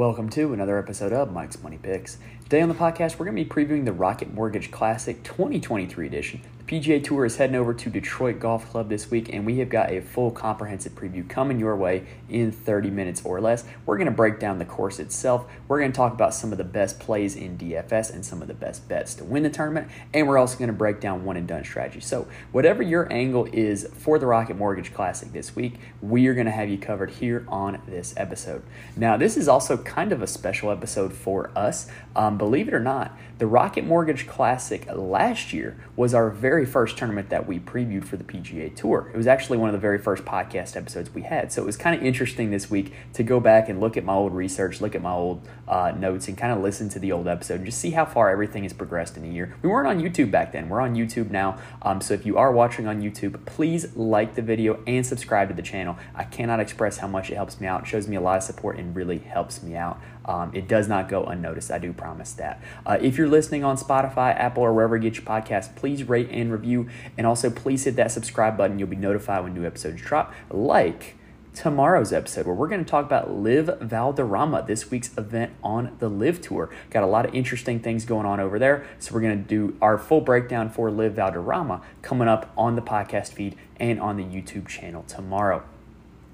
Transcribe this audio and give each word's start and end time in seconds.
Welcome 0.00 0.30
to 0.30 0.54
another 0.54 0.78
episode 0.78 1.12
of 1.12 1.30
Mike's 1.30 1.62
Money 1.62 1.76
Picks. 1.76 2.16
Today 2.44 2.62
on 2.62 2.70
the 2.70 2.74
podcast, 2.74 3.18
we're 3.18 3.26
going 3.26 3.36
to 3.36 3.44
be 3.44 3.50
previewing 3.50 3.84
the 3.84 3.92
Rocket 3.92 4.32
Mortgage 4.32 4.70
Classic 4.70 5.22
2023 5.24 6.06
edition. 6.06 6.40
PGA 6.70 7.02
Tour 7.02 7.24
is 7.24 7.34
heading 7.34 7.56
over 7.56 7.74
to 7.74 7.90
Detroit 7.90 8.38
Golf 8.38 8.70
Club 8.70 8.88
this 8.88 9.10
week, 9.10 9.28
and 9.32 9.44
we 9.44 9.58
have 9.58 9.68
got 9.68 9.90
a 9.90 10.00
full 10.00 10.30
comprehensive 10.30 10.92
preview 10.92 11.28
coming 11.28 11.58
your 11.58 11.74
way 11.74 12.06
in 12.28 12.52
30 12.52 12.90
minutes 12.90 13.22
or 13.24 13.40
less. 13.40 13.64
We're 13.86 13.96
going 13.96 14.06
to 14.06 14.12
break 14.12 14.38
down 14.38 14.60
the 14.60 14.64
course 14.64 15.00
itself. 15.00 15.50
We're 15.66 15.80
going 15.80 15.90
to 15.90 15.96
talk 15.96 16.12
about 16.12 16.32
some 16.32 16.52
of 16.52 16.58
the 16.58 16.64
best 16.64 17.00
plays 17.00 17.34
in 17.34 17.58
DFS 17.58 18.14
and 18.14 18.24
some 18.24 18.40
of 18.40 18.46
the 18.46 18.54
best 18.54 18.88
bets 18.88 19.16
to 19.16 19.24
win 19.24 19.42
the 19.42 19.50
tournament, 19.50 19.88
and 20.14 20.28
we're 20.28 20.38
also 20.38 20.56
going 20.58 20.68
to 20.68 20.72
break 20.72 21.00
down 21.00 21.24
one 21.24 21.36
and 21.36 21.48
done 21.48 21.64
strategy. 21.64 21.98
So, 21.98 22.28
whatever 22.52 22.84
your 22.84 23.12
angle 23.12 23.48
is 23.52 23.90
for 23.92 24.20
the 24.20 24.26
Rocket 24.26 24.56
Mortgage 24.56 24.94
Classic 24.94 25.32
this 25.32 25.56
week, 25.56 25.74
we 26.00 26.28
are 26.28 26.34
going 26.34 26.46
to 26.46 26.52
have 26.52 26.68
you 26.68 26.78
covered 26.78 27.10
here 27.10 27.44
on 27.48 27.82
this 27.88 28.14
episode. 28.16 28.62
Now, 28.96 29.16
this 29.16 29.36
is 29.36 29.48
also 29.48 29.76
kind 29.76 30.12
of 30.12 30.22
a 30.22 30.28
special 30.28 30.70
episode 30.70 31.14
for 31.14 31.50
us. 31.56 31.88
Um, 32.14 32.38
believe 32.38 32.68
it 32.68 32.74
or 32.74 32.78
not, 32.78 33.18
the 33.40 33.46
Rocket 33.46 33.86
Mortgage 33.86 34.26
Classic 34.26 34.86
last 34.94 35.54
year 35.54 35.82
was 35.96 36.12
our 36.12 36.28
very 36.28 36.66
first 36.66 36.98
tournament 36.98 37.30
that 37.30 37.46
we 37.46 37.58
previewed 37.58 38.04
for 38.04 38.18
the 38.18 38.22
PGA 38.22 38.76
Tour. 38.76 39.10
It 39.14 39.16
was 39.16 39.26
actually 39.26 39.56
one 39.56 39.70
of 39.70 39.72
the 39.72 39.78
very 39.78 39.96
first 39.96 40.26
podcast 40.26 40.76
episodes 40.76 41.08
we 41.14 41.22
had. 41.22 41.50
So 41.50 41.62
it 41.62 41.64
was 41.64 41.78
kind 41.78 41.98
of 41.98 42.06
interesting 42.06 42.50
this 42.50 42.70
week 42.70 42.92
to 43.14 43.22
go 43.22 43.40
back 43.40 43.70
and 43.70 43.80
look 43.80 43.96
at 43.96 44.04
my 44.04 44.12
old 44.12 44.34
research, 44.34 44.82
look 44.82 44.94
at 44.94 45.00
my 45.00 45.12
old 45.12 45.48
uh, 45.66 45.92
notes, 45.92 46.28
and 46.28 46.36
kind 46.36 46.52
of 46.52 46.62
listen 46.62 46.90
to 46.90 46.98
the 46.98 47.12
old 47.12 47.26
episode 47.26 47.54
and 47.54 47.64
just 47.64 47.78
see 47.78 47.92
how 47.92 48.04
far 48.04 48.28
everything 48.28 48.64
has 48.64 48.74
progressed 48.74 49.16
in 49.16 49.24
a 49.24 49.28
year. 49.28 49.56
We 49.62 49.70
weren't 49.70 49.88
on 49.88 50.00
YouTube 50.00 50.30
back 50.30 50.52
then. 50.52 50.68
We're 50.68 50.82
on 50.82 50.94
YouTube 50.94 51.30
now. 51.30 51.58
Um, 51.80 52.02
so 52.02 52.12
if 52.12 52.26
you 52.26 52.36
are 52.36 52.52
watching 52.52 52.86
on 52.86 53.00
YouTube, 53.00 53.42
please 53.46 53.96
like 53.96 54.34
the 54.34 54.42
video 54.42 54.82
and 54.86 55.06
subscribe 55.06 55.48
to 55.48 55.54
the 55.54 55.62
channel. 55.62 55.96
I 56.14 56.24
cannot 56.24 56.60
express 56.60 56.98
how 56.98 57.08
much 57.08 57.30
it 57.30 57.36
helps 57.36 57.58
me 57.58 57.66
out. 57.66 57.84
It 57.84 57.86
shows 57.86 58.06
me 58.06 58.16
a 58.16 58.20
lot 58.20 58.36
of 58.36 58.42
support 58.42 58.76
and 58.76 58.94
really 58.94 59.16
helps 59.16 59.62
me 59.62 59.76
out. 59.76 59.98
Um, 60.30 60.52
it 60.54 60.68
does 60.68 60.86
not 60.86 61.08
go 61.08 61.24
unnoticed. 61.24 61.72
I 61.72 61.78
do 61.78 61.92
promise 61.92 62.32
that. 62.34 62.62
Uh, 62.86 62.98
if 63.02 63.18
you're 63.18 63.26
listening 63.26 63.64
on 63.64 63.76
Spotify, 63.76 64.32
Apple, 64.38 64.62
or 64.62 64.72
wherever 64.72 64.96
you 64.96 65.02
get 65.02 65.16
your 65.16 65.24
podcast, 65.24 65.74
please 65.74 66.04
rate 66.04 66.28
and 66.30 66.52
review. 66.52 66.88
And 67.18 67.26
also, 67.26 67.50
please 67.50 67.82
hit 67.82 67.96
that 67.96 68.12
subscribe 68.12 68.56
button. 68.56 68.78
You'll 68.78 68.86
be 68.86 68.94
notified 68.94 69.42
when 69.42 69.54
new 69.54 69.66
episodes 69.66 70.00
drop. 70.00 70.32
Like 70.48 71.16
tomorrow's 71.52 72.12
episode 72.12 72.46
where 72.46 72.54
we're 72.54 72.68
going 72.68 72.84
to 72.84 72.88
talk 72.88 73.04
about 73.04 73.32
LIV 73.32 73.80
Valderrama, 73.80 74.64
this 74.68 74.88
week's 74.88 75.10
event 75.18 75.52
on 75.64 75.96
the 75.98 76.08
LIV 76.08 76.40
Tour. 76.42 76.70
Got 76.90 77.02
a 77.02 77.08
lot 77.08 77.26
of 77.26 77.34
interesting 77.34 77.80
things 77.80 78.04
going 78.04 78.24
on 78.24 78.38
over 78.38 78.60
there. 78.60 78.86
So 79.00 79.12
we're 79.12 79.22
going 79.22 79.42
to 79.42 79.48
do 79.48 79.76
our 79.82 79.98
full 79.98 80.20
breakdown 80.20 80.70
for 80.70 80.92
LIV 80.92 81.14
Valderrama 81.14 81.82
coming 82.02 82.28
up 82.28 82.52
on 82.56 82.76
the 82.76 82.82
podcast 82.82 83.32
feed 83.32 83.56
and 83.80 83.98
on 83.98 84.16
the 84.16 84.22
YouTube 84.22 84.68
channel 84.68 85.02
tomorrow. 85.08 85.64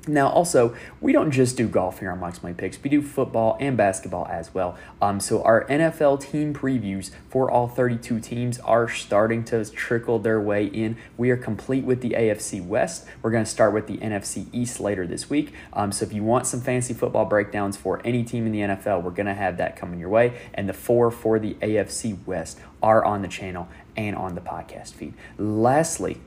Now, 0.08 0.28
also, 0.28 0.76
we 1.00 1.12
don't 1.12 1.32
just 1.32 1.56
do 1.56 1.66
golf 1.66 1.98
here 1.98 2.12
on 2.12 2.20
Mike's 2.20 2.40
Money 2.40 2.54
Picks. 2.54 2.80
We 2.80 2.88
do 2.88 3.02
football 3.02 3.56
and 3.58 3.76
basketball 3.76 4.26
as 4.30 4.54
well. 4.54 4.78
Um, 5.02 5.18
so 5.18 5.42
our 5.42 5.64
NFL 5.64 6.20
team 6.20 6.54
previews 6.54 7.10
for 7.28 7.50
all 7.50 7.66
32 7.66 8.20
teams 8.20 8.60
are 8.60 8.88
starting 8.88 9.42
to 9.46 9.64
trickle 9.64 10.20
their 10.20 10.40
way 10.40 10.66
in. 10.66 10.96
We 11.16 11.30
are 11.30 11.36
complete 11.36 11.84
with 11.84 12.02
the 12.02 12.10
AFC 12.10 12.64
West. 12.64 13.04
We're 13.20 13.32
going 13.32 13.44
to 13.44 13.50
start 13.50 13.74
with 13.74 13.88
the 13.88 13.96
NFC 13.98 14.46
East 14.52 14.78
later 14.78 15.08
this 15.08 15.28
week. 15.28 15.52
Um, 15.72 15.90
so 15.90 16.04
if 16.04 16.12
you 16.12 16.22
want 16.22 16.46
some 16.46 16.60
fancy 16.60 16.94
football 16.94 17.24
breakdowns 17.24 17.76
for 17.76 18.00
any 18.04 18.22
team 18.22 18.46
in 18.46 18.52
the 18.52 18.60
NFL, 18.60 19.02
we're 19.02 19.10
going 19.10 19.26
to 19.26 19.34
have 19.34 19.56
that 19.56 19.76
coming 19.76 19.98
your 19.98 20.08
way. 20.08 20.38
And 20.54 20.68
the 20.68 20.72
four 20.72 21.10
for 21.10 21.40
the 21.40 21.54
AFC 21.54 22.24
West 22.26 22.60
are 22.80 23.04
on 23.04 23.22
the 23.22 23.28
channel 23.28 23.68
and 23.96 24.14
on 24.14 24.36
the 24.36 24.40
podcast 24.40 24.92
feed. 24.92 25.14
Lastly, 25.36 26.20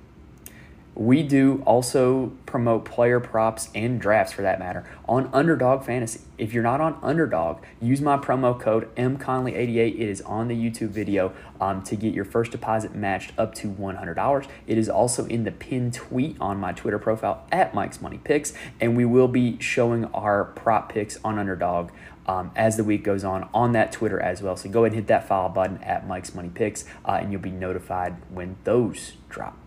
we 0.95 1.23
do 1.23 1.63
also 1.65 2.33
promote 2.45 2.83
player 2.83 3.19
props 3.19 3.69
and 3.73 4.01
drafts 4.01 4.33
for 4.33 4.41
that 4.41 4.59
matter 4.59 4.85
on 5.07 5.29
Underdog 5.31 5.85
Fantasy. 5.85 6.21
If 6.37 6.53
you're 6.53 6.63
not 6.63 6.81
on 6.81 6.97
Underdog, 7.01 7.63
use 7.81 8.01
my 8.01 8.17
promo 8.17 8.59
code 8.59 8.93
MConley88. 8.95 9.95
It 9.95 10.09
is 10.09 10.21
on 10.21 10.47
the 10.49 10.55
YouTube 10.55 10.89
video 10.89 11.31
um, 11.61 11.83
to 11.83 11.95
get 11.95 12.13
your 12.13 12.25
first 12.25 12.51
deposit 12.51 12.95
matched 12.95 13.31
up 13.37 13.55
to 13.55 13.69
$100. 13.69 14.47
It 14.67 14.77
is 14.77 14.89
also 14.89 15.25
in 15.25 15.45
the 15.45 15.51
pinned 15.51 15.93
tweet 15.93 16.35
on 16.41 16.57
my 16.57 16.73
Twitter 16.73 16.99
profile 16.99 17.45
at 17.51 17.73
Mike's 17.73 18.01
Money 18.01 18.19
Picks, 18.23 18.53
and 18.81 18.97
we 18.97 19.05
will 19.05 19.29
be 19.29 19.57
showing 19.61 20.05
our 20.05 20.43
prop 20.43 20.91
picks 20.91 21.17
on 21.23 21.39
Underdog 21.39 21.91
um, 22.27 22.51
as 22.55 22.77
the 22.77 22.83
week 22.83 23.03
goes 23.03 23.23
on 23.23 23.47
on 23.53 23.71
that 23.71 23.91
Twitter 23.91 24.19
as 24.19 24.41
well. 24.41 24.55
So 24.57 24.69
go 24.69 24.83
ahead 24.83 24.91
and 24.91 25.01
hit 25.01 25.07
that 25.07 25.27
follow 25.27 25.49
button 25.49 25.77
at 25.83 26.07
Mike's 26.07 26.35
Money 26.35 26.49
Picks, 26.49 26.83
uh, 27.05 27.19
and 27.21 27.31
you'll 27.31 27.41
be 27.41 27.51
notified 27.51 28.17
when 28.29 28.57
those 28.65 29.13
drop. 29.29 29.57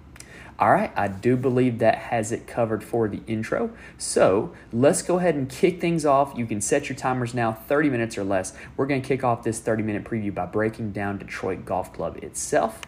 All 0.62 0.70
right, 0.70 0.92
I 0.94 1.08
do 1.08 1.36
believe 1.36 1.80
that 1.80 1.98
has 1.98 2.30
it 2.30 2.46
covered 2.46 2.84
for 2.84 3.08
the 3.08 3.20
intro. 3.26 3.72
So 3.98 4.52
let's 4.72 5.02
go 5.02 5.18
ahead 5.18 5.34
and 5.34 5.48
kick 5.48 5.80
things 5.80 6.06
off. 6.06 6.34
You 6.36 6.46
can 6.46 6.60
set 6.60 6.88
your 6.88 6.94
timers 6.94 7.34
now, 7.34 7.50
30 7.52 7.90
minutes 7.90 8.16
or 8.16 8.22
less. 8.22 8.52
We're 8.76 8.86
going 8.86 9.02
to 9.02 9.08
kick 9.08 9.24
off 9.24 9.42
this 9.42 9.58
30 9.58 9.82
minute 9.82 10.04
preview 10.04 10.32
by 10.32 10.46
breaking 10.46 10.92
down 10.92 11.18
Detroit 11.18 11.64
Golf 11.64 11.92
Club 11.92 12.16
itself. 12.18 12.80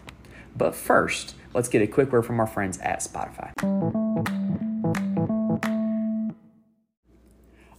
But 0.55 0.73
first, 0.73 1.35
let's 1.53 1.67
get 1.67 1.81
a 1.81 1.87
quick 1.87 2.13
word 2.13 2.25
from 2.25 2.39
our 2.39 2.47
friends 2.47 2.77
at 2.77 3.01
Spotify. 3.01 3.51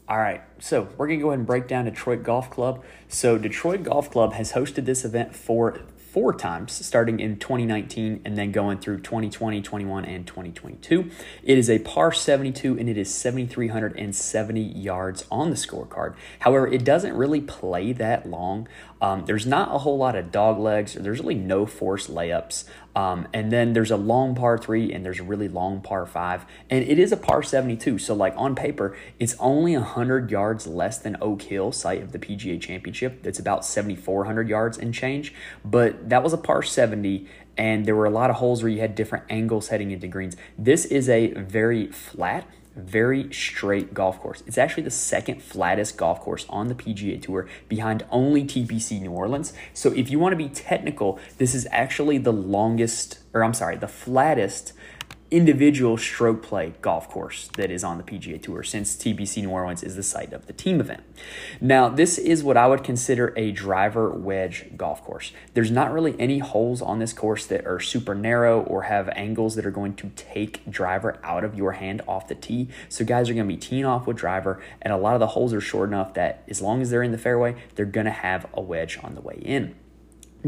All 0.06 0.18
right, 0.18 0.42
so 0.58 0.88
we're 0.98 1.06
going 1.06 1.20
to 1.20 1.22
go 1.22 1.30
ahead 1.30 1.38
and 1.38 1.46
break 1.46 1.68
down 1.68 1.86
Detroit 1.86 2.22
Golf 2.22 2.50
Club. 2.50 2.84
So, 3.08 3.38
Detroit 3.38 3.82
Golf 3.82 4.10
Club 4.10 4.34
has 4.34 4.52
hosted 4.52 4.84
this 4.84 5.06
event 5.06 5.34
for 5.34 5.80
four 6.16 6.32
times, 6.32 6.72
starting 6.72 7.21
in 7.21 7.38
2019 7.38 8.22
and 8.25 8.38
then 8.38 8.50
going 8.50 8.78
through 8.78 8.97
2020, 8.97 9.60
21, 9.60 10.06
and 10.06 10.27
2022. 10.27 11.10
It 11.43 11.59
is 11.59 11.69
a 11.69 11.78
par 11.81 12.10
72 12.10 12.78
and 12.78 12.88
it 12.88 12.97
is 12.97 13.12
7,370 13.12 14.62
yards 14.62 15.26
on 15.31 15.50
the 15.50 15.56
scorecard. 15.56 16.15
However, 16.38 16.69
it 16.69 16.84
doesn't 16.87 17.15
really 17.15 17.43
play 17.43 17.93
that 17.93 18.26
long. 18.26 18.66
Um, 19.00 19.24
there's 19.26 19.46
not 19.46 19.74
a 19.74 19.78
whole 19.78 19.98
lot 19.98 20.16
of 20.16 20.32
dog 20.32 20.58
legs, 20.58 20.94
there's 20.94 21.20
really 21.20 21.34
no 21.34 21.66
forced 21.66 22.10
layups. 22.10 22.64
Um, 22.94 23.28
and 23.34 23.52
then 23.52 23.74
there's 23.74 23.90
a 23.90 23.96
long 23.96 24.34
par 24.34 24.56
three 24.56 24.90
and 24.90 25.04
there's 25.04 25.20
a 25.20 25.22
really 25.22 25.48
long 25.48 25.82
par 25.82 26.06
five. 26.06 26.46
And 26.70 26.82
it 26.82 26.98
is 26.98 27.12
a 27.12 27.16
par 27.16 27.42
72. 27.42 27.98
So, 27.98 28.14
like 28.14 28.32
on 28.38 28.54
paper, 28.54 28.96
it's 29.18 29.34
only 29.38 29.76
100 29.76 30.30
yards 30.30 30.66
less 30.66 30.96
than 30.98 31.18
Oak 31.20 31.42
Hill, 31.42 31.72
site 31.72 32.02
of 32.02 32.12
the 32.12 32.18
PGA 32.18 32.58
Championship. 32.58 33.22
That's 33.22 33.38
about 33.38 33.66
7,400 33.66 34.48
yards 34.48 34.78
and 34.78 34.94
change. 34.94 35.34
But 35.62 36.08
that 36.08 36.22
was 36.22 36.32
a 36.32 36.38
par 36.38 36.62
70 36.62 37.28
and 37.58 37.86
there 37.86 37.96
were 37.96 38.04
a 38.04 38.10
lot 38.10 38.30
of 38.30 38.36
holes 38.36 38.62
where 38.62 38.70
you 38.70 38.80
had 38.80 38.94
different 38.94 39.24
angles 39.30 39.68
heading 39.68 39.90
into 39.90 40.06
greens. 40.06 40.36
This 40.58 40.84
is 40.84 41.08
a 41.08 41.28
very 41.32 41.86
flat 41.86 42.46
very 42.76 43.32
straight 43.32 43.94
golf 43.94 44.20
course. 44.20 44.42
It's 44.47 44.59
actually 44.59 44.82
the 44.82 44.91
second 44.91 45.42
flattest 45.42 45.97
golf 45.97 46.20
course 46.20 46.47
on 46.48 46.69
the 46.69 46.75
PGA 46.75 47.20
Tour 47.20 47.48
behind 47.69 48.04
only 48.10 48.44
TPC 48.44 49.00
New 49.00 49.12
Orleans. 49.12 49.53
So 49.72 49.92
if 49.92 50.10
you 50.10 50.19
want 50.19 50.32
to 50.32 50.37
be 50.37 50.48
technical, 50.48 51.19
this 51.38 51.54
is 51.54 51.66
actually 51.70 52.19
the 52.19 52.32
longest, 52.32 53.19
or 53.32 53.42
I'm 53.42 53.54
sorry, 53.54 53.76
the 53.76 53.88
flattest 53.88 54.72
individual 55.31 55.97
stroke 55.97 56.42
play 56.42 56.75
golf 56.82 57.09
course 57.09 57.48
that 57.56 57.70
is 57.70 57.82
on 57.82 57.98
the 57.98 58.04
PGA 58.04 58.41
Tour 58.41 58.62
since 58.62 58.97
TPC 58.97 59.42
New 59.42 59.50
Orleans 59.50 59.82
is 59.82 59.97
the 59.97 60.03
site 60.03 60.32
of 60.32 60.47
the 60.47 60.53
team 60.53 60.81
event. 60.81 61.03
Now, 61.60 61.88
this 61.88 62.19
is 62.19 62.44
what 62.44 62.56
I 62.56 62.66
would 62.66 62.84
consider 62.84 63.32
a 63.37 63.50
driver 63.50 64.10
wedge 64.10 64.76
golf 64.76 65.03
course. 65.03 65.32
There's 65.54 65.70
not 65.70 65.92
really 65.92 66.14
any 66.19 66.38
holes 66.38 66.81
on 66.81 66.98
this 66.98 67.12
course 67.12 67.47
that 67.47 67.66
are 67.66 67.81
super 67.81 68.14
narrow 68.14 68.62
or 68.62 68.82
have 68.82 69.09
angles 69.10 69.56
that 69.56 69.66
are 69.66 69.70
going 69.70 69.94
to 69.97 70.10
take 70.14 70.69
driver 70.70 71.19
out 71.22 71.44
of 71.44 71.54
your 71.54 71.72
hand 71.72 72.03
off 72.06 72.28
the 72.28 72.34
tee. 72.34 72.69
So, 72.88 73.04
guys 73.04 73.28
are 73.28 73.34
going 73.34 73.48
to 73.48 73.54
be 73.54 73.60
teeing 73.60 73.84
off 73.84 74.06
with 74.06 74.16
driver, 74.16 74.62
and 74.82 74.93
a 74.93 74.97
lot 74.97 75.14
of 75.14 75.20
the 75.20 75.28
holes 75.28 75.53
are 75.53 75.60
short 75.60 75.88
enough 75.88 76.14
that 76.14 76.44
as 76.48 76.62
long 76.62 76.82
as 76.82 76.91
they're 76.91 77.03
in 77.03 77.12
the 77.12 77.19
fairway, 77.19 77.56
they're 77.75 77.87
going 77.87 78.06
to 78.06 78.10
have 78.10 78.47
a 78.54 78.60
wedge 78.60 78.98
on 79.03 79.14
the 79.14 79.20
way 79.20 79.38
in 79.43 79.75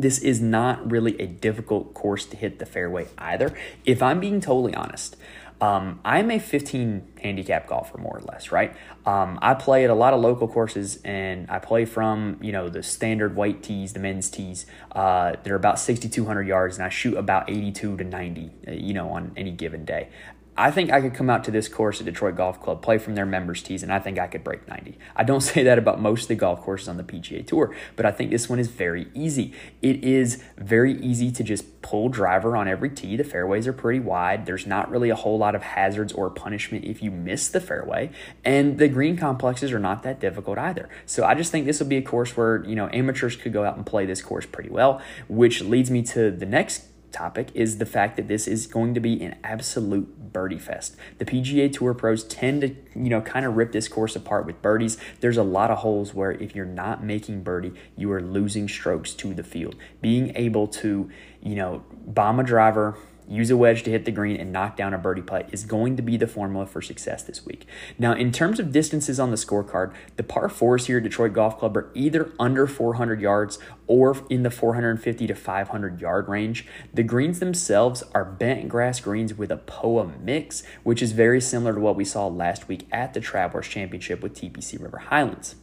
this 0.00 0.18
is 0.18 0.40
not 0.40 0.90
really 0.90 1.20
a 1.20 1.26
difficult 1.26 1.94
course 1.94 2.26
to 2.26 2.36
hit 2.36 2.58
the 2.58 2.66
fairway 2.66 3.08
either. 3.18 3.56
If 3.84 4.02
I'm 4.02 4.20
being 4.20 4.40
totally 4.40 4.74
honest, 4.74 5.16
um, 5.60 5.98
I'm 6.04 6.30
a 6.30 6.38
15 6.38 7.14
handicap 7.20 7.66
golfer, 7.66 7.98
more 7.98 8.18
or 8.18 8.20
less, 8.20 8.52
right? 8.52 8.76
Um, 9.04 9.40
I 9.42 9.54
play 9.54 9.82
at 9.82 9.90
a 9.90 9.94
lot 9.94 10.14
of 10.14 10.20
local 10.20 10.46
courses, 10.46 11.00
and 11.04 11.50
I 11.50 11.58
play 11.58 11.84
from 11.84 12.38
you 12.40 12.52
know 12.52 12.68
the 12.68 12.82
standard 12.82 13.34
white 13.34 13.62
tees, 13.62 13.92
the 13.92 13.98
men's 13.98 14.30
tees. 14.30 14.66
Uh, 14.92 15.34
they're 15.42 15.56
about 15.56 15.80
6,200 15.80 16.46
yards, 16.46 16.76
and 16.76 16.84
I 16.84 16.90
shoot 16.90 17.16
about 17.16 17.50
82 17.50 17.96
to 17.96 18.04
90, 18.04 18.50
uh, 18.68 18.70
you 18.70 18.94
know, 18.94 19.10
on 19.10 19.32
any 19.36 19.50
given 19.50 19.84
day. 19.84 20.10
I 20.58 20.72
think 20.72 20.90
I 20.90 21.00
could 21.00 21.14
come 21.14 21.30
out 21.30 21.44
to 21.44 21.52
this 21.52 21.68
course 21.68 22.00
at 22.00 22.06
Detroit 22.06 22.34
Golf 22.34 22.60
Club, 22.60 22.82
play 22.82 22.98
from 22.98 23.14
their 23.14 23.24
members' 23.24 23.62
tees, 23.62 23.84
and 23.84 23.92
I 23.92 24.00
think 24.00 24.18
I 24.18 24.26
could 24.26 24.42
break 24.42 24.66
90. 24.66 24.98
I 25.14 25.22
don't 25.22 25.40
say 25.52 25.62
that 25.62 25.78
about 25.78 26.00
most 26.00 26.22
of 26.22 26.28
the 26.28 26.34
golf 26.34 26.60
courses 26.62 26.88
on 26.88 26.96
the 26.96 27.04
PGA 27.04 27.46
Tour, 27.46 27.74
but 27.94 28.04
I 28.04 28.10
think 28.10 28.32
this 28.32 28.48
one 28.48 28.58
is 28.58 28.66
very 28.66 29.06
easy. 29.14 29.54
It 29.80 30.02
is 30.02 30.42
very 30.56 31.00
easy 31.00 31.30
to 31.30 31.44
just 31.44 31.80
pull 31.80 32.08
driver 32.08 32.56
on 32.56 32.66
every 32.66 32.90
tee. 32.90 33.16
The 33.16 33.22
fairways 33.22 33.68
are 33.68 33.72
pretty 33.72 34.00
wide. 34.00 34.46
There's 34.46 34.66
not 34.66 34.90
really 34.90 35.10
a 35.10 35.14
whole 35.14 35.38
lot 35.38 35.54
of 35.54 35.62
hazards 35.62 36.12
or 36.12 36.28
punishment 36.28 36.84
if 36.84 37.02
you 37.04 37.12
miss 37.12 37.48
the 37.48 37.60
fairway, 37.60 38.10
and 38.44 38.78
the 38.78 38.88
green 38.88 39.16
complexes 39.16 39.72
are 39.72 39.78
not 39.78 40.02
that 40.02 40.18
difficult 40.18 40.58
either. 40.58 40.88
So 41.06 41.24
I 41.24 41.34
just 41.34 41.52
think 41.52 41.66
this 41.66 41.78
will 41.78 41.86
be 41.86 41.98
a 41.98 42.02
course 42.02 42.36
where, 42.36 42.64
you 42.64 42.74
know, 42.74 42.88
amateurs 42.92 43.36
could 43.36 43.52
go 43.52 43.62
out 43.62 43.76
and 43.76 43.86
play 43.86 44.06
this 44.06 44.22
course 44.22 44.44
pretty 44.44 44.70
well, 44.70 45.00
which 45.28 45.60
leads 45.60 45.88
me 45.88 46.02
to 46.02 46.32
the 46.32 46.46
next 46.46 46.84
topic 47.12 47.50
is 47.54 47.78
the 47.78 47.86
fact 47.86 48.16
that 48.16 48.28
this 48.28 48.46
is 48.46 48.66
going 48.66 48.94
to 48.94 49.00
be 49.00 49.22
an 49.22 49.36
absolute 49.42 50.32
birdie 50.32 50.58
fest. 50.58 50.96
The 51.18 51.24
PGA 51.24 51.72
Tour 51.72 51.94
pros 51.94 52.24
tend 52.24 52.60
to, 52.62 52.68
you 52.94 53.08
know, 53.08 53.20
kind 53.20 53.46
of 53.46 53.56
rip 53.56 53.72
this 53.72 53.88
course 53.88 54.14
apart 54.14 54.46
with 54.46 54.60
birdies. 54.62 54.98
There's 55.20 55.36
a 55.36 55.42
lot 55.42 55.70
of 55.70 55.78
holes 55.78 56.14
where 56.14 56.32
if 56.32 56.54
you're 56.54 56.64
not 56.64 57.02
making 57.02 57.42
birdie, 57.42 57.72
you 57.96 58.12
are 58.12 58.20
losing 58.20 58.68
strokes 58.68 59.14
to 59.14 59.34
the 59.34 59.42
field. 59.42 59.76
Being 60.00 60.32
able 60.36 60.66
to, 60.68 61.10
you 61.42 61.54
know, 61.54 61.84
bomb 62.06 62.40
a 62.40 62.44
driver, 62.44 62.96
use 63.28 63.50
a 63.50 63.56
wedge 63.56 63.82
to 63.84 63.90
hit 63.90 64.04
the 64.04 64.10
green 64.10 64.36
and 64.36 64.52
knock 64.52 64.76
down 64.76 64.94
a 64.94 64.98
birdie 64.98 65.22
putt 65.22 65.48
is 65.52 65.64
going 65.64 65.96
to 65.96 66.02
be 66.02 66.16
the 66.16 66.26
formula 66.26 66.66
for 66.66 66.80
success 66.80 67.22
this 67.22 67.44
week. 67.44 67.66
Now, 67.98 68.12
in 68.12 68.32
terms 68.32 68.58
of 68.58 68.72
distances 68.72 69.20
on 69.20 69.30
the 69.30 69.36
scorecard, 69.36 69.92
the 70.16 70.22
par 70.22 70.48
fours 70.48 70.86
here 70.86 70.98
at 70.98 71.02
Detroit 71.02 71.32
Golf 71.32 71.58
Club 71.58 71.76
are 71.76 71.90
either 71.94 72.32
under 72.38 72.66
400 72.66 73.20
yards 73.20 73.58
or 73.86 74.16
in 74.28 74.42
the 74.42 74.50
450 74.50 75.26
to 75.26 75.34
500 75.34 76.00
yard 76.00 76.28
range. 76.28 76.66
The 76.92 77.02
greens 77.02 77.38
themselves 77.38 78.02
are 78.14 78.24
bent 78.24 78.68
grass 78.68 79.00
greens 79.00 79.34
with 79.34 79.50
a 79.50 79.56
POA 79.56 80.12
mix, 80.20 80.62
which 80.82 81.02
is 81.02 81.12
very 81.12 81.40
similar 81.40 81.74
to 81.74 81.80
what 81.80 81.96
we 81.96 82.04
saw 82.04 82.26
last 82.26 82.68
week 82.68 82.86
at 82.90 83.14
the 83.14 83.20
Travelers 83.20 83.68
Championship 83.68 84.22
with 84.22 84.34
TPC 84.34 84.80
River 84.80 84.98
Highlands. 84.98 85.56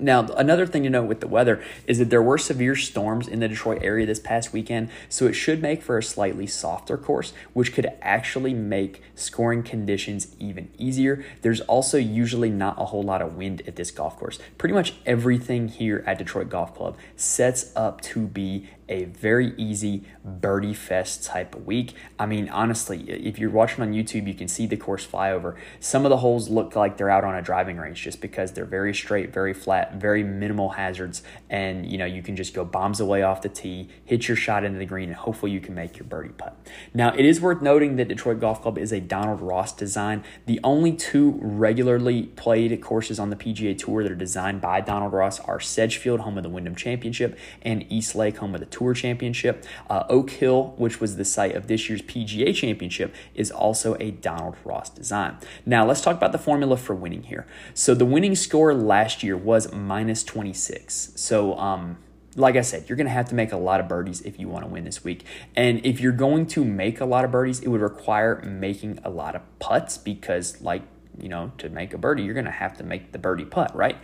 Now, 0.00 0.28
another 0.36 0.64
thing 0.64 0.84
to 0.84 0.90
note 0.90 1.06
with 1.06 1.20
the 1.20 1.26
weather 1.26 1.62
is 1.86 1.98
that 1.98 2.08
there 2.10 2.22
were 2.22 2.38
severe 2.38 2.76
storms 2.76 3.26
in 3.26 3.40
the 3.40 3.48
Detroit 3.48 3.82
area 3.82 4.06
this 4.06 4.20
past 4.20 4.52
weekend, 4.52 4.90
so 5.08 5.26
it 5.26 5.32
should 5.32 5.60
make 5.60 5.82
for 5.82 5.98
a 5.98 6.02
slightly 6.02 6.46
softer 6.46 6.96
course, 6.96 7.32
which 7.52 7.74
could 7.74 7.90
actually 8.00 8.54
make 8.54 9.02
scoring 9.16 9.62
conditions 9.62 10.28
even 10.38 10.70
easier. 10.78 11.24
There's 11.42 11.60
also 11.62 11.98
usually 11.98 12.50
not 12.50 12.80
a 12.80 12.86
whole 12.86 13.02
lot 13.02 13.20
of 13.22 13.36
wind 13.36 13.62
at 13.66 13.76
this 13.76 13.90
golf 13.90 14.16
course. 14.16 14.38
Pretty 14.56 14.74
much 14.74 14.94
everything 15.04 15.66
here 15.68 16.04
at 16.06 16.18
Detroit 16.18 16.48
Golf 16.48 16.76
Club 16.76 16.96
sets 17.16 17.72
up 17.74 18.00
to 18.02 18.26
be 18.26 18.68
a 18.88 19.04
very 19.04 19.54
easy 19.56 20.04
birdie 20.24 20.74
fest 20.74 21.24
type 21.24 21.54
of 21.54 21.66
week. 21.66 21.94
I 22.18 22.26
mean, 22.26 22.48
honestly, 22.48 23.02
if 23.10 23.38
you're 23.38 23.50
watching 23.50 23.82
on 23.82 23.92
YouTube, 23.92 24.26
you 24.26 24.34
can 24.34 24.48
see 24.48 24.66
the 24.66 24.76
course 24.76 25.06
flyover. 25.06 25.56
Some 25.80 26.04
of 26.04 26.10
the 26.10 26.18
holes 26.18 26.48
look 26.48 26.74
like 26.76 26.96
they're 26.96 27.10
out 27.10 27.24
on 27.24 27.34
a 27.34 27.42
driving 27.42 27.76
range 27.76 28.02
just 28.02 28.20
because 28.20 28.52
they're 28.52 28.64
very 28.64 28.94
straight, 28.94 29.32
very 29.32 29.54
flat, 29.54 29.94
very 29.94 30.22
minimal 30.22 30.70
hazards, 30.70 31.22
and 31.50 31.90
you 31.90 31.98
know 31.98 32.06
you 32.06 32.22
can 32.22 32.36
just 32.36 32.54
go 32.54 32.64
bombs 32.64 33.00
away 33.00 33.22
off 33.22 33.42
the 33.42 33.48
tee, 33.48 33.88
hit 34.04 34.28
your 34.28 34.36
shot 34.36 34.64
into 34.64 34.78
the 34.78 34.86
green, 34.86 35.08
and 35.08 35.16
hopefully 35.16 35.52
you 35.52 35.60
can 35.60 35.74
make 35.74 35.98
your 35.98 36.06
birdie 36.06 36.30
putt. 36.30 36.56
Now, 36.94 37.14
it 37.14 37.24
is 37.24 37.40
worth 37.40 37.62
noting 37.62 37.96
that 37.96 38.08
Detroit 38.08 38.40
Golf 38.40 38.62
Club 38.62 38.78
is 38.78 38.92
a 38.92 39.00
Donald 39.00 39.40
Ross 39.40 39.72
design. 39.72 40.24
The 40.46 40.60
only 40.64 40.92
two 40.92 41.38
regularly 41.40 42.24
played 42.24 42.80
courses 42.82 43.18
on 43.18 43.30
the 43.30 43.36
PGA 43.36 43.76
Tour 43.76 44.02
that 44.02 44.12
are 44.12 44.16
designed 44.16 44.60
by 44.60 44.80
Donald 44.80 45.12
Ross 45.12 45.40
are 45.40 45.60
Sedgefield, 45.60 46.20
home 46.20 46.36
of 46.36 46.42
the 46.42 46.48
Wyndham 46.48 46.74
Championship, 46.74 47.38
and 47.62 47.84
East 47.90 48.14
Lake, 48.14 48.38
home 48.38 48.54
of 48.54 48.60
the 48.60 48.66
Tour 48.78 48.94
Championship. 48.94 49.64
Uh, 49.90 50.04
Oak 50.08 50.30
Hill, 50.30 50.74
which 50.76 51.00
was 51.00 51.16
the 51.16 51.24
site 51.24 51.56
of 51.56 51.66
this 51.66 51.88
year's 51.88 52.00
PGA 52.00 52.54
Championship, 52.54 53.12
is 53.34 53.50
also 53.50 53.96
a 53.98 54.12
Donald 54.12 54.56
Ross 54.64 54.88
design. 54.88 55.36
Now, 55.66 55.84
let's 55.84 56.00
talk 56.00 56.16
about 56.16 56.30
the 56.30 56.38
formula 56.38 56.76
for 56.76 56.94
winning 56.94 57.24
here. 57.24 57.44
So, 57.74 57.92
the 57.94 58.04
winning 58.04 58.36
score 58.36 58.72
last 58.72 59.24
year 59.24 59.36
was 59.36 59.72
minus 59.72 60.22
26. 60.22 61.12
So, 61.16 61.58
um, 61.58 61.98
like 62.36 62.54
I 62.54 62.60
said, 62.60 62.88
you're 62.88 62.96
going 62.96 63.08
to 63.08 63.12
have 63.12 63.28
to 63.30 63.34
make 63.34 63.50
a 63.50 63.56
lot 63.56 63.80
of 63.80 63.88
birdies 63.88 64.20
if 64.20 64.38
you 64.38 64.48
want 64.48 64.64
to 64.64 64.70
win 64.70 64.84
this 64.84 65.02
week. 65.02 65.24
And 65.56 65.84
if 65.84 65.98
you're 65.98 66.12
going 66.12 66.46
to 66.48 66.64
make 66.64 67.00
a 67.00 67.04
lot 67.04 67.24
of 67.24 67.32
birdies, 67.32 67.58
it 67.58 67.68
would 67.68 67.80
require 67.80 68.40
making 68.42 69.00
a 69.02 69.10
lot 69.10 69.34
of 69.34 69.42
putts 69.58 69.98
because, 69.98 70.62
like, 70.62 70.82
you 71.18 71.28
know, 71.28 71.50
to 71.58 71.68
make 71.68 71.92
a 71.92 71.98
birdie, 71.98 72.22
you're 72.22 72.34
going 72.34 72.46
to 72.46 72.52
have 72.52 72.76
to 72.78 72.84
make 72.84 73.10
the 73.10 73.18
birdie 73.18 73.44
putt, 73.44 73.74
right? 73.74 73.96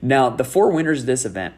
Now, 0.00 0.30
the 0.30 0.44
four 0.44 0.70
winners 0.70 1.00
of 1.00 1.06
this 1.06 1.26
event 1.26 1.54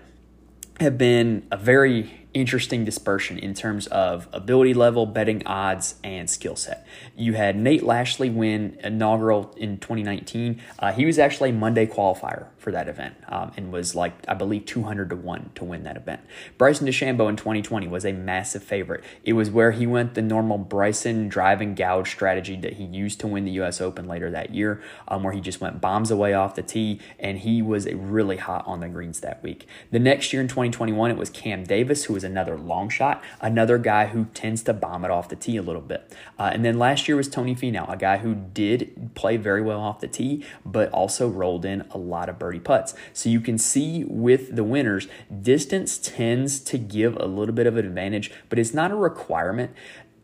have 0.81 0.99
been 0.99 1.47
a 1.53 1.56
very 1.56 2.24
interesting 2.35 2.85
dispersion 2.85 3.39
in 3.39 3.55
terms 3.55 3.87
of 3.87 4.29
ability 4.33 4.75
level, 4.75 5.07
betting 5.07 5.47
odds, 5.47 5.95
and 6.03 6.29
skill 6.29 6.57
set. 6.57 6.87
You 7.17 7.35
had 7.35 7.57
Nate 7.57 7.85
Lashley 7.85 8.29
win 8.29 8.77
inaugural 8.83 9.55
in 9.57 9.79
2019. 9.79 10.61
Uh, 10.79 10.93
he 10.93 11.07
was 11.07 11.19
actually 11.19 11.51
a 11.51 11.53
Monday 11.53 11.87
qualifier 11.87 12.49
for 12.59 12.73
that 12.73 12.89
event 12.89 13.15
um, 13.29 13.53
and 13.57 13.71
was 13.71 13.95
like, 13.95 14.13
I 14.27 14.35
believe, 14.35 14.65
200 14.65 15.11
to 15.11 15.17
1 15.17 15.51
to 15.55 15.65
win 15.65 15.85
that 15.85 15.97
event. 15.97 16.23
Bryson 16.59 16.87
DeChambeau 16.87 17.29
in 17.29 17.37
2020 17.37 17.87
was 17.87 18.05
a 18.05 18.13
massive 18.13 18.65
favorite. 18.65 19.05
It 19.23 19.35
was 19.35 19.51
where 19.51 19.73
he 19.73 19.87
went 19.87 20.15
the 20.15 20.23
normal 20.23 20.59
Bryson 20.59 21.29
drive 21.29 21.61
and 21.61 21.77
gouge 21.77 22.11
strategy 22.11 22.57
that 22.57 22.75
he 22.75 22.85
used 22.85 23.21
to 23.21 23.27
win 23.27 23.45
the 23.45 23.53
U.S. 23.53 23.81
Open 23.81 24.09
later 24.09 24.31
that 24.31 24.55
year, 24.55 24.83
um, 25.07 25.23
where 25.23 25.33
he 25.33 25.41
just 25.41 25.61
went 25.61 25.81
bombs 25.81 26.11
away 26.11 26.35
off 26.35 26.55
the 26.55 26.63
tee 26.63 27.01
and 27.21 27.39
he 27.39 27.63
was 27.63 27.87
really 27.93 28.39
hot 28.39 28.67
on 28.67 28.81
the 28.81 28.89
greens 28.89 29.21
that 29.21 29.43
week. 29.43 29.69
The 29.91 29.99
next 29.99 30.33
year 30.33 30.43
in 30.43 30.49
2021, 30.49 31.11
it 31.11 31.17
was 31.17 31.31
Cam 31.31 31.65
Davis, 31.65 32.05
who 32.05 32.15
was 32.15 32.24
another 32.25 32.56
long 32.56 32.88
shot, 32.88 33.23
another 33.41 33.79
guy 33.79 34.06
who 34.06 34.25
tends 34.35 34.62
to 34.65 34.73
bomb 34.73 35.05
it 35.05 35.11
off 35.11 35.29
the 35.29 35.37
tee 35.37 35.56
a 35.56 35.62
little 35.62 35.82
bit. 35.82 36.12
Uh, 36.38 36.50
and 36.53 36.65
then 36.65 36.79
last 36.79 37.06
year 37.06 37.17
was 37.17 37.29
Tony 37.29 37.55
Finau, 37.55 37.91
a 37.93 37.97
guy 37.97 38.19
who 38.19 38.35
did 38.35 39.11
play 39.15 39.37
very 39.37 39.62
well 39.62 39.81
off 39.81 40.00
the 40.00 40.09
tee, 40.09 40.44
but 40.65 40.91
also 40.91 41.29
rolled 41.29 41.65
in 41.65 41.82
a 41.91 41.99
lot 41.99 42.29
of 42.29 42.38
birdie 42.38 42.59
putts. 42.59 42.94
So 43.12 43.29
you 43.29 43.41
can 43.41 43.59
see 43.59 44.05
with 44.05 44.56
the 44.56 44.65
winners, 44.65 45.06
distance 45.43 45.99
tends 45.99 46.59
to 46.61 46.79
give 46.79 47.17
a 47.17 47.26
little 47.26 47.55
bit 47.55 47.67
of 47.67 47.76
an 47.76 47.87
advantage, 47.87 48.32
but 48.49 48.59
it's 48.59 48.75
not 48.75 48.91
a 48.91 48.97
requirement. 48.97 49.73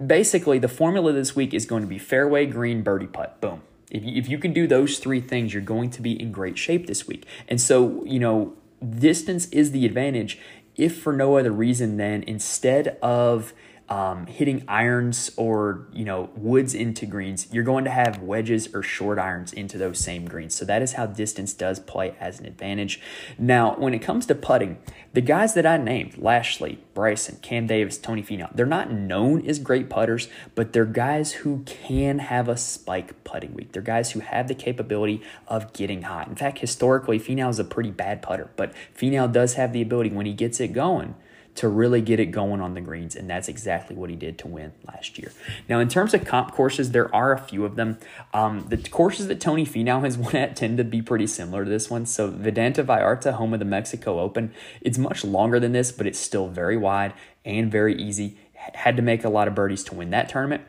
Basically, 0.04 0.58
the 0.58 0.68
formula 0.68 1.12
this 1.12 1.36
week 1.36 1.52
is 1.52 1.66
going 1.66 1.82
to 1.82 1.88
be 1.88 1.98
fairway, 1.98 2.46
green, 2.46 2.82
birdie 2.82 3.06
putt. 3.06 3.40
Boom. 3.40 3.62
If 3.90 4.04
you, 4.04 4.16
if 4.16 4.28
you 4.28 4.38
can 4.38 4.52
do 4.52 4.66
those 4.66 4.98
three 4.98 5.20
things, 5.20 5.52
you're 5.52 5.62
going 5.62 5.90
to 5.90 6.00
be 6.00 6.20
in 6.20 6.32
great 6.32 6.56
shape 6.56 6.86
this 6.86 7.06
week. 7.06 7.26
And 7.48 7.60
so, 7.60 8.04
you 8.04 8.18
know, 8.18 8.54
distance 8.88 9.48
is 9.50 9.72
the 9.72 9.84
advantage 9.84 10.38
if 10.76 11.00
for 11.00 11.12
no 11.12 11.36
other 11.36 11.52
reason 11.52 11.96
than 11.96 12.22
instead 12.24 12.96
of 13.02 13.52
um, 13.90 14.26
hitting 14.26 14.62
irons 14.68 15.32
or 15.36 15.88
you 15.92 16.04
know 16.04 16.30
woods 16.36 16.74
into 16.74 17.06
greens, 17.06 17.48
you're 17.50 17.64
going 17.64 17.84
to 17.84 17.90
have 17.90 18.22
wedges 18.22 18.72
or 18.72 18.84
short 18.84 19.18
irons 19.18 19.52
into 19.52 19.76
those 19.76 19.98
same 19.98 20.26
greens. 20.26 20.54
So 20.54 20.64
that 20.64 20.80
is 20.80 20.92
how 20.92 21.06
distance 21.06 21.52
does 21.52 21.80
play 21.80 22.14
as 22.20 22.38
an 22.38 22.46
advantage. 22.46 23.00
Now, 23.36 23.74
when 23.74 23.92
it 23.92 23.98
comes 23.98 24.26
to 24.26 24.34
putting, 24.36 24.78
the 25.12 25.20
guys 25.20 25.54
that 25.54 25.66
I 25.66 25.76
named, 25.76 26.18
Lashley, 26.18 26.78
Bryson, 26.94 27.38
Cam 27.42 27.66
Davis, 27.66 27.98
Tony 27.98 28.22
Finau, 28.22 28.54
they're 28.54 28.64
not 28.64 28.92
known 28.92 29.44
as 29.44 29.58
great 29.58 29.90
putters, 29.90 30.28
but 30.54 30.72
they're 30.72 30.84
guys 30.84 31.32
who 31.32 31.64
can 31.66 32.20
have 32.20 32.48
a 32.48 32.56
spike 32.56 33.24
putting 33.24 33.54
week. 33.54 33.72
They're 33.72 33.82
guys 33.82 34.12
who 34.12 34.20
have 34.20 34.46
the 34.46 34.54
capability 34.54 35.20
of 35.48 35.72
getting 35.72 36.02
hot. 36.02 36.28
In 36.28 36.36
fact, 36.36 36.60
historically, 36.60 37.18
Finau 37.18 37.50
is 37.50 37.58
a 37.58 37.64
pretty 37.64 37.90
bad 37.90 38.22
putter, 38.22 38.50
but 38.54 38.72
Finau 38.96 39.30
does 39.30 39.54
have 39.54 39.72
the 39.72 39.82
ability 39.82 40.10
when 40.10 40.26
he 40.26 40.32
gets 40.32 40.60
it 40.60 40.68
going 40.68 41.16
to 41.56 41.68
really 41.68 42.00
get 42.00 42.20
it 42.20 42.26
going 42.26 42.60
on 42.60 42.74
the 42.74 42.80
greens, 42.80 43.16
and 43.16 43.28
that's 43.28 43.48
exactly 43.48 43.96
what 43.96 44.08
he 44.10 44.16
did 44.16 44.38
to 44.38 44.48
win 44.48 44.72
last 44.86 45.18
year. 45.18 45.32
Now, 45.68 45.80
in 45.80 45.88
terms 45.88 46.14
of 46.14 46.24
comp 46.24 46.52
courses, 46.52 46.92
there 46.92 47.14
are 47.14 47.32
a 47.32 47.38
few 47.38 47.64
of 47.64 47.76
them. 47.76 47.98
Um, 48.32 48.66
the 48.68 48.76
courses 48.76 49.26
that 49.28 49.40
Tony 49.40 49.66
Finau 49.66 50.02
has 50.02 50.16
won 50.18 50.36
at 50.36 50.56
tend 50.56 50.78
to 50.78 50.84
be 50.84 51.02
pretty 51.02 51.26
similar 51.26 51.64
to 51.64 51.70
this 51.70 51.90
one. 51.90 52.06
So, 52.06 52.30
Vidanta 52.30 52.84
Vallarta, 52.84 53.34
home 53.34 53.52
of 53.52 53.58
the 53.58 53.64
Mexico 53.64 54.20
Open, 54.20 54.52
it's 54.80 54.98
much 54.98 55.24
longer 55.24 55.60
than 55.60 55.72
this, 55.72 55.92
but 55.92 56.06
it's 56.06 56.18
still 56.18 56.48
very 56.48 56.76
wide 56.76 57.12
and 57.44 57.70
very 57.70 58.00
easy. 58.00 58.38
Had 58.54 58.96
to 58.96 59.02
make 59.02 59.24
a 59.24 59.28
lot 59.28 59.48
of 59.48 59.54
birdies 59.54 59.82
to 59.84 59.94
win 59.94 60.10
that 60.10 60.28
tournament. 60.28 60.62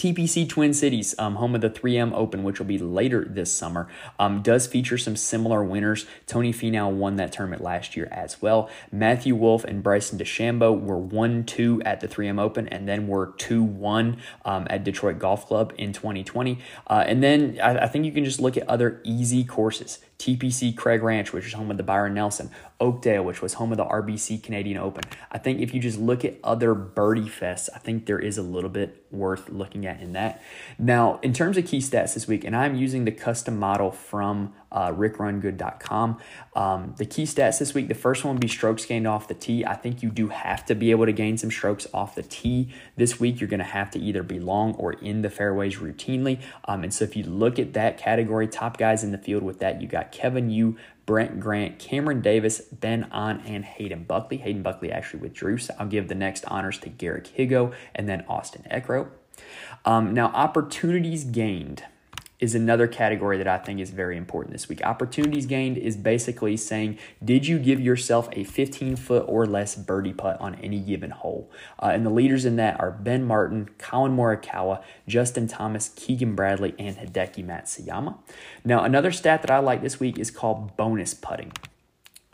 TPC 0.00 0.48
Twin 0.48 0.72
Cities, 0.72 1.14
um, 1.18 1.34
home 1.34 1.54
of 1.54 1.60
the 1.60 1.68
3M 1.68 2.14
Open, 2.14 2.42
which 2.42 2.58
will 2.58 2.64
be 2.64 2.78
later 2.78 3.22
this 3.22 3.52
summer, 3.52 3.86
um, 4.18 4.40
does 4.40 4.66
feature 4.66 4.96
some 4.96 5.14
similar 5.14 5.62
winners. 5.62 6.06
Tony 6.26 6.54
Finau 6.54 6.90
won 6.90 7.16
that 7.16 7.32
tournament 7.32 7.62
last 7.62 7.94
year 7.94 8.08
as 8.10 8.40
well. 8.40 8.70
Matthew 8.90 9.34
Wolff 9.34 9.62
and 9.62 9.82
Bryson 9.82 10.18
DeChambeau 10.18 10.80
were 10.80 10.96
1 10.96 11.44
2 11.44 11.82
at 11.84 12.00
the 12.00 12.08
3M 12.08 12.40
Open 12.40 12.66
and 12.68 12.88
then 12.88 13.08
were 13.08 13.34
2 13.36 13.62
1 13.62 14.16
um, 14.46 14.66
at 14.70 14.84
Detroit 14.84 15.18
Golf 15.18 15.46
Club 15.46 15.74
in 15.76 15.92
2020. 15.92 16.58
Uh, 16.86 17.04
and 17.06 17.22
then 17.22 17.58
I, 17.62 17.80
I 17.80 17.86
think 17.86 18.06
you 18.06 18.12
can 18.12 18.24
just 18.24 18.40
look 18.40 18.56
at 18.56 18.66
other 18.66 19.02
easy 19.04 19.44
courses. 19.44 19.98
TPC 20.20 20.76
Craig 20.76 21.02
Ranch, 21.02 21.32
which 21.32 21.46
is 21.46 21.54
home 21.54 21.70
of 21.70 21.78
the 21.78 21.82
Byron 21.82 22.12
Nelson, 22.12 22.50
Oakdale, 22.78 23.24
which 23.24 23.40
was 23.40 23.54
home 23.54 23.72
of 23.72 23.78
the 23.78 23.86
RBC 23.86 24.42
Canadian 24.42 24.76
Open. 24.76 25.02
I 25.32 25.38
think 25.38 25.60
if 25.60 25.72
you 25.72 25.80
just 25.80 25.98
look 25.98 26.24
at 26.26 26.34
other 26.44 26.74
birdie 26.74 27.22
fests, 27.22 27.70
I 27.74 27.78
think 27.78 28.04
there 28.04 28.18
is 28.18 28.36
a 28.36 28.42
little 28.42 28.68
bit 28.68 29.04
worth 29.10 29.48
looking 29.48 29.86
at 29.86 30.00
in 30.00 30.12
that. 30.12 30.42
Now, 30.78 31.18
in 31.22 31.32
terms 31.32 31.56
of 31.56 31.64
key 31.64 31.78
stats 31.78 32.14
this 32.14 32.28
week, 32.28 32.44
and 32.44 32.54
I'm 32.54 32.76
using 32.76 33.06
the 33.06 33.12
custom 33.12 33.58
model 33.58 33.90
from 33.90 34.52
uh, 34.72 34.92
rickrungood.com. 34.92 36.18
Um, 36.54 36.94
the 36.96 37.06
key 37.06 37.24
stats 37.24 37.58
this 37.58 37.74
week 37.74 37.88
the 37.88 37.94
first 37.94 38.24
one 38.24 38.34
would 38.34 38.40
be 38.40 38.48
strokes 38.48 38.84
gained 38.84 39.06
off 39.06 39.28
the 39.28 39.34
tee. 39.34 39.64
I 39.64 39.74
think 39.74 40.02
you 40.02 40.10
do 40.10 40.28
have 40.28 40.64
to 40.66 40.74
be 40.74 40.90
able 40.90 41.06
to 41.06 41.12
gain 41.12 41.36
some 41.38 41.50
strokes 41.50 41.86
off 41.92 42.14
the 42.14 42.22
tee 42.22 42.72
this 42.96 43.18
week. 43.18 43.40
You're 43.40 43.48
going 43.48 43.58
to 43.58 43.64
have 43.64 43.90
to 43.92 43.98
either 43.98 44.22
be 44.22 44.38
long 44.38 44.74
or 44.74 44.92
in 44.94 45.22
the 45.22 45.30
fairways 45.30 45.76
routinely. 45.76 46.40
Um, 46.66 46.84
and 46.84 46.94
so 46.94 47.04
if 47.04 47.16
you 47.16 47.24
look 47.24 47.58
at 47.58 47.72
that 47.74 47.98
category, 47.98 48.46
top 48.46 48.78
guys 48.78 49.02
in 49.02 49.12
the 49.12 49.18
field 49.18 49.42
with 49.42 49.58
that, 49.60 49.82
you 49.82 49.88
got 49.88 50.12
Kevin 50.12 50.50
Yu, 50.50 50.76
Brent 51.06 51.40
Grant, 51.40 51.78
Cameron 51.78 52.20
Davis, 52.20 52.60
Ben 52.60 53.08
An, 53.10 53.40
and 53.44 53.64
Hayden 53.64 54.04
Buckley. 54.04 54.36
Hayden 54.36 54.62
Buckley 54.62 54.92
actually 54.92 55.20
withdrew, 55.20 55.58
so 55.58 55.74
I'll 55.78 55.86
give 55.86 56.08
the 56.08 56.14
next 56.14 56.44
honors 56.46 56.78
to 56.78 56.88
Garrick 56.88 57.24
Higgo 57.36 57.74
and 57.94 58.08
then 58.08 58.24
Austin 58.28 58.64
Eckroat. 58.70 59.08
Um, 59.84 60.14
now, 60.14 60.26
opportunities 60.26 61.24
gained. 61.24 61.84
Is 62.40 62.54
another 62.54 62.86
category 62.86 63.36
that 63.36 63.46
I 63.46 63.58
think 63.58 63.80
is 63.80 63.90
very 63.90 64.16
important 64.16 64.52
this 64.52 64.68
week. 64.68 64.82
Opportunities 64.82 65.46
gained 65.46 65.76
is 65.76 65.96
basically 65.96 66.56
saying, 66.56 66.98
did 67.22 67.46
you 67.46 67.58
give 67.58 67.80
yourself 67.80 68.28
a 68.32 68.44
15 68.44 68.96
foot 68.96 69.24
or 69.28 69.46
less 69.46 69.76
birdie 69.76 70.14
putt 70.14 70.40
on 70.40 70.54
any 70.56 70.80
given 70.80 71.10
hole? 71.10 71.50
Uh, 71.78 71.90
and 71.92 72.04
the 72.04 72.10
leaders 72.10 72.44
in 72.44 72.56
that 72.56 72.80
are 72.80 72.90
Ben 72.90 73.24
Martin, 73.24 73.68
Collin 73.78 74.16
Morikawa, 74.16 74.82
Justin 75.06 75.46
Thomas, 75.46 75.90
Keegan 75.96 76.34
Bradley, 76.34 76.74
and 76.78 76.96
Hideki 76.96 77.44
Matsuyama. 77.44 78.16
Now, 78.64 78.82
another 78.82 79.12
stat 79.12 79.42
that 79.42 79.50
I 79.50 79.58
like 79.58 79.82
this 79.82 80.00
week 80.00 80.18
is 80.18 80.30
called 80.30 80.76
bonus 80.76 81.12
putting. 81.12 81.52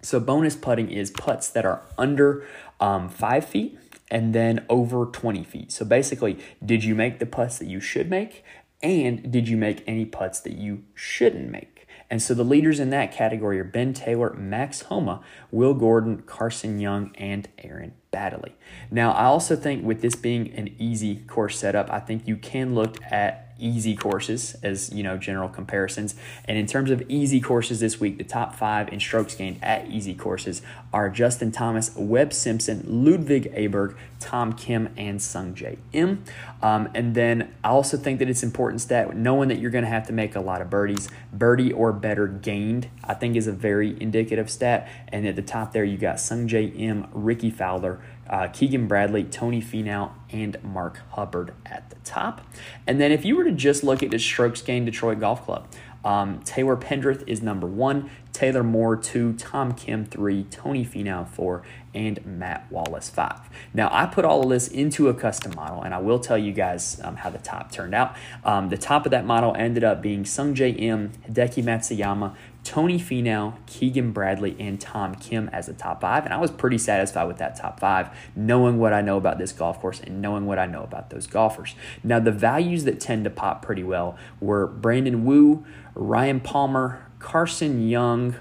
So, 0.02 0.20
bonus 0.20 0.54
putting 0.54 0.88
is 0.88 1.10
putts 1.10 1.48
that 1.48 1.64
are 1.64 1.82
under 1.98 2.46
um, 2.78 3.08
five 3.08 3.44
feet 3.44 3.76
and 4.10 4.34
then 4.34 4.64
over 4.68 5.06
20 5.06 5.42
feet. 5.44 5.72
So 5.72 5.84
basically, 5.84 6.38
did 6.64 6.84
you 6.84 6.94
make 6.94 7.18
the 7.18 7.26
putts 7.26 7.58
that 7.58 7.66
you 7.66 7.80
should 7.80 8.08
make? 8.08 8.44
And 8.83 9.30
did 9.33 9.49
you 9.49 9.56
make 9.56 9.83
any 9.87 10.04
putts 10.04 10.40
that 10.40 10.52
you 10.52 10.85
shouldn't 10.95 11.50
make? 11.50 11.87
And 12.09 12.23
so 12.23 12.35
the 12.35 12.45
leaders 12.45 12.78
in 12.78 12.90
that 12.90 13.12
category 13.12 13.59
are 13.59 13.64
Ben 13.64 13.92
Taylor, 13.92 14.33
Max 14.35 14.83
Homa, 14.83 15.23
Will 15.50 15.75
Gordon, 15.75 16.23
Carson 16.23 16.78
Young, 16.78 17.11
and 17.16 17.49
Aaron 17.59 17.95
Baddeley. 18.12 18.52
Now, 18.90 19.12
I 19.12 19.25
also 19.25 19.56
think 19.56 19.85
with 19.85 20.02
this 20.02 20.14
being 20.14 20.52
an 20.54 20.75
easy 20.78 21.16
course 21.26 21.59
setup, 21.59 21.90
I 21.90 21.99
think 21.99 22.28
you 22.28 22.37
can 22.37 22.75
look 22.75 23.02
at 23.11 23.45
easy 23.58 23.96
courses 23.96 24.56
as 24.62 24.92
you 24.92 25.02
know 25.02 25.16
general 25.16 25.48
comparisons. 25.48 26.14
And 26.44 26.58
in 26.58 26.66
terms 26.66 26.90
of 26.90 27.02
easy 27.08 27.40
courses 27.40 27.80
this 27.80 27.98
week 28.00 28.18
the 28.18 28.25
top 28.25 28.54
five 28.54 28.92
in 28.92 29.00
strokes 29.00 29.34
gained 29.34 29.58
at 29.62 29.86
easy 29.88 30.14
courses 30.14 30.62
are 30.92 31.08
justin 31.10 31.50
thomas 31.50 31.94
webb 31.96 32.32
simpson 32.32 32.82
ludvig 32.86 33.52
aberg 33.54 33.96
tom 34.20 34.52
kim 34.52 34.88
and 34.96 35.20
sungjae 35.20 35.78
im. 35.92 36.25
Um, 36.62 36.88
and 36.94 37.14
then 37.14 37.52
i 37.64 37.68
also 37.68 37.96
think 37.96 38.18
that 38.18 38.28
it's 38.28 38.42
important 38.42 38.80
stat 38.80 39.16
knowing 39.16 39.48
that 39.48 39.58
you're 39.58 39.70
going 39.70 39.84
to 39.84 39.90
have 39.90 40.06
to 40.06 40.12
make 40.12 40.34
a 40.34 40.40
lot 40.40 40.60
of 40.60 40.70
birdies 40.70 41.08
birdie 41.32 41.72
or 41.72 41.92
better 41.92 42.26
gained 42.26 42.88
i 43.04 43.14
think 43.14 43.36
is 43.36 43.46
a 43.46 43.52
very 43.52 44.00
indicative 44.00 44.50
stat. 44.50 44.88
And 45.08 45.26
at 45.26 45.36
the 45.36 45.42
top 45.42 45.72
there 45.72 45.84
you 45.84 45.96
got 45.96 46.16
sungjae 46.16 46.78
im 46.78 47.06
rickie 47.12 47.50
fowler 47.50 48.00
uh, 48.28 48.49
Keegan 48.49 48.87
Bradley, 48.87 49.25
Tony 49.25 49.62
Finau, 49.62 50.11
and 50.30 50.62
Mark 50.62 51.00
Hubbard 51.11 51.54
at 51.64 51.90
the 51.90 51.97
top. 52.04 52.40
And 52.87 53.00
then 53.00 53.12
if 53.12 53.25
you 53.25 53.37
were 53.37 53.45
to 53.45 53.52
just 53.52 53.85
look 53.85 54.02
at 54.02 54.11
the 54.11 54.18
strokes 54.18 54.62
gained 54.62 54.87
Detroit 54.87 55.21
Golf 55.21 55.45
Club, 55.45 55.68
um, 56.04 56.40
Taylor 56.45 56.76
Pendrith 56.76 57.26
is 57.26 57.42
number 57.42 57.66
one, 57.66 58.11
Taylor 58.33 58.62
Moore 58.62 58.97
two, 58.97 59.33
Tom 59.33 59.73
Kim 59.73 60.04
three, 60.04 60.45
Tony 60.45 60.85
Finau 60.85 61.26
four, 61.26 61.62
and 61.95 62.25
Matt 62.25 62.71
Wallace 62.71 63.09
five. 63.09 63.40
Now 63.75 63.88
I 63.90 64.06
put 64.06 64.25
all 64.25 64.45
of 64.45 64.50
this 64.50 64.68
into 64.68 65.09
a 65.09 65.14
custom 65.14 65.54
model, 65.56 65.83
and 65.83 65.92
I 65.92 65.99
will 65.99 66.21
tell 66.21 66.38
you 66.38 66.52
guys 66.52 67.00
um, 67.02 67.16
how 67.16 67.30
the 67.30 67.38
top 67.38 67.73
turned 67.73 67.95
out. 67.95 68.14
Um, 68.45 68.68
the 68.68 68.76
top 68.76 69.04
of 69.04 69.11
that 69.11 69.25
model 69.25 69.56
ended 69.56 69.83
up 69.83 70.00
being 70.00 70.23
Sungjae 70.23 70.78
Im, 70.78 71.11
Hideki 71.28 71.64
Matsuyama, 71.64 72.37
Tony 72.66 72.99
Finau, 72.99 73.54
Keegan 73.66 74.11
Bradley, 74.11 74.56
and 74.58 74.80
Tom 74.80 75.14
Kim 75.14 75.49
as 75.52 75.66
the 75.66 75.73
top 75.73 76.00
five. 76.00 76.25
And 76.25 76.35
I 76.35 76.38
was 76.38 76.50
pretty 76.50 76.78
satisfied 76.78 77.28
with 77.28 77.38
that 77.38 77.54
top 77.54 77.78
five, 77.78 78.11
knowing 78.35 78.80
what 78.80 78.92
I 78.92 79.02
know 79.02 79.16
about 79.16 79.38
this 79.38 79.52
golf 79.52 79.80
course 79.80 80.00
and 80.00 80.20
knowing 80.20 80.46
what 80.46 80.58
I 80.58 80.66
know 80.66 80.82
about 80.82 81.11
those 81.11 81.28
golfers. 81.28 81.76
Now, 82.02 82.18
the 82.18 82.32
values 82.32 82.82
that 82.82 82.99
tend 82.99 83.23
to 83.23 83.30
pop 83.30 83.62
pretty 83.62 83.85
well 83.85 84.18
were 84.40 84.66
Brandon 84.66 85.25
Wu, 85.25 85.64
Ryan 85.94 86.40
Palmer, 86.40 87.06
Carson 87.20 87.88
Young, 87.88 88.35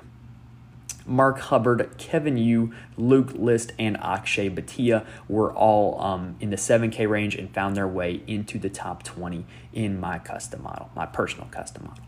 Mark 1.06 1.38
Hubbard, 1.38 1.92
Kevin 2.00 2.36
Yu, 2.36 2.74
Luke 2.98 3.32
List, 3.36 3.74
and 3.78 3.96
Akshay 3.98 4.50
Bhatia 4.50 5.06
were 5.30 5.54
all 5.54 6.02
um, 6.02 6.36
in 6.40 6.50
the 6.50 6.56
7K 6.56 7.08
range 7.08 7.36
and 7.36 7.54
found 7.54 7.78
their 7.78 7.88
way 7.88 8.24
into 8.26 8.58
the 8.58 8.72
top 8.72 9.04
20 9.04 9.46
in 9.72 10.00
my 10.00 10.18
custom 10.18 10.64
model, 10.64 10.90
my 10.96 11.06
personal 11.06 11.46
custom 11.52 11.84
model. 11.84 12.05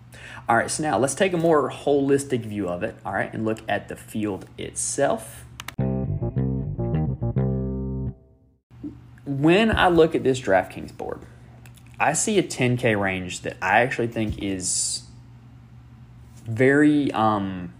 All 0.50 0.57
right, 0.57 0.69
so 0.69 0.84
now 0.84 0.98
let's 0.98 1.15
take 1.15 1.34
a 1.34 1.38
more 1.38 1.69
holistic 1.69 2.46
view 2.46 2.67
of 2.69 2.84
it, 2.84 2.96
all 3.05 3.13
right, 3.13 3.34
and 3.34 3.46
look 3.46 3.60
at 3.67 3.88
the 3.88 3.96
field 3.96 4.46
itself. 4.57 5.46
When 9.25 9.75
I 9.75 9.89
look 9.89 10.15
at 10.15 10.24
this 10.24 10.39
DraftKings 10.39 10.96
board, 10.96 11.22
I 12.00 12.13
see 12.13 12.38
a 12.38 12.43
10K 12.43 13.00
range 13.00 13.41
that 13.41 13.57
I 13.62 13.81
actually 13.81 14.07
think 14.07 14.41
is 14.41 15.03
very 16.46 17.12
um, 17.12 17.74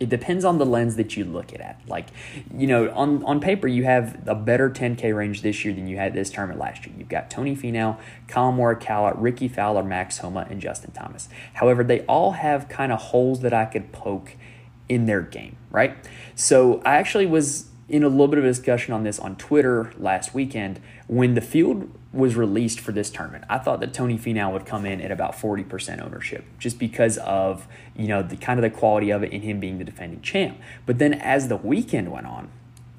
it 0.00 0.08
depends 0.08 0.44
on 0.44 0.58
the 0.58 0.66
lens 0.66 0.96
that 0.96 1.16
you 1.16 1.24
look 1.24 1.52
at 1.52 1.60
it 1.60 1.76
Like, 1.88 2.06
you 2.54 2.66
know, 2.66 2.90
on, 2.90 3.24
on 3.24 3.40
paper, 3.40 3.66
you 3.66 3.84
have 3.84 4.26
a 4.26 4.34
better 4.34 4.70
10K 4.70 5.14
range 5.14 5.42
this 5.42 5.64
year 5.64 5.74
than 5.74 5.88
you 5.88 5.96
had 5.96 6.14
this 6.14 6.30
tournament 6.30 6.60
last 6.60 6.86
year. 6.86 6.94
You've 6.96 7.08
got 7.08 7.30
Tony 7.30 7.56
Finau, 7.56 7.98
Collin 8.28 8.56
Morikawa, 8.56 9.14
Rickie 9.16 9.48
Fowler, 9.48 9.82
Max 9.82 10.18
Homa, 10.18 10.46
and 10.48 10.60
Justin 10.60 10.92
Thomas. 10.92 11.28
However, 11.54 11.82
they 11.82 12.00
all 12.02 12.32
have 12.32 12.68
kind 12.68 12.92
of 12.92 13.00
holes 13.00 13.40
that 13.40 13.52
I 13.52 13.64
could 13.64 13.92
poke 13.92 14.36
in 14.88 15.06
their 15.06 15.22
game, 15.22 15.56
right? 15.70 15.96
So 16.34 16.80
I 16.84 16.96
actually 16.96 17.26
was 17.26 17.68
in 17.88 18.02
a 18.02 18.08
little 18.08 18.28
bit 18.28 18.38
of 18.38 18.44
a 18.44 18.48
discussion 18.48 18.92
on 18.92 19.02
this 19.02 19.18
on 19.18 19.36
Twitter 19.36 19.92
last 19.98 20.34
weekend 20.34 20.80
when 21.06 21.34
the 21.34 21.40
field 21.40 21.90
was 22.12 22.36
released 22.36 22.80
for 22.80 22.92
this 22.92 23.10
tournament. 23.10 23.44
I 23.50 23.58
thought 23.58 23.80
that 23.80 23.92
Tony 23.92 24.18
Finau 24.18 24.52
would 24.52 24.64
come 24.64 24.86
in 24.86 25.00
at 25.00 25.10
about 25.10 25.34
40% 25.34 26.02
ownership 26.02 26.44
just 26.58 26.78
because 26.78 27.18
of, 27.18 27.68
you 27.94 28.08
know, 28.08 28.22
the 28.22 28.36
kind 28.36 28.58
of 28.58 28.62
the 28.62 28.76
quality 28.76 29.10
of 29.10 29.22
it 29.22 29.32
in 29.32 29.42
him 29.42 29.60
being 29.60 29.78
the 29.78 29.84
defending 29.84 30.22
champ. 30.22 30.58
But 30.86 30.98
then 30.98 31.12
as 31.12 31.48
the 31.48 31.56
weekend 31.56 32.10
went 32.10 32.26
on, 32.26 32.50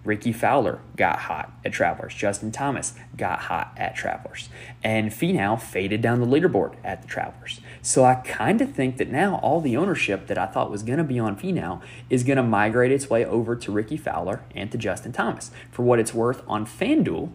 Rickie 0.06 0.32
Fowler 0.32 0.80
got 0.96 1.20
hot 1.20 1.52
at 1.66 1.74
Travelers. 1.74 2.14
Justin 2.14 2.52
Thomas 2.52 2.94
got 3.18 3.42
hot 3.42 3.74
at 3.76 3.96
Travelers. 3.96 4.50
And 4.84 5.12
Finau 5.12 5.60
faded 5.60 6.02
down 6.02 6.22
the 6.22 6.26
leaderboard 6.26 6.76
at 6.84 7.02
the 7.02 7.08
Travelers. 7.08 7.60
So 7.82 8.06
I 8.06 8.16
kind 8.16 8.62
of 8.62 8.72
think 8.72 8.98
that 8.98 9.10
now 9.10 9.40
all 9.44 9.60
the 9.60 9.76
ownership 9.76 10.28
that 10.28 10.38
I 10.38 10.46
thought 10.46 10.72
was 10.72 10.84
going 10.84 11.00
to 11.00 11.04
be 11.04 11.20
on 11.20 11.38
Finau 11.38 11.82
is 12.10 12.24
going 12.24 12.38
to 12.38 12.44
migrate 12.44 12.92
its 12.92 13.10
way 13.10 13.26
over 13.26 13.56
to 13.58 13.72
Rickie 13.72 13.98
Fowler 13.98 14.42
and 14.56 14.72
to 14.72 14.78
Justin 14.78 15.12
Thomas. 15.12 15.52
For 15.70 15.84
what 15.84 16.00
it's 16.00 16.14
worth 16.14 16.44
on 16.48 16.66
FanDuel, 16.66 17.32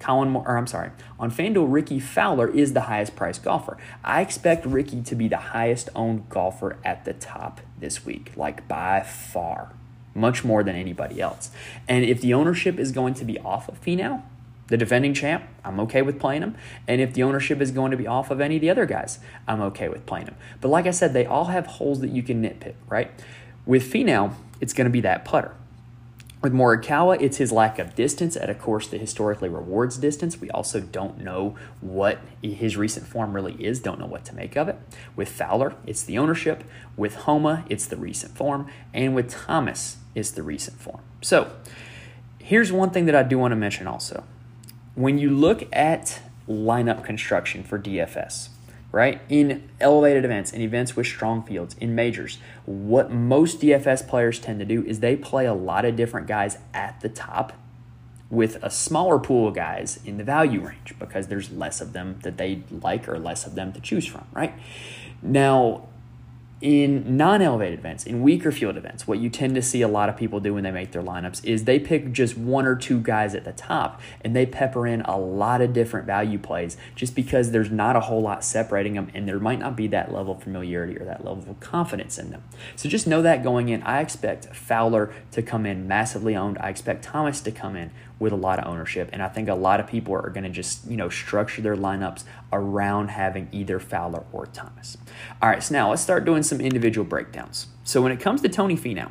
Collin, 0.00 0.34
or 0.34 0.56
I'm 0.56 0.66
sorry, 0.66 0.90
on 1.18 1.30
FanDuel, 1.30 1.66
Rickie 1.68 2.00
Fowler 2.00 2.48
is 2.48 2.72
the 2.72 2.82
highest 2.82 3.16
priced 3.16 3.42
golfer. 3.42 3.76
I 4.04 4.20
expect 4.20 4.64
Rickie 4.64 5.02
to 5.02 5.14
be 5.14 5.28
the 5.28 5.36
highest 5.36 5.88
owned 5.94 6.28
golfer 6.28 6.76
at 6.84 7.04
the 7.04 7.12
top 7.12 7.60
this 7.78 8.04
week, 8.06 8.32
like 8.36 8.68
by 8.68 9.00
far, 9.00 9.72
much 10.14 10.44
more 10.44 10.62
than 10.62 10.76
anybody 10.76 11.20
else. 11.20 11.50
And 11.88 12.04
if 12.04 12.20
the 12.20 12.34
ownership 12.34 12.78
is 12.78 12.92
going 12.92 13.14
to 13.14 13.24
be 13.24 13.38
off 13.40 13.68
of 13.68 13.82
Finau, 13.82 14.22
the 14.68 14.76
defending 14.76 15.14
champ, 15.14 15.44
I'm 15.64 15.80
okay 15.80 16.02
with 16.02 16.20
playing 16.20 16.42
him. 16.42 16.54
And 16.86 17.00
if 17.00 17.14
the 17.14 17.22
ownership 17.22 17.60
is 17.60 17.70
going 17.70 17.90
to 17.90 17.96
be 17.96 18.06
off 18.06 18.30
of 18.30 18.40
any 18.40 18.56
of 18.56 18.60
the 18.60 18.70
other 18.70 18.86
guys, 18.86 19.18
I'm 19.46 19.60
okay 19.62 19.88
with 19.88 20.06
playing 20.06 20.26
him. 20.26 20.36
But 20.60 20.68
like 20.68 20.86
I 20.86 20.90
said, 20.90 21.14
they 21.14 21.26
all 21.26 21.46
have 21.46 21.66
holes 21.66 22.00
that 22.00 22.10
you 22.10 22.22
can 22.22 22.42
nitpick, 22.42 22.74
right? 22.88 23.10
With 23.64 23.90
Finau, 23.90 24.34
it's 24.60 24.74
going 24.74 24.84
to 24.84 24.90
be 24.90 25.00
that 25.00 25.24
putter. 25.24 25.54
With 26.40 26.52
Morikawa, 26.52 27.20
it's 27.20 27.38
his 27.38 27.50
lack 27.50 27.80
of 27.80 27.96
distance 27.96 28.36
at 28.36 28.48
a 28.48 28.54
course 28.54 28.86
that 28.88 29.00
historically 29.00 29.48
rewards 29.48 29.98
distance. 29.98 30.40
We 30.40 30.50
also 30.50 30.80
don't 30.80 31.18
know 31.18 31.56
what 31.80 32.20
his 32.40 32.76
recent 32.76 33.08
form 33.08 33.32
really 33.32 33.54
is, 33.54 33.80
don't 33.80 33.98
know 33.98 34.06
what 34.06 34.24
to 34.26 34.36
make 34.36 34.56
of 34.56 34.68
it. 34.68 34.78
With 35.16 35.28
Fowler, 35.28 35.74
it's 35.84 36.04
the 36.04 36.16
ownership. 36.16 36.62
With 36.96 37.16
Homa, 37.16 37.64
it's 37.68 37.86
the 37.86 37.96
recent 37.96 38.36
form. 38.36 38.70
And 38.94 39.16
with 39.16 39.30
Thomas, 39.30 39.96
it's 40.14 40.30
the 40.30 40.44
recent 40.44 40.78
form. 40.78 41.00
So 41.22 41.50
here's 42.38 42.70
one 42.70 42.90
thing 42.90 43.06
that 43.06 43.16
I 43.16 43.24
do 43.24 43.36
want 43.36 43.50
to 43.50 43.56
mention 43.56 43.88
also. 43.88 44.22
When 44.94 45.18
you 45.18 45.30
look 45.30 45.64
at 45.72 46.20
lineup 46.48 47.04
construction 47.04 47.64
for 47.64 47.80
DFS, 47.80 48.50
right? 48.90 49.20
In 49.28 49.68
elevated 49.80 50.24
events, 50.24 50.52
in 50.52 50.60
events 50.60 50.96
with 50.96 51.06
strong 51.06 51.42
fields, 51.42 51.76
in 51.80 51.94
majors, 51.94 52.38
what 52.64 53.10
most 53.10 53.60
DFS 53.60 54.06
players 54.08 54.38
tend 54.38 54.60
to 54.60 54.64
do 54.64 54.84
is 54.84 55.00
they 55.00 55.16
play 55.16 55.46
a 55.46 55.54
lot 55.54 55.84
of 55.84 55.96
different 55.96 56.26
guys 56.26 56.58
at 56.72 57.00
the 57.00 57.08
top 57.08 57.52
with 58.30 58.62
a 58.62 58.70
smaller 58.70 59.18
pool 59.18 59.48
of 59.48 59.54
guys 59.54 60.00
in 60.04 60.18
the 60.18 60.24
value 60.24 60.60
range 60.60 60.94
because 60.98 61.28
there's 61.28 61.50
less 61.50 61.80
of 61.80 61.92
them 61.92 62.18
that 62.22 62.36
they 62.36 62.62
like 62.70 63.08
or 63.08 63.18
less 63.18 63.46
of 63.46 63.54
them 63.54 63.72
to 63.72 63.80
choose 63.80 64.06
from, 64.06 64.26
right? 64.32 64.54
Now, 65.22 65.88
in 66.60 67.16
non-elevated 67.16 67.78
events, 67.78 68.04
in 68.04 68.20
weaker 68.20 68.50
field 68.50 68.76
events, 68.76 69.06
what 69.06 69.20
you 69.20 69.30
tend 69.30 69.54
to 69.54 69.62
see 69.62 69.80
a 69.80 69.88
lot 69.88 70.08
of 70.08 70.16
people 70.16 70.40
do 70.40 70.54
when 70.54 70.64
they 70.64 70.72
make 70.72 70.90
their 70.90 71.02
lineups 71.02 71.44
is 71.44 71.64
they 71.64 71.78
pick 71.78 72.10
just 72.12 72.36
one 72.36 72.66
or 72.66 72.74
two 72.74 73.00
guys 73.00 73.34
at 73.34 73.44
the 73.44 73.52
top 73.52 74.00
and 74.22 74.34
they 74.34 74.44
pepper 74.44 74.86
in 74.86 75.00
a 75.02 75.16
lot 75.16 75.60
of 75.60 75.72
different 75.72 76.04
value 76.04 76.38
plays 76.38 76.76
just 76.96 77.14
because 77.14 77.52
there's 77.52 77.70
not 77.70 77.94
a 77.94 78.00
whole 78.00 78.20
lot 78.20 78.42
separating 78.42 78.94
them 78.94 79.08
and 79.14 79.28
there 79.28 79.38
might 79.38 79.60
not 79.60 79.76
be 79.76 79.86
that 79.86 80.12
level 80.12 80.34
of 80.34 80.42
familiarity 80.42 80.98
or 80.98 81.04
that 81.04 81.24
level 81.24 81.48
of 81.48 81.60
confidence 81.60 82.18
in 82.18 82.30
them. 82.30 82.42
So 82.74 82.88
just 82.88 83.06
know 83.06 83.22
that 83.22 83.44
going 83.44 83.68
in, 83.68 83.82
I 83.84 84.00
expect 84.00 84.46
Fowler 84.54 85.12
to 85.30 85.42
come 85.42 85.64
in 85.64 85.86
massively 85.86 86.34
owned. 86.34 86.58
I 86.58 86.70
expect 86.70 87.04
Thomas 87.04 87.40
to 87.42 87.52
come 87.52 87.76
in 87.76 87.92
with 88.18 88.32
a 88.32 88.36
lot 88.36 88.58
of 88.58 88.66
ownership. 88.66 89.08
And 89.12 89.22
I 89.22 89.28
think 89.28 89.48
a 89.48 89.54
lot 89.54 89.80
of 89.80 89.86
people 89.86 90.14
are 90.14 90.30
going 90.30 90.44
to 90.44 90.50
just, 90.50 90.86
you 90.88 90.96
know, 90.96 91.08
structure 91.08 91.62
their 91.62 91.76
lineups 91.76 92.24
around 92.52 93.08
having 93.08 93.48
either 93.52 93.78
Fowler 93.78 94.24
or 94.32 94.46
Thomas. 94.46 94.96
All 95.40 95.48
right, 95.48 95.62
so 95.62 95.72
now 95.72 95.90
let's 95.90 96.02
start 96.02 96.24
doing 96.24 96.42
some 96.42 96.60
individual 96.60 97.04
breakdowns. 97.04 97.68
So 97.84 98.02
when 98.02 98.12
it 98.12 98.20
comes 98.20 98.42
to 98.42 98.48
Tony 98.48 98.76
Finau, 98.76 99.10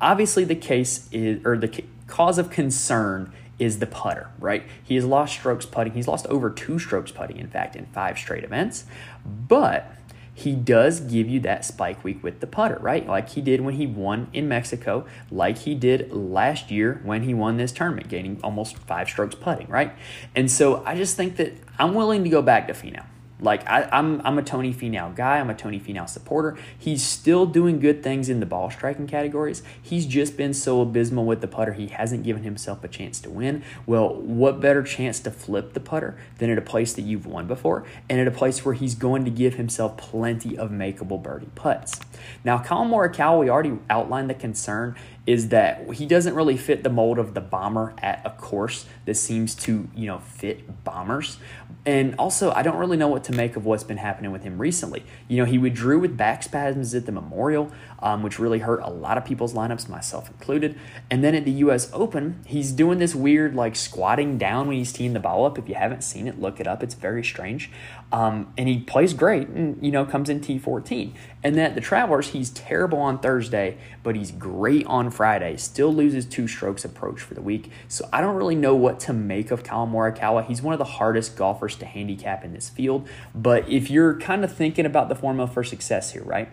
obviously 0.00 0.44
the 0.44 0.54
case 0.54 1.08
is, 1.10 1.44
or 1.44 1.56
the 1.56 1.84
cause 2.06 2.38
of 2.38 2.50
concern 2.50 3.32
is 3.58 3.80
the 3.80 3.86
putter, 3.86 4.30
right? 4.38 4.64
He 4.84 4.94
has 4.94 5.04
lost 5.04 5.34
strokes 5.34 5.66
putting. 5.66 5.94
He's 5.94 6.06
lost 6.06 6.26
over 6.26 6.50
two 6.50 6.78
strokes 6.78 7.10
putting, 7.10 7.38
in 7.38 7.48
fact, 7.48 7.74
in 7.74 7.86
five 7.86 8.16
straight 8.16 8.44
events. 8.44 8.84
But 9.26 9.92
he 10.38 10.54
does 10.54 11.00
give 11.00 11.28
you 11.28 11.40
that 11.40 11.64
spike 11.64 12.02
week 12.04 12.22
with 12.22 12.40
the 12.40 12.46
putter, 12.46 12.78
right? 12.80 13.06
Like 13.06 13.30
he 13.30 13.40
did 13.40 13.60
when 13.60 13.74
he 13.74 13.86
won 13.86 14.28
in 14.32 14.48
Mexico, 14.48 15.04
like 15.30 15.58
he 15.58 15.74
did 15.74 16.12
last 16.12 16.70
year 16.70 17.00
when 17.04 17.22
he 17.22 17.34
won 17.34 17.56
this 17.56 17.72
tournament, 17.72 18.08
gaining 18.08 18.40
almost 18.42 18.76
five 18.76 19.08
strokes 19.08 19.34
putting, 19.34 19.66
right? 19.68 19.92
And 20.34 20.50
so 20.50 20.84
I 20.84 20.96
just 20.96 21.16
think 21.16 21.36
that 21.36 21.52
I'm 21.78 21.94
willing 21.94 22.24
to 22.24 22.30
go 22.30 22.42
back 22.42 22.68
to 22.68 22.72
Finau. 22.72 23.04
Like 23.40 23.68
I, 23.68 23.82
am 23.82 24.20
I'm, 24.20 24.20
I'm 24.24 24.38
a 24.38 24.42
Tony 24.42 24.74
Finau 24.74 25.14
guy. 25.14 25.38
I'm 25.38 25.50
a 25.50 25.54
Tony 25.54 25.78
Finau 25.78 26.08
supporter. 26.08 26.56
He's 26.76 27.04
still 27.04 27.46
doing 27.46 27.78
good 27.78 28.02
things 28.02 28.28
in 28.28 28.40
the 28.40 28.46
ball 28.46 28.70
striking 28.70 29.06
categories. 29.06 29.62
He's 29.80 30.06
just 30.06 30.36
been 30.36 30.54
so 30.54 30.80
abysmal 30.80 31.24
with 31.24 31.40
the 31.40 31.48
putter. 31.48 31.72
He 31.72 31.88
hasn't 31.88 32.24
given 32.24 32.42
himself 32.42 32.82
a 32.82 32.88
chance 32.88 33.20
to 33.20 33.30
win. 33.30 33.62
Well, 33.86 34.14
what 34.14 34.60
better 34.60 34.82
chance 34.82 35.20
to 35.20 35.30
flip 35.30 35.72
the 35.74 35.80
putter 35.80 36.18
than 36.38 36.50
at 36.50 36.58
a 36.58 36.62
place 36.62 36.92
that 36.94 37.02
you've 37.02 37.26
won 37.26 37.46
before, 37.46 37.84
and 38.08 38.20
at 38.20 38.26
a 38.26 38.32
place 38.32 38.64
where 38.64 38.74
he's 38.74 38.94
going 38.94 39.24
to 39.24 39.30
give 39.30 39.54
himself 39.54 39.96
plenty 39.96 40.58
of 40.58 40.70
makeable 40.70 41.22
birdie 41.22 41.50
putts. 41.54 42.00
Now, 42.44 42.58
Collin 42.58 42.90
Morikawa, 42.90 43.38
we 43.38 43.48
already 43.48 43.78
outlined 43.88 44.30
the 44.30 44.34
concern 44.34 44.96
is 45.28 45.50
that 45.50 45.92
he 45.92 46.06
doesn't 46.06 46.34
really 46.34 46.56
fit 46.56 46.82
the 46.82 46.88
mold 46.88 47.18
of 47.18 47.34
the 47.34 47.40
bomber 47.42 47.94
at 47.98 48.22
a 48.24 48.30
course 48.30 48.86
that 49.04 49.14
seems 49.14 49.54
to, 49.54 49.86
you 49.94 50.06
know, 50.06 50.18
fit 50.20 50.82
bombers. 50.84 51.36
And 51.84 52.14
also, 52.14 52.50
I 52.52 52.62
don't 52.62 52.78
really 52.78 52.96
know 52.96 53.08
what 53.08 53.24
to 53.24 53.32
make 53.32 53.54
of 53.54 53.66
what's 53.66 53.84
been 53.84 53.98
happening 53.98 54.32
with 54.32 54.42
him 54.42 54.56
recently. 54.56 55.04
You 55.28 55.36
know, 55.36 55.44
he 55.44 55.58
withdrew 55.58 55.98
with 55.98 56.16
back 56.16 56.42
spasms 56.42 56.94
at 56.94 57.04
the 57.04 57.12
Memorial, 57.12 57.70
um, 58.00 58.22
which 58.22 58.38
really 58.38 58.60
hurt 58.60 58.80
a 58.82 58.90
lot 58.90 59.18
of 59.18 59.24
people's 59.24 59.54
lineups, 59.54 59.88
myself 59.88 60.28
included. 60.28 60.78
And 61.10 61.24
then 61.24 61.34
at 61.34 61.44
the 61.44 61.50
U.S. 61.52 61.90
Open, 61.92 62.42
he's 62.46 62.72
doing 62.72 62.98
this 62.98 63.14
weird, 63.14 63.54
like, 63.54 63.76
squatting 63.76 64.38
down 64.38 64.68
when 64.68 64.76
he's 64.76 64.92
teeing 64.92 65.12
the 65.12 65.20
ball 65.20 65.44
up. 65.44 65.58
If 65.58 65.68
you 65.68 65.74
haven't 65.74 66.02
seen 66.02 66.28
it, 66.28 66.40
look 66.40 66.60
it 66.60 66.66
up. 66.66 66.82
It's 66.82 66.94
very 66.94 67.24
strange. 67.24 67.70
Um, 68.10 68.52
and 68.56 68.68
he 68.68 68.78
plays 68.78 69.12
great 69.12 69.48
and, 69.48 69.84
you 69.84 69.90
know, 69.90 70.04
comes 70.04 70.30
in 70.30 70.40
T14. 70.40 71.12
And 71.42 71.56
then 71.56 71.66
at 71.66 71.74
the 71.74 71.80
Travelers, 71.80 72.28
he's 72.28 72.50
terrible 72.50 72.98
on 72.98 73.18
Thursday, 73.18 73.76
but 74.02 74.16
he's 74.16 74.30
great 74.30 74.86
on 74.86 75.10
Friday. 75.10 75.56
Still 75.56 75.92
loses 75.92 76.24
two 76.24 76.48
strokes 76.48 76.84
approach 76.84 77.20
for 77.20 77.34
the 77.34 77.42
week. 77.42 77.70
So 77.88 78.08
I 78.12 78.20
don't 78.20 78.36
really 78.36 78.54
know 78.54 78.74
what 78.74 78.98
to 79.00 79.12
make 79.12 79.50
of 79.50 79.62
Collin 79.62 79.92
Morikawa. 79.92 80.46
He's 80.46 80.62
one 80.62 80.72
of 80.72 80.78
the 80.78 80.84
hardest 80.84 81.36
golfers 81.36 81.76
to 81.76 81.86
handicap 81.86 82.44
in 82.44 82.52
this 82.52 82.68
field. 82.68 83.08
But 83.34 83.68
if 83.68 83.90
you're 83.90 84.18
kind 84.18 84.42
of 84.44 84.52
thinking 84.54 84.86
about 84.86 85.08
the 85.08 85.14
formula 85.14 85.48
for 85.48 85.62
success 85.62 86.12
here, 86.12 86.24
right? 86.24 86.48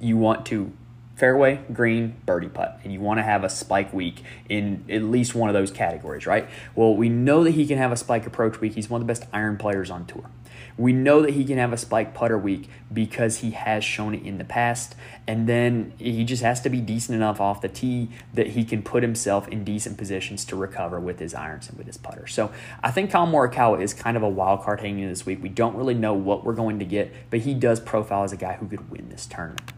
You 0.00 0.16
want 0.16 0.46
to 0.46 0.72
fairway, 1.16 1.62
green, 1.72 2.14
birdie 2.26 2.48
putt, 2.48 2.78
and 2.84 2.92
you 2.92 3.00
want 3.00 3.18
to 3.18 3.22
have 3.22 3.42
a 3.42 3.48
spike 3.48 3.92
week 3.92 4.22
in 4.48 4.84
at 4.90 5.02
least 5.02 5.34
one 5.34 5.48
of 5.48 5.54
those 5.54 5.70
categories, 5.70 6.26
right? 6.26 6.48
Well, 6.74 6.94
we 6.94 7.08
know 7.08 7.42
that 7.44 7.52
he 7.52 7.66
can 7.66 7.78
have 7.78 7.90
a 7.90 7.96
spike 7.96 8.26
approach 8.26 8.60
week. 8.60 8.74
He's 8.74 8.90
one 8.90 9.00
of 9.00 9.06
the 9.06 9.10
best 9.10 9.24
iron 9.32 9.56
players 9.56 9.90
on 9.90 10.06
tour. 10.06 10.30
We 10.78 10.92
know 10.92 11.22
that 11.22 11.30
he 11.30 11.44
can 11.46 11.56
have 11.56 11.72
a 11.72 11.78
spike 11.78 12.12
putter 12.12 12.36
week 12.36 12.68
because 12.92 13.38
he 13.38 13.52
has 13.52 13.82
shown 13.82 14.14
it 14.14 14.22
in 14.24 14.36
the 14.36 14.44
past. 14.44 14.94
And 15.26 15.48
then 15.48 15.94
he 15.96 16.22
just 16.24 16.42
has 16.42 16.60
to 16.62 16.68
be 16.68 16.82
decent 16.82 17.16
enough 17.16 17.40
off 17.40 17.62
the 17.62 17.68
tee 17.68 18.10
that 18.34 18.48
he 18.48 18.62
can 18.62 18.82
put 18.82 19.02
himself 19.02 19.48
in 19.48 19.64
decent 19.64 19.96
positions 19.96 20.44
to 20.46 20.56
recover 20.56 21.00
with 21.00 21.18
his 21.18 21.34
irons 21.34 21.68
and 21.70 21.78
with 21.78 21.86
his 21.86 21.96
putter. 21.96 22.26
So 22.26 22.52
I 22.82 22.90
think 22.90 23.10
Collin 23.10 23.32
Morikawa 23.32 23.80
is 23.80 23.94
kind 23.94 24.18
of 24.18 24.22
a 24.22 24.28
wild 24.28 24.62
card 24.62 24.80
hanging 24.80 25.04
in 25.04 25.08
this 25.08 25.24
week. 25.24 25.42
We 25.42 25.48
don't 25.48 25.76
really 25.76 25.94
know 25.94 26.12
what 26.12 26.44
we're 26.44 26.52
going 26.52 26.78
to 26.80 26.84
get, 26.84 27.30
but 27.30 27.40
he 27.40 27.54
does 27.54 27.80
profile 27.80 28.24
as 28.24 28.32
a 28.32 28.36
guy 28.36 28.54
who 28.54 28.68
could 28.68 28.90
win 28.90 29.08
this 29.08 29.24
tournament. 29.24 29.72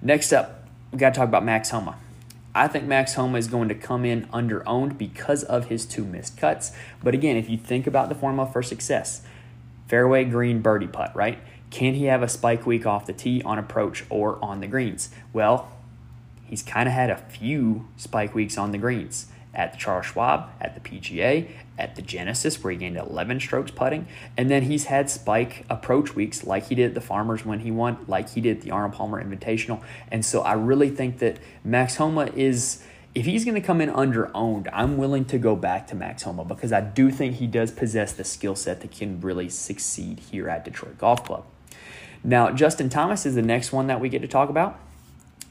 Next 0.00 0.32
up, 0.32 0.64
we 0.92 0.98
got 0.98 1.14
to 1.14 1.18
talk 1.18 1.28
about 1.28 1.44
Max 1.44 1.70
Homa. 1.70 1.96
I 2.54 2.68
think 2.68 2.84
Max 2.84 3.14
Homa 3.14 3.36
is 3.36 3.48
going 3.48 3.68
to 3.68 3.74
come 3.74 4.04
in 4.04 4.28
under 4.32 4.66
owned 4.68 4.96
because 4.96 5.42
of 5.42 5.66
his 5.66 5.84
two 5.84 6.04
missed 6.04 6.36
cuts. 6.36 6.72
But 7.02 7.14
again, 7.14 7.36
if 7.36 7.50
you 7.50 7.58
think 7.58 7.86
about 7.86 8.08
the 8.08 8.14
formula 8.14 8.48
for 8.50 8.62
success, 8.62 9.22
fairway 9.88 10.24
green 10.24 10.60
birdie 10.60 10.86
putt, 10.86 11.14
right? 11.16 11.38
Can 11.70 11.94
he 11.94 12.04
have 12.04 12.22
a 12.22 12.28
spike 12.28 12.64
week 12.64 12.86
off 12.86 13.06
the 13.06 13.12
tee 13.12 13.42
on 13.42 13.58
approach 13.58 14.04
or 14.08 14.42
on 14.42 14.60
the 14.60 14.68
greens? 14.68 15.10
Well, 15.32 15.70
he's 16.44 16.62
kind 16.62 16.88
of 16.88 16.94
had 16.94 17.10
a 17.10 17.16
few 17.16 17.88
spike 17.96 18.34
weeks 18.34 18.56
on 18.56 18.70
the 18.70 18.78
greens 18.78 19.26
at 19.54 19.72
the 19.72 19.78
Charles 19.78 20.06
Schwab, 20.06 20.50
at 20.60 20.74
the 20.74 20.80
PGA, 20.80 21.48
at 21.78 21.96
the 21.96 22.02
Genesis, 22.02 22.62
where 22.62 22.72
he 22.72 22.78
gained 22.78 22.96
11 22.96 23.40
strokes 23.40 23.70
putting. 23.70 24.06
And 24.36 24.50
then 24.50 24.62
he's 24.62 24.86
had 24.86 25.08
spike 25.10 25.64
approach 25.70 26.14
weeks 26.14 26.44
like 26.44 26.68
he 26.68 26.74
did 26.74 26.86
at 26.86 26.94
the 26.94 27.00
Farmers 27.00 27.44
when 27.44 27.60
he 27.60 27.70
won, 27.70 28.04
like 28.06 28.30
he 28.30 28.40
did 28.40 28.58
at 28.58 28.62
the 28.62 28.70
Arnold 28.70 28.94
Palmer 28.94 29.22
Invitational. 29.22 29.82
And 30.10 30.24
so 30.24 30.42
I 30.42 30.52
really 30.54 30.90
think 30.90 31.18
that 31.18 31.38
Max 31.64 31.96
Homa 31.96 32.26
is 32.34 32.82
if 33.14 33.24
he's 33.24 33.44
going 33.44 33.54
to 33.54 33.66
come 33.66 33.80
in 33.80 33.90
under 33.90 34.30
owned, 34.36 34.68
I'm 34.72 34.96
willing 34.96 35.24
to 35.26 35.38
go 35.38 35.56
back 35.56 35.88
to 35.88 35.96
Max 35.96 36.22
Homa 36.22 36.44
because 36.44 36.72
I 36.72 36.80
do 36.80 37.10
think 37.10 37.36
he 37.36 37.46
does 37.46 37.72
possess 37.72 38.12
the 38.12 38.22
skill 38.22 38.54
set 38.54 38.80
that 38.82 38.92
can 38.92 39.20
really 39.20 39.48
succeed 39.48 40.20
here 40.20 40.48
at 40.48 40.64
Detroit 40.64 40.98
Golf 40.98 41.24
Club. 41.24 41.44
Now, 42.22 42.50
Justin 42.50 42.88
Thomas 42.88 43.24
is 43.26 43.34
the 43.34 43.42
next 43.42 43.72
one 43.72 43.86
that 43.86 44.00
we 44.00 44.08
get 44.08 44.22
to 44.22 44.28
talk 44.28 44.50
about. 44.50 44.78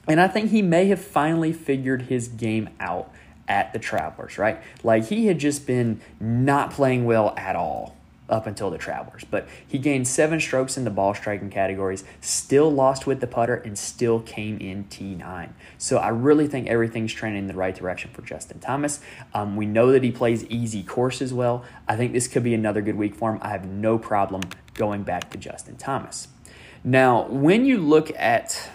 And 0.08 0.22
I 0.22 0.28
think 0.28 0.52
he 0.52 0.62
may 0.62 0.86
have 0.88 1.02
finally 1.02 1.52
figured 1.52 2.04
his 2.04 2.30
game 2.30 2.70
out 2.80 3.12
at 3.48 3.74
the 3.74 3.80
Travelers, 3.80 4.38
right? 4.38 4.62
Like 4.84 5.08
he 5.08 5.28
had 5.28 5.40
just 5.40 5.66
been 5.66 6.02
not 6.20 6.72
playing 6.72 7.06
well 7.06 7.34
at 7.38 7.56
all 7.56 7.98
up 8.30 8.46
until 8.46 8.70
the 8.70 8.78
Travelers. 8.78 9.24
But 9.30 9.48
he 9.66 9.78
gained 9.78 10.08
seven 10.08 10.40
strokes 10.40 10.78
in 10.78 10.84
the 10.84 10.90
ball 10.90 11.14
striking 11.14 11.50
categories, 11.50 12.04
still 12.22 12.72
lost 12.72 13.08
with 13.08 13.22
the 13.22 13.28
putter, 13.28 13.56
and 13.56 13.78
still 13.78 14.20
came 14.20 14.58
in 14.60 14.86
T9. 14.86 15.50
So 15.78 15.98
I 15.98 16.10
really 16.10 16.48
think 16.48 16.68
everything's 16.68 17.14
trending 17.14 17.44
in 17.44 17.48
the 17.48 17.54
right 17.54 17.76
direction 17.76 18.12
for 18.12 18.22
Justin 18.22 18.60
Thomas. 18.60 19.00
Um, 19.34 19.56
we 19.56 19.66
know 19.66 19.92
that 19.92 20.04
he 20.04 20.12
plays 20.12 20.44
easy 20.46 20.84
courses 20.84 21.34
well. 21.34 21.64
I 21.88 21.96
think 21.96 22.14
this 22.14 22.28
could 22.28 22.44
be 22.44 22.54
another 22.54 22.82
good 22.82 22.96
week 22.96 23.16
for 23.16 23.32
him. 23.32 23.40
I 23.42 23.50
have 23.50 23.66
no 23.66 23.98
problem 23.98 24.44
going 24.74 25.04
back 25.04 25.30
to 25.32 25.38
Justin 25.38 25.78
Thomas. 25.78 26.28
Now, 26.84 27.28
when 27.28 27.66
you 27.66 27.78
look 27.78 28.12
at 28.18 28.70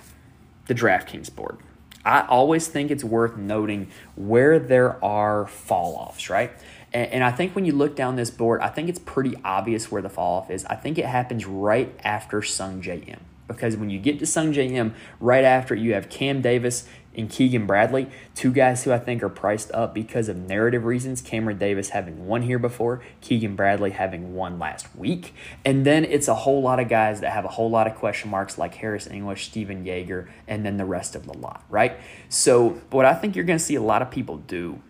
the 0.66 0.74
DraftKings 0.74 1.35
board, 1.35 1.58
I 2.04 2.26
always 2.26 2.68
think 2.68 2.90
it's 2.90 3.04
worth 3.04 3.36
noting 3.36 3.88
where 4.16 4.58
there 4.58 5.02
are 5.04 5.46
fall 5.46 5.94
offs, 5.94 6.28
right? 6.28 6.50
And, 6.92 7.10
and, 7.12 7.24
I 7.24 7.30
think 7.30 7.54
when 7.54 7.64
you 7.64 7.72
look 7.72 7.96
down 7.96 8.16
this 8.16 8.30
board, 8.30 8.60
I 8.60 8.68
think 8.68 8.88
it's 8.88 8.98
pretty 8.98 9.36
obvious 9.44 9.90
where 9.90 10.02
the 10.02 10.10
fall 10.10 10.38
off 10.38 10.50
is. 10.50 10.64
I 10.66 10.74
think 10.74 10.98
it 10.98 11.06
happens 11.06 11.46
right 11.46 11.94
after 12.04 12.42
Sung 12.42 12.82
Im. 12.84 13.20
Because 13.48 13.76
when 13.76 13.90
you 13.90 13.98
get 13.98 14.18
to 14.18 14.26
Sung 14.26 14.54
Im, 14.54 14.94
right 15.20 15.44
after 15.44 15.74
you 15.74 15.94
have 15.94 16.08
Cam 16.08 16.42
Davis 16.42 16.86
and 17.16 17.29
Keegan 17.29 17.66
Bradley, 17.66 18.09
two 18.35 18.53
guys 18.53 18.85
who 18.85 18.92
I 18.92 18.98
think 18.98 19.22
are 19.22 19.29
priced 19.29 19.70
up 19.72 19.94
because 19.94 20.29
of 20.29 20.37
narrative 20.37 20.85
reasons. 20.85 21.20
Cameron 21.20 21.59
Davis 21.59 21.90
having 21.90 22.27
won 22.27 22.42
here 22.42 22.59
before, 22.59 23.03
Keegan 23.20 23.57
Bradley 23.57 23.90
having 23.90 24.35
won 24.35 24.59
last 24.59 24.94
week. 24.96 25.35
And 25.64 25.85
then 25.85 26.05
it's 26.05 26.29
a 26.29 26.35
whole 26.35 26.62
lot 26.62 26.81
of 26.81 26.88
guys 26.88 27.20
that 27.20 27.33
have 27.33 27.44
a 27.44 27.48
whole 27.48 27.70
lot 27.70 27.87
of 27.87 27.94
question 27.94 28.31
marks 28.31 28.59
like 28.59 28.75
Harris 28.75 29.07
English, 29.07 29.46
Stephan 29.46 29.85
Jaeger, 29.85 30.31
and 30.46 30.64
then 30.64 30.77
the 30.77 30.85
rest 30.85 31.14
of 31.14 31.27
the 31.27 31.37
lot, 31.37 31.62
right? 31.68 31.98
So, 32.29 32.81
what 32.90 33.05
I 33.05 33.14
think 33.14 33.37
you're 33.37 33.44
going 33.44 33.59
to 33.59 33.64
see 33.64 33.75
a 33.75 33.83
lot 33.83 34.03
of 34.03 34.11
people 34.11 34.38
do 34.38 34.81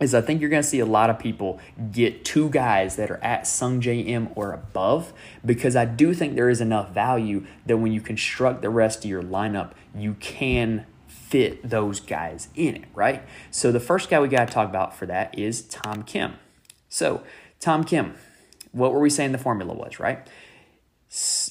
is 0.00 0.14
I 0.14 0.22
think 0.22 0.40
you're 0.40 0.50
going 0.50 0.62
to 0.62 0.68
see 0.68 0.80
a 0.80 0.86
lot 0.86 1.10
of 1.10 1.18
people 1.18 1.60
get 1.92 2.24
two 2.24 2.48
guys 2.48 2.96
that 2.96 3.10
are 3.10 3.22
at 3.22 3.42
Sungjae 3.42 4.08
Im 4.08 4.30
or 4.34 4.52
above 4.52 5.12
because 5.44 5.76
I 5.76 5.84
do 5.84 6.14
think 6.14 6.34
there 6.34 6.48
is 6.48 6.62
enough 6.62 6.90
value 6.90 7.46
that 7.66 7.76
when 7.76 7.92
you 7.92 8.00
construct 8.00 8.62
the 8.62 8.70
rest 8.70 9.04
of 9.04 9.10
your 9.10 9.22
lineup, 9.22 9.72
you 9.94 10.14
can 10.14 10.86
fit 11.30 11.68
those 11.68 12.00
guys 12.00 12.48
in 12.56 12.76
it, 12.76 12.88
right? 12.92 13.22
So 13.50 13.70
the 13.70 13.80
first 13.80 14.10
guy 14.10 14.20
we 14.20 14.28
got 14.28 14.48
to 14.48 14.52
talk 14.52 14.68
about 14.68 14.96
for 14.96 15.06
that 15.06 15.38
is 15.38 15.62
Tom 15.62 16.02
Kim. 16.02 16.34
So, 16.88 17.22
Tom 17.60 17.84
Kim, 17.84 18.14
what 18.72 18.92
were 18.92 18.98
we 18.98 19.10
saying 19.10 19.30
the 19.32 19.38
formula 19.38 19.72
was, 19.72 20.00
right? 20.00 20.26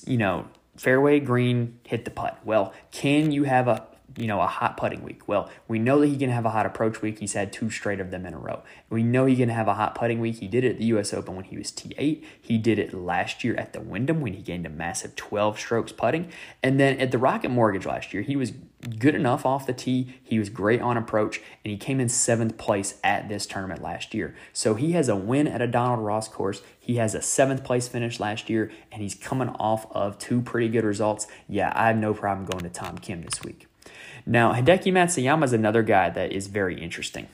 You 0.06 0.18
know, 0.18 0.48
fairway 0.76 1.22
green, 1.22 1.80
hit 1.86 2.04
the 2.04 2.12
putt. 2.12 2.40
Well, 2.44 2.74
can 2.92 3.32
you 3.32 3.46
have 3.46 3.68
a 3.70 3.88
you 4.20 4.28
know, 4.28 4.42
a 4.42 4.48
hot 4.48 4.76
putting 4.76 5.02
week. 5.02 5.28
Well, 5.28 5.50
we 5.68 5.80
know 5.80 6.02
that 6.02 6.08
he 6.08 6.18
can 6.18 6.30
have 6.30 6.46
a 6.46 6.50
hot 6.50 6.66
approach 6.66 7.02
week. 7.02 7.20
He's 7.20 7.34
had 7.34 7.54
two 7.54 7.70
straight 7.70 8.02
of 8.02 8.12
them 8.12 8.26
in 8.26 8.34
a 8.34 8.38
row. 8.38 8.64
We 8.90 9.02
know 9.02 9.26
he 9.26 9.36
can 9.38 9.50
have 9.50 9.70
a 9.70 9.76
hot 9.76 9.96
putting 9.96 10.20
week. 10.20 10.40
He 10.40 10.48
did 10.48 10.66
it 10.66 10.72
at 10.72 10.78
the 10.78 10.86
U.S. 10.86 11.14
Open 11.14 11.36
when 11.36 11.46
he 11.46 11.58
was 11.58 11.72
T8. 11.72 12.24
He 12.42 12.58
did 12.58 12.80
it 12.80 12.94
last 12.94 13.44
year 13.46 13.56
at 13.56 13.72
the 13.72 13.80
Wyndham 13.80 14.20
when 14.20 14.34
he 14.34 14.42
gained 14.42 14.66
a 14.66 14.70
massive 14.70 15.16
12 15.16 15.58
strokes 15.58 15.94
putting. 15.94 16.30
And 16.62 16.80
then 16.80 17.00
at 17.00 17.12
the 17.12 17.18
Rocket 17.18 17.50
Mortgage 17.50 17.86
last 17.86 18.14
year, 18.14 18.22
he 18.22 18.36
was 18.36 18.52
good 18.98 19.16
enough 19.16 19.46
off 19.46 19.66
the 19.66 19.74
tee. 19.74 20.16
He 20.22 20.38
was 20.38 20.50
great 20.50 20.82
on 20.82 20.98
approach, 20.98 21.42
and 21.64 21.72
he 21.72 21.78
came 21.78 22.02
in 22.02 22.10
seventh 22.10 22.58
place 22.58 23.00
at 23.04 23.30
this 23.30 23.46
tournament 23.46 23.82
last 23.82 24.14
year. 24.14 24.36
So 24.52 24.76
he 24.76 24.92
has 24.94 25.08
a 25.08 25.16
win 25.16 25.48
at 25.48 25.62
a 25.62 25.68
Donald 25.68 26.06
Ross 26.06 26.28
course. 26.28 26.62
He 26.78 26.96
has 26.98 27.16
a 27.16 27.22
seventh 27.22 27.64
place 27.64 27.88
finish 27.88 28.20
last 28.20 28.50
year, 28.50 28.70
and 28.92 29.02
he's 29.02 29.16
coming 29.16 29.50
off 29.50 29.90
of 29.92 30.18
two 30.18 30.42
pretty 30.42 30.68
good 30.68 30.84
results. 30.84 31.28
Yeah, 31.48 31.72
I 31.74 31.88
have 31.88 31.98
no 31.98 32.14
problem 32.14 32.46
going 32.48 32.64
to 32.64 32.70
Tom 32.70 32.98
Kim 32.98 33.22
this 33.22 33.42
week. 33.44 33.69
Now, 34.26 34.54
Hideki 34.54 34.92
Matsuyama 34.92 35.46
is 35.46 35.54
another 35.54 35.84
guy 35.84 36.10
that 36.10 36.32
is 36.32 36.48
very 36.48 36.82
interesting. 36.82 37.28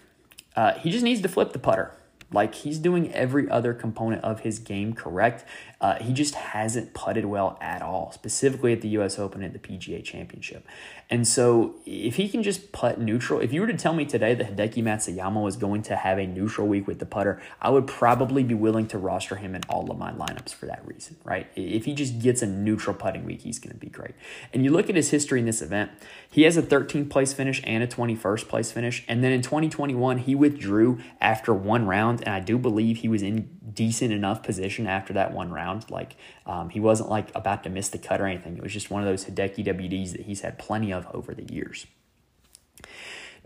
Uh, 0.55 0.73
he 0.73 0.89
just 0.89 1.03
needs 1.03 1.21
to 1.21 1.27
flip 1.27 1.53
the 1.53 1.59
putter. 1.59 1.91
Like 2.31 2.55
he's 2.55 2.79
doing 2.79 3.13
every 3.13 3.49
other 3.49 3.73
component 3.73 4.23
of 4.23 4.41
his 4.41 4.59
game 4.59 4.93
correct. 4.93 5.45
Uh, 5.81 5.95
he 5.95 6.13
just 6.13 6.35
hasn't 6.35 6.93
putted 6.93 7.25
well 7.25 7.57
at 7.61 7.81
all, 7.81 8.11
specifically 8.11 8.73
at 8.73 8.81
the 8.81 8.87
U.S. 8.89 9.19
Open 9.19 9.43
and 9.43 9.53
the 9.53 9.59
PGA 9.59 10.03
Championship. 10.03 10.65
And 11.09 11.27
so, 11.27 11.75
if 11.85 12.15
he 12.15 12.27
can 12.29 12.41
just 12.41 12.71
putt 12.71 12.99
neutral, 12.99 13.39
if 13.39 13.53
you 13.53 13.61
were 13.61 13.67
to 13.67 13.77
tell 13.77 13.93
me 13.93 14.05
today 14.05 14.33
that 14.33 14.55
Hideki 14.55 14.81
Matsuyama 14.81 15.43
was 15.43 15.55
going 15.55 15.83
to 15.83 15.95
have 15.95 16.17
a 16.17 16.25
neutral 16.25 16.67
week 16.67 16.87
with 16.87 16.99
the 16.99 17.05
putter, 17.05 17.41
I 17.61 17.69
would 17.69 17.85
probably 17.85 18.43
be 18.43 18.55
willing 18.55 18.87
to 18.87 18.97
roster 18.97 19.35
him 19.35 19.53
in 19.53 19.61
all 19.69 19.91
of 19.91 19.97
my 19.97 20.11
lineups 20.11 20.53
for 20.53 20.65
that 20.65 20.85
reason, 20.87 21.17
right? 21.23 21.47
If 21.55 21.85
he 21.85 21.93
just 21.93 22.19
gets 22.19 22.41
a 22.41 22.47
neutral 22.47 22.95
putting 22.95 23.23
week, 23.23 23.41
he's 23.41 23.59
going 23.59 23.73
to 23.73 23.79
be 23.79 23.89
great. 23.89 24.15
And 24.53 24.63
you 24.63 24.71
look 24.71 24.89
at 24.89 24.95
his 24.95 25.11
history 25.11 25.39
in 25.39 25.45
this 25.45 25.61
event, 25.61 25.91
he 26.29 26.43
has 26.43 26.57
a 26.57 26.63
13th 26.63 27.09
place 27.09 27.33
finish 27.33 27.61
and 27.63 27.83
a 27.83 27.87
21st 27.87 28.47
place 28.47 28.71
finish. 28.71 29.03
And 29.07 29.23
then 29.23 29.31
in 29.31 29.41
2021, 29.43 30.19
he 30.19 30.33
withdrew 30.33 30.99
after 31.21 31.53
one 31.53 31.85
round, 31.85 32.21
and 32.21 32.29
I 32.29 32.39
do 32.39 32.57
believe 32.57 32.97
he 32.97 33.07
was 33.07 33.21
in 33.21 33.55
decent 33.73 34.11
enough 34.11 34.41
position 34.41 34.87
after 34.87 35.13
that 35.13 35.33
one 35.33 35.51
round. 35.51 35.64
Like 35.89 36.15
um, 36.45 36.69
he 36.69 36.79
wasn't 36.79 37.09
like 37.09 37.33
about 37.35 37.63
to 37.63 37.69
miss 37.69 37.89
the 37.89 37.97
cut 37.97 38.21
or 38.21 38.25
anything. 38.25 38.57
It 38.57 38.63
was 38.63 38.73
just 38.73 38.89
one 38.89 39.01
of 39.01 39.07
those 39.07 39.25
Hideki 39.25 39.65
WDs 39.65 40.11
that 40.13 40.21
he's 40.21 40.41
had 40.41 40.57
plenty 40.57 40.91
of 40.93 41.07
over 41.13 41.33
the 41.33 41.51
years. 41.53 41.85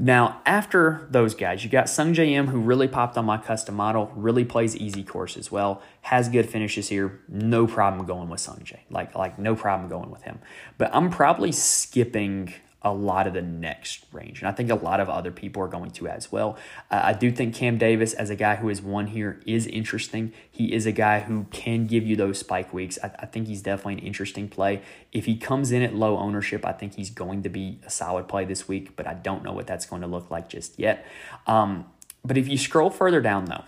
Now, 0.02 0.42
after 0.46 1.06
those 1.12 1.36
guys, 1.36 1.66
you 1.66 1.70
got 1.70 1.90
Sung 1.90 2.16
Im, 2.16 2.48
who 2.48 2.62
really 2.62 2.88
popped 2.88 3.18
on 3.18 3.26
my 3.26 3.38
custom 3.38 3.76
model, 3.76 4.10
really 4.16 4.46
plays 4.46 4.74
easy 4.78 5.04
course 5.04 5.36
as 5.36 5.52
well, 5.52 5.82
has 6.04 6.30
good 6.30 6.50
finishes 6.50 6.88
here. 6.88 7.20
No 7.28 7.68
problem 7.68 8.06
going 8.06 8.30
with 8.30 8.40
Sungjae. 8.40 8.80
Like, 8.90 9.14
like 9.14 9.38
no 9.38 9.58
problem 9.58 9.90
going 9.90 10.10
with 10.10 10.22
him. 10.22 10.40
But 10.78 10.96
I'm 10.96 11.10
probably 11.10 11.52
skipping 11.52 12.54
a 12.82 12.94
lot 12.94 13.28
of 13.28 13.34
the 13.34 13.42
next 13.42 14.06
range. 14.14 14.40
And 14.40 14.48
I 14.48 14.54
think 14.54 14.70
a 14.70 14.76
lot 14.76 15.02
of 15.02 15.10
other 15.10 15.32
people 15.32 15.62
are 15.62 15.68
going 15.68 15.92
to 15.92 16.08
as 16.08 16.32
well. 16.32 16.58
Uh, 16.90 17.02
I 17.04 17.14
do 17.14 17.30
think 17.30 17.54
Cam 17.54 17.78
Davis, 17.78 18.14
as 18.14 18.30
a 18.30 18.36
guy 18.36 18.56
who 18.56 18.70
has 18.70 18.82
won 18.82 19.08
here, 19.08 19.42
is 19.46 19.68
interesting. 19.68 20.32
He 20.50 20.72
is 20.72 20.86
a 20.86 20.94
guy 20.94 21.20
who 21.20 21.46
can 21.52 21.88
give 21.88 22.08
you 22.08 22.16
those 22.16 22.40
spike 22.40 22.74
weeks. 22.74 22.98
I, 23.04 23.12
I, 23.20 23.26
think 23.26 23.48
he's 23.48 23.62
definitely 23.62 23.94
an 23.96 24.00
interesting 24.00 24.48
play. 24.48 24.82
If 25.12 25.26
he 25.26 25.36
comes 25.36 25.74
in 25.74 25.82
at 25.82 25.94
low 25.94 26.18
ownership, 26.18 26.66
I 26.66 26.72
think 26.72 26.96
he's 26.96 27.10
going 27.10 27.44
to 27.44 27.50
be 27.50 27.80
a 27.86 27.90
solid 27.90 28.30
play 28.30 28.46
this 28.46 28.68
week, 28.68 28.96
but 28.96 29.06
I 29.06 29.14
don't 29.14 29.44
know 29.44 29.52
what 29.52 29.68
that's 29.68 29.86
going 29.86 30.02
to 30.02 30.08
look 30.08 30.32
like 30.32 30.48
just 30.48 30.80
yet. 30.80 31.06
Um, 31.48 31.86
but 32.24 32.38
if 32.38 32.48
you 32.48 32.58
scroll 32.58 32.90
further 32.90 33.20
down, 33.20 33.46
though, 33.46 33.66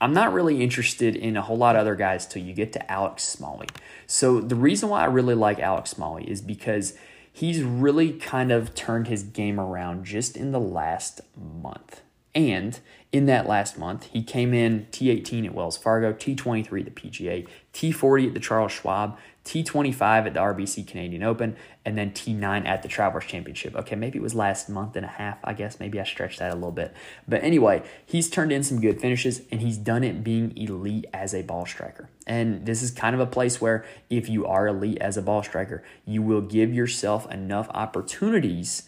I'm 0.00 0.12
not 0.12 0.32
really 0.32 0.62
interested 0.62 1.16
in 1.16 1.36
a 1.36 1.42
whole 1.42 1.56
lot 1.56 1.74
of 1.74 1.80
other 1.80 1.96
guys 1.96 2.24
till 2.24 2.42
you 2.42 2.52
get 2.52 2.72
to 2.74 2.92
Alex 2.92 3.24
Smalley. 3.24 3.66
So 4.06 4.40
the 4.40 4.56
reason 4.56 4.90
why 4.90 5.02
I 5.02 5.06
really 5.06 5.34
like 5.34 5.58
Alex 5.58 5.90
Smalley 5.90 6.30
is 6.30 6.40
because– 6.40 6.96
he's 7.34 7.62
really 7.64 8.12
kind 8.12 8.52
of 8.52 8.74
turned 8.74 9.08
his 9.08 9.24
game 9.24 9.58
around 9.58 10.04
just 10.04 10.36
in 10.36 10.52
the 10.52 10.60
last 10.60 11.20
month. 11.36 12.00
And 12.32 12.78
in 13.10 13.26
that 13.26 13.46
last 13.48 13.76
month, 13.76 14.04
he 14.12 14.22
came 14.22 14.54
in 14.54 14.86
T18 14.92 15.46
at 15.46 15.54
Wells 15.54 15.76
Fargo, 15.76 16.12
T23 16.12 16.80
at 16.80 16.84
the 16.84 16.90
PGA, 16.92 17.46
T40 17.72 18.28
at 18.28 18.34
the 18.34 18.40
Charles 18.40 18.70
Schwab, 18.70 19.18
T25 19.44 20.26
at 20.26 20.34
the 20.34 20.40
RBC 20.40 20.86
Canadian 20.86 21.22
Open, 21.22 21.56
and 21.84 21.98
then 21.98 22.12
T9 22.12 22.66
at 22.66 22.82
the 22.82 22.88
Travelers 22.88 23.26
Championship. 23.26 23.76
Okay, 23.76 23.94
maybe 23.94 24.18
it 24.18 24.22
was 24.22 24.34
last 24.34 24.70
month 24.70 24.96
and 24.96 25.04
a 25.04 25.08
half, 25.08 25.38
I 25.44 25.52
guess. 25.52 25.78
Maybe 25.78 26.00
I 26.00 26.04
stretched 26.04 26.38
that 26.38 26.52
a 26.52 26.54
little 26.54 26.72
bit. 26.72 26.94
But 27.28 27.42
anyway, 27.42 27.82
he's 28.06 28.30
turned 28.30 28.52
in 28.52 28.62
some 28.62 28.80
good 28.80 29.00
finishes 29.00 29.42
and 29.50 29.60
he's 29.60 29.76
done 29.76 30.02
it 30.02 30.24
being 30.24 30.56
elite 30.56 31.04
as 31.12 31.34
a 31.34 31.42
ball 31.42 31.66
striker. 31.66 32.08
And 32.26 32.64
this 32.64 32.82
is 32.82 32.90
kind 32.90 33.14
of 33.14 33.20
a 33.20 33.26
place 33.26 33.60
where 33.60 33.84
if 34.08 34.30
you 34.30 34.46
are 34.46 34.66
elite 34.66 34.98
as 35.02 35.18
a 35.18 35.22
ball 35.22 35.42
striker, 35.42 35.84
you 36.06 36.22
will 36.22 36.40
give 36.40 36.72
yourself 36.72 37.30
enough 37.30 37.68
opportunities 37.70 38.84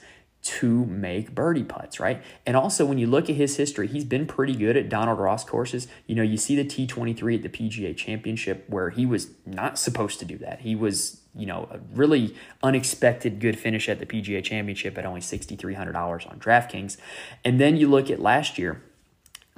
to 0.46 0.84
make 0.86 1.34
birdie 1.34 1.64
putts, 1.64 1.98
right? 1.98 2.22
And 2.46 2.56
also, 2.56 2.86
when 2.86 2.98
you 2.98 3.08
look 3.08 3.28
at 3.28 3.34
his 3.34 3.56
history, 3.56 3.88
he's 3.88 4.04
been 4.04 4.26
pretty 4.26 4.54
good 4.54 4.76
at 4.76 4.88
Donald 4.88 5.18
Ross 5.18 5.42
courses. 5.42 5.88
You 6.06 6.14
know, 6.14 6.22
you 6.22 6.36
see 6.36 6.54
the 6.54 6.64
T23 6.64 7.34
at 7.34 7.42
the 7.42 7.48
PGA 7.48 7.96
Championship 7.96 8.64
where 8.68 8.90
he 8.90 9.04
was 9.04 9.30
not 9.44 9.76
supposed 9.76 10.20
to 10.20 10.24
do 10.24 10.38
that. 10.38 10.60
He 10.60 10.76
was, 10.76 11.20
you 11.34 11.46
know, 11.46 11.68
a 11.72 11.80
really 11.92 12.36
unexpected 12.62 13.40
good 13.40 13.58
finish 13.58 13.88
at 13.88 13.98
the 13.98 14.06
PGA 14.06 14.42
Championship 14.44 14.96
at 14.96 15.04
only 15.04 15.20
$6,300 15.20 16.30
on 16.30 16.38
DraftKings. 16.38 16.96
And 17.44 17.60
then 17.60 17.76
you 17.76 17.88
look 17.88 18.08
at 18.08 18.20
last 18.20 18.56
year, 18.56 18.80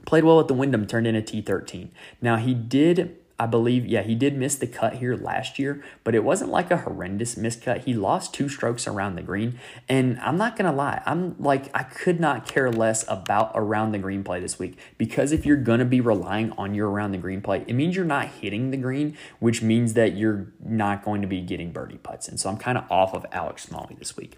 played 0.06 0.24
well 0.24 0.40
at 0.40 0.48
the 0.48 0.54
Wyndham, 0.54 0.86
turned 0.86 1.06
in 1.06 1.16
a 1.16 1.20
T13. 1.20 1.88
Now, 2.22 2.36
he 2.36 2.54
did 2.54 3.18
I 3.40 3.46
believe, 3.46 3.86
yeah, 3.86 4.02
he 4.02 4.16
did 4.16 4.36
miss 4.36 4.56
the 4.56 4.66
cut 4.66 4.94
here 4.94 5.14
last 5.14 5.58
year, 5.60 5.82
but 6.02 6.14
it 6.14 6.24
wasn't 6.24 6.50
like 6.50 6.72
a 6.72 6.78
horrendous 6.78 7.36
miscut. 7.36 7.84
He 7.84 7.94
lost 7.94 8.34
two 8.34 8.48
strokes 8.48 8.88
around 8.88 9.14
the 9.14 9.22
green. 9.22 9.60
And 9.88 10.18
I'm 10.20 10.36
not 10.36 10.56
going 10.56 10.68
to 10.68 10.76
lie, 10.76 11.02
I'm 11.06 11.36
like, 11.38 11.70
I 11.72 11.84
could 11.84 12.18
not 12.18 12.48
care 12.48 12.70
less 12.70 13.04
about 13.06 13.52
around 13.54 13.92
the 13.92 13.98
green 13.98 14.24
play 14.24 14.40
this 14.40 14.58
week 14.58 14.76
because 14.98 15.30
if 15.30 15.46
you're 15.46 15.56
going 15.56 15.78
to 15.78 15.84
be 15.84 16.00
relying 16.00 16.50
on 16.52 16.74
your 16.74 16.90
around 16.90 17.12
the 17.12 17.18
green 17.18 17.40
play, 17.40 17.64
it 17.68 17.74
means 17.74 17.94
you're 17.94 18.04
not 18.04 18.26
hitting 18.26 18.72
the 18.72 18.76
green, 18.76 19.16
which 19.38 19.62
means 19.62 19.94
that 19.94 20.16
you're 20.16 20.48
not 20.60 21.04
going 21.04 21.22
to 21.22 21.28
be 21.28 21.40
getting 21.40 21.70
birdie 21.70 21.98
putts. 21.98 22.26
And 22.26 22.40
so 22.40 22.48
I'm 22.48 22.56
kind 22.56 22.76
of 22.76 22.90
off 22.90 23.14
of 23.14 23.24
Alex 23.30 23.62
Smalley 23.62 23.94
this 23.98 24.16
week. 24.16 24.36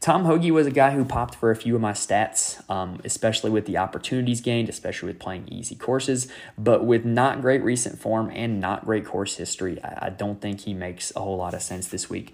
Tom 0.00 0.24
Hoge 0.24 0.50
was 0.50 0.66
a 0.66 0.70
guy 0.70 0.92
who 0.92 1.04
popped 1.04 1.34
for 1.34 1.50
a 1.50 1.56
few 1.56 1.74
of 1.74 1.80
my 1.80 1.92
stats, 1.92 2.68
um, 2.70 3.00
especially 3.04 3.50
with 3.50 3.66
the 3.66 3.76
opportunities 3.78 4.40
gained, 4.40 4.68
especially 4.68 5.08
with 5.08 5.18
playing 5.18 5.48
easy 5.48 5.74
courses. 5.74 6.28
But 6.56 6.84
with 6.84 7.04
not 7.04 7.40
great 7.40 7.62
recent 7.62 7.98
form 7.98 8.30
and 8.32 8.60
not 8.60 8.84
great 8.84 9.04
course 9.04 9.36
history, 9.36 9.82
I, 9.82 10.06
I 10.06 10.10
don't 10.10 10.40
think 10.40 10.60
he 10.60 10.74
makes 10.74 11.12
a 11.16 11.20
whole 11.20 11.38
lot 11.38 11.54
of 11.54 11.62
sense 11.62 11.88
this 11.88 12.08
week. 12.10 12.32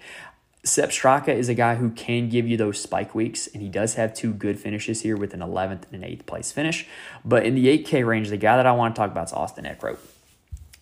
Sepp 0.65 0.91
Straka 0.91 1.29
is 1.29 1.49
a 1.49 1.53
guy 1.53 1.75
who 1.75 1.89
can 1.89 2.29
give 2.29 2.47
you 2.47 2.55
those 2.55 2.79
spike 2.79 3.13
weeks, 3.13 3.47
and 3.47 3.61
he 3.61 3.67
does 3.67 3.95
have 3.95 4.13
two 4.13 4.33
good 4.33 4.59
finishes 4.59 5.01
here 5.01 5.17
with 5.17 5.33
an 5.33 5.41
11th 5.41 5.83
and 5.91 6.03
an 6.03 6.09
8th 6.09 6.25
place 6.25 6.51
finish. 6.51 6.87
But 7.25 7.45
in 7.45 7.55
the 7.55 7.65
8K 7.79 8.05
range, 8.05 8.29
the 8.29 8.37
guy 8.37 8.55
that 8.55 8.65
I 8.65 8.71
want 8.71 8.95
to 8.95 8.99
talk 8.99 9.11
about 9.11 9.27
is 9.27 9.33
Austin 9.33 9.65
Eckroat. 9.65 9.97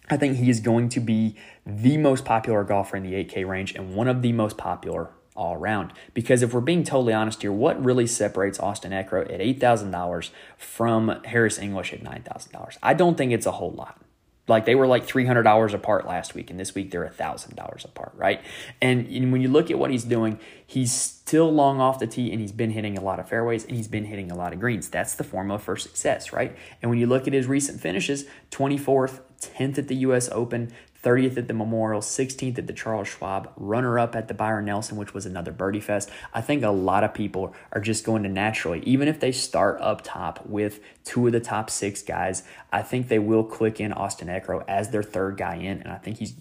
I 0.10 0.18
think 0.18 0.38
he 0.38 0.50
is 0.50 0.60
going 0.60 0.90
to 0.90 1.00
be 1.00 1.36
the 1.66 1.98
most 1.98 2.26
popular 2.26 2.64
golfer 2.64 2.98
in 2.98 3.04
the 3.04 3.14
8K 3.14 3.48
range 3.48 3.74
and 3.74 3.96
one 3.96 4.08
of 4.08 4.22
the 4.22 4.34
most 4.34 4.58
popular 4.58 5.10
all 5.36 5.56
around. 5.56 5.94
Because 6.14 6.42
if 6.42 6.54
we're 6.54 6.62
being 6.62 6.84
totally 6.84 7.14
honest 7.14 7.42
here, 7.42 7.52
what 7.52 7.84
really 7.84 8.08
separates 8.08 8.60
Austin 8.60 8.92
Eckroat 8.92 9.34
at 9.34 9.40
$8,000 9.40 10.30
from 10.58 11.22
Harris 11.26 11.58
English 11.58 11.94
at 11.94 12.04
$9,000? 12.04 12.78
I 12.84 12.94
don't 12.94 13.18
think 13.18 13.32
it's 13.32 13.46
a 13.46 13.52
whole 13.52 13.72
lot. 13.72 14.02
Like 14.48 14.66
they 14.66 14.76
were 14.76 14.88
like 14.88 15.08
$300 15.08 15.74
apart 15.74 16.06
last 16.06 16.36
week, 16.36 16.50
and 16.50 16.60
this 16.60 16.76
week 16.76 16.92
they're 16.92 17.08
$1,000 17.08 17.86
apart, 17.86 18.12
right? 18.16 18.42
And, 18.82 19.08
and 19.08 19.32
when 19.32 19.42
you 19.42 19.48
look 19.48 19.72
at 19.72 19.80
what 19.80 19.92
he's 19.92 20.04
doing, 20.04 20.40
he's 20.66 20.92
still 20.92 21.52
long 21.52 21.80
off 21.80 22.00
the 22.00 22.08
tee 22.08 22.32
and 22.32 22.42
he's 22.42 22.52
been 22.52 22.72
hitting 22.72 22.98
a 22.98 23.02
lot 23.02 23.20
of 23.20 23.30
fairways 23.30 23.64
and 23.64 23.78
he's 23.78 23.88
been 23.88 24.06
hitting 24.06 24.32
a 24.32 24.36
lot 24.36 24.52
of 24.52 24.60
greens. 24.60 24.90
That's 24.90 25.16
the 25.16 25.24
formula 25.24 25.60
for 25.60 25.78
success, 25.78 26.34
right? 26.34 26.56
And 26.82 26.90
when 26.90 27.00
you 27.00 27.08
look 27.08 27.28
at 27.28 27.34
his 27.34 27.48
recent 27.48 27.80
finishes 27.80 28.26
24th, 28.50 29.22
10th 29.40 29.78
at 29.78 29.88
the 29.88 29.96
US 29.98 30.28
Open, 30.32 30.74
30th 31.04 31.38
at 31.38 31.48
the 31.48 31.54
Memorial, 31.54 32.02
16th 32.02 32.58
at 32.58 32.68
the 32.68 32.74
Charles 32.74 33.08
Schwab, 33.08 33.52
runner 33.56 33.98
up 33.98 34.16
at 34.16 34.28
the 34.28 34.34
Byron 34.34 34.66
Nelson, 34.66 34.98
which 34.98 35.14
was 35.14 35.26
another 35.26 35.52
birdie 35.52 35.80
fest. 35.80 36.10
I 36.34 36.42
think 36.42 36.64
a 36.64 36.70
lot 36.70 37.04
of 37.04 37.14
people 37.14 37.56
are 37.72 37.82
just 37.82 38.06
going 38.06 38.24
to 38.24 38.30
naturally, 38.30 38.82
even 38.82 39.08
if 39.08 39.20
they 39.20 39.32
start 39.32 39.80
up 39.82 40.02
top 40.04 40.46
with 40.46 40.80
two 41.04 41.26
of 41.26 41.34
the 41.34 41.40
top 41.40 41.70
six 41.70 42.02
guys, 42.02 42.44
I 42.72 42.82
think 42.82 43.08
they 43.08 43.20
will 43.20 43.44
click 43.44 43.80
in 43.80 43.92
Austin 43.94 44.28
Eckroat 44.28 44.66
as 44.68 44.90
their 44.90 45.04
third 45.04 45.38
guy 45.38 45.56
in. 45.56 45.82
And 45.82 45.92
I 45.92 45.98
think 45.98 46.18
he's 46.18 46.36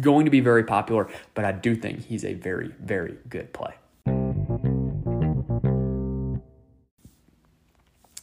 going 0.00 0.24
to 0.24 0.30
be 0.30 0.40
very 0.40 0.64
popular, 0.64 1.08
but 1.34 1.44
I 1.44 1.52
do 1.52 1.74
think 1.74 2.06
he's 2.06 2.24
a 2.24 2.34
very, 2.34 2.72
very 2.80 3.16
good 3.28 3.52
play. 3.52 3.74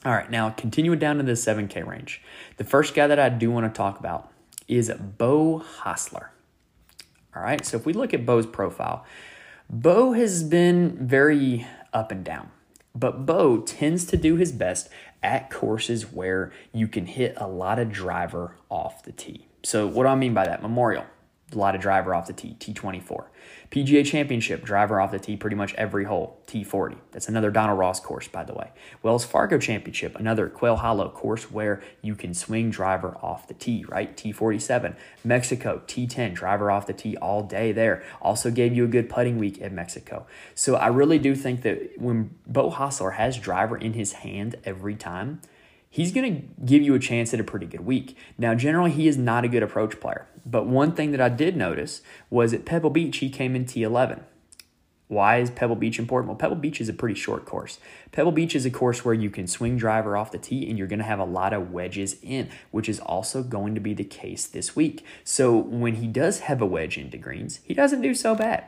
All 0.04 0.14
right, 0.14 0.32
now 0.32 0.50
continuing 0.50 0.98
down 0.98 1.18
to 1.18 1.24
the 1.24 1.34
7K 1.34 1.86
range. 1.86 2.24
The 2.58 2.64
first 2.64 2.96
guy 2.96 3.06
that 3.06 3.20
I 3.20 3.30
do 3.30 3.52
want 3.52 3.72
to 3.72 3.78
talk 3.78 4.00
about 4.00 4.31
is 4.68 4.92
Beau 5.18 5.64
Hossler. 5.82 6.30
All 7.36 7.42
right, 7.42 7.66
so 7.66 7.78
if 7.78 7.86
we 7.86 7.94
look 7.94 8.14
at 8.14 8.26
Beau's 8.26 8.46
profile, 8.46 9.06
Beau 9.70 10.14
has 10.14 10.44
been 10.44 10.98
very 11.08 11.66
up 11.94 12.12
and 12.12 12.26
down, 12.26 12.50
but 12.94 13.26
Beau 13.26 13.62
tends 13.62 14.06
to 14.06 14.18
do 14.18 14.36
his 14.36 14.52
best 14.52 14.90
at 15.24 15.50
courses 15.50 16.12
where 16.12 16.52
you 16.74 16.88
can 16.88 17.06
hit 17.06 17.34
a 17.38 17.48
lot 17.48 17.80
of 17.80 17.92
driver 17.92 18.58
off 18.70 19.04
the 19.04 19.12
tee. 19.12 19.48
So, 19.64 19.88
what 19.88 20.04
do 20.04 20.10
I 20.10 20.16
mean 20.16 20.34
by 20.34 20.46
that? 20.46 20.62
Memorial, 20.62 21.06
lot 21.58 21.76
of 21.76 21.82
driver 21.82 22.14
off 22.14 22.28
the 22.28 22.34
tee, 22.34 22.56
T24. 22.60 23.26
PGA 23.72 24.06
Championship, 24.06 24.66
driver 24.66 25.00
off 25.00 25.12
the 25.12 25.20
tee 25.20 25.38
pretty 25.38 25.56
much 25.56 25.74
every 25.76 26.04
hole, 26.04 26.42
T40. 26.46 26.98
That's 27.12 27.30
another 27.30 27.52
Donald 27.52 27.80
Ross 27.80 28.02
course, 28.02 28.28
by 28.28 28.44
the 28.44 28.54
way. 28.54 28.70
Wells 29.02 29.24
Fargo 29.24 29.58
Championship, 29.58 30.18
another 30.18 30.50
Quail 30.50 30.76
Hollow 30.76 31.10
course 31.10 31.50
where 31.50 31.82
you 32.02 32.16
can 32.16 32.34
swing 32.34 32.70
driver 32.70 33.18
off 33.22 33.48
the 33.48 33.54
tee, 33.54 33.86
right? 33.88 34.16
T47. 34.16 34.96
Mexico, 35.24 35.82
T10, 35.88 36.34
driver 36.34 36.70
off 36.70 36.86
the 36.86 36.94
tee 36.94 37.16
all 37.18 37.44
day 37.44 37.72
there. 37.72 38.04
Also 38.22 38.52
gave 38.52 38.76
you 38.76 38.84
a 38.84 38.90
good 38.90 39.10
putting 39.10 39.38
week 39.38 39.62
at 39.62 39.72
Mexico. 39.72 40.26
So 40.54 40.76
I 40.76 40.88
really 40.88 41.20
do 41.20 41.34
think 41.34 41.62
that 41.62 41.94
when 41.98 42.36
Beau 42.46 42.72
Hossler 42.72 43.14
has 43.14 43.38
driver 43.38 43.78
in 43.78 43.94
his 43.94 44.14
hand 44.14 44.58
every 44.66 44.96
time, 44.96 45.40
he's 45.90 46.12
going 46.12 46.36
to 46.36 46.66
give 46.66 46.82
you 46.82 46.96
a 46.96 47.00
chance 47.00 47.34
at 47.34 47.40
a 47.40 47.44
pretty 47.44 47.68
good 47.68 47.86
week. 47.86 48.18
Now, 48.38 48.56
generally, 48.56 48.92
he 48.92 49.08
is 49.08 49.18
not 49.18 49.46
a 49.46 49.48
good 49.48 49.62
approach 49.62 50.00
player. 50.00 50.28
But 50.46 50.66
one 50.66 50.94
thing 50.94 51.12
that 51.12 51.22
I 51.22 51.30
did 51.30 51.56
notice 51.56 52.02
was 52.30 52.54
at 52.54 52.66
Pebble 52.66 52.90
Beach, 52.90 53.18
he 53.18 53.30
came 53.30 53.56
in 53.56 53.66
T11. 53.66 54.22
Why 55.08 55.40
is 55.40 55.52
Pebble 55.52 55.76
Beach 55.76 56.00
important? 56.00 56.30
Well, 56.30 56.38
Pebble 56.38 56.56
Beach 56.56 56.80
is 56.80 56.88
a 56.88 56.94
pretty 56.94 57.16
short 57.20 57.46
course. 57.46 57.80
Pebble 58.14 58.32
Beach 58.32 58.56
is 58.56 58.66
a 58.66 58.72
course 58.72 59.04
where 59.04 59.14
you 59.14 59.30
can 59.30 59.46
swing 59.46 59.76
driver 59.76 60.16
off 60.16 60.32
the 60.32 60.38
tee 60.38 60.70
and 60.70 60.78
you're 60.78 60.88
going 60.88 61.00
to 61.00 61.06
have 61.06 61.20
a 61.20 61.26
lot 61.26 61.52
of 61.52 61.72
wedges 61.72 62.16
in, 62.24 62.50
which 62.72 62.88
is 62.88 63.00
also 63.02 63.44
going 63.44 63.76
to 63.76 63.82
be 63.82 63.94
the 63.94 64.06
case 64.06 64.48
this 64.48 64.74
week. 64.74 65.04
So 65.26 65.58
when 65.58 65.96
he 65.96 66.08
does 66.08 66.40
have 66.40 66.62
a 66.62 66.66
wedge 66.66 66.98
into 66.98 67.18
greens, 67.18 67.60
he 67.66 67.74
doesn't 67.74 68.02
do 68.02 68.14
so 68.14 68.36
bad. 68.36 68.64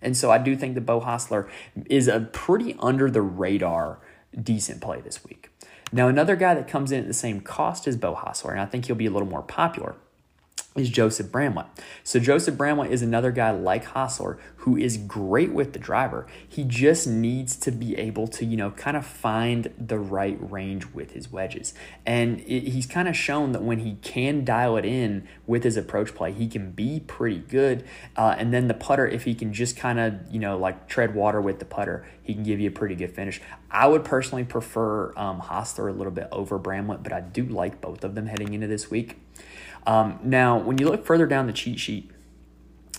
And 0.00 0.16
so 0.16 0.30
I 0.30 0.38
do 0.38 0.54
think 0.54 0.76
that 0.76 0.86
Beau 0.86 1.00
Hossler 1.00 1.48
is 1.86 2.06
a 2.06 2.20
pretty 2.20 2.76
under 2.78 3.10
the 3.10 3.22
radar 3.22 3.98
decent 4.40 4.80
play 4.80 5.00
this 5.00 5.24
week. 5.24 5.50
Now, 5.90 6.06
another 6.06 6.36
guy 6.36 6.54
that 6.54 6.68
comes 6.68 6.92
in 6.92 7.00
at 7.00 7.06
the 7.06 7.14
same 7.14 7.40
cost 7.40 7.88
as 7.88 7.96
Beau 7.96 8.14
Hossler, 8.14 8.52
and 8.52 8.60
I 8.60 8.66
think 8.66 8.84
he'll 8.86 8.94
be 8.94 9.06
a 9.06 9.10
little 9.10 9.28
more 9.28 9.42
popular, 9.42 9.96
is 10.76 10.90
Joseph 10.90 11.32
Bramlett. 11.32 11.66
So 12.04 12.20
Joseph 12.20 12.56
Bramlett 12.56 12.90
is 12.90 13.02
another 13.02 13.32
guy 13.32 13.50
like 13.50 13.84
Hossler 13.86 14.38
who 14.58 14.76
is 14.76 14.96
great 14.96 15.52
with 15.52 15.72
the 15.72 15.78
driver. 15.78 16.26
He 16.46 16.64
just 16.64 17.06
needs 17.06 17.56
to 17.56 17.70
be 17.70 17.96
able 17.96 18.28
to, 18.28 18.44
you 18.44 18.56
know, 18.56 18.70
kind 18.72 18.96
of 18.96 19.06
find 19.06 19.72
the 19.78 19.98
right 19.98 20.36
range 20.40 20.86
with 20.86 21.12
his 21.12 21.32
wedges. 21.32 21.74
And 22.04 22.40
it, 22.40 22.68
he's 22.68 22.86
kind 22.86 23.08
of 23.08 23.16
shown 23.16 23.52
that 23.52 23.62
when 23.62 23.80
he 23.80 23.94
can 24.02 24.44
dial 24.44 24.76
it 24.76 24.84
in 24.84 25.26
with 25.46 25.64
his 25.64 25.76
approach 25.76 26.14
play, 26.14 26.32
he 26.32 26.46
can 26.46 26.72
be 26.72 27.00
pretty 27.00 27.38
good. 27.38 27.84
Uh, 28.16 28.34
and 28.38 28.52
then 28.52 28.68
the 28.68 28.74
putter, 28.74 29.06
if 29.06 29.24
he 29.24 29.34
can 29.34 29.52
just 29.52 29.76
kind 29.76 29.98
of, 29.98 30.14
you 30.30 30.38
know, 30.38 30.58
like 30.58 30.88
tread 30.88 31.14
water 31.14 31.40
with 31.40 31.58
the 31.58 31.64
putter, 31.64 32.06
he 32.22 32.34
can 32.34 32.42
give 32.42 32.60
you 32.60 32.68
a 32.68 32.72
pretty 32.72 32.94
good 32.94 33.14
finish. 33.14 33.40
I 33.70 33.86
would 33.86 34.04
personally 34.04 34.44
prefer 34.44 35.16
um, 35.16 35.40
Hossler 35.40 35.88
a 35.88 35.92
little 35.92 36.12
bit 36.12 36.28
over 36.30 36.58
Bramlett, 36.58 37.02
but 37.02 37.12
I 37.12 37.20
do 37.20 37.44
like 37.44 37.80
both 37.80 38.04
of 38.04 38.14
them 38.14 38.26
heading 38.26 38.54
into 38.54 38.66
this 38.66 38.90
week. 38.90 39.18
Um, 39.88 40.20
now, 40.22 40.58
when 40.58 40.76
you 40.76 40.86
look 40.86 41.06
further 41.06 41.26
down 41.26 41.46
the 41.46 41.52
cheat 41.52 41.80
sheet, 41.80 42.10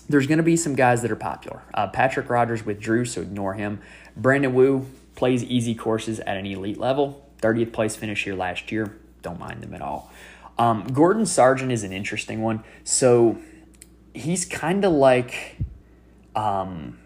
there's 0.08 0.26
going 0.26 0.38
to 0.38 0.44
be 0.44 0.56
some 0.56 0.74
guys 0.74 1.02
that 1.02 1.10
are 1.12 1.16
popular. 1.16 1.62
Uh, 1.72 1.86
Patrick 1.86 2.28
Rodgers 2.28 2.66
withdrew, 2.66 3.04
so 3.04 3.22
ignore 3.22 3.54
him. 3.54 3.80
Brandon 4.16 4.52
Wu 4.52 4.86
plays 5.14 5.44
easy 5.44 5.72
courses 5.72 6.18
at 6.18 6.36
an 6.36 6.46
elite 6.46 6.78
level. 6.78 7.30
30th 7.40 7.72
place 7.72 7.94
finish 7.94 8.24
here 8.24 8.34
last 8.34 8.72
year. 8.72 8.96
Don't 9.22 9.38
mind 9.38 9.62
them 9.62 9.72
at 9.72 9.82
all. 9.82 10.10
Um, 10.58 10.82
Gordon 10.88 11.26
Sargent 11.26 11.70
is 11.70 11.84
an 11.84 11.92
interesting 11.92 12.42
one. 12.42 12.64
So 12.82 13.38
he's 14.12 14.44
kind 14.44 14.84
of 14.84 14.92
like 14.92 15.58
um, 16.34 16.98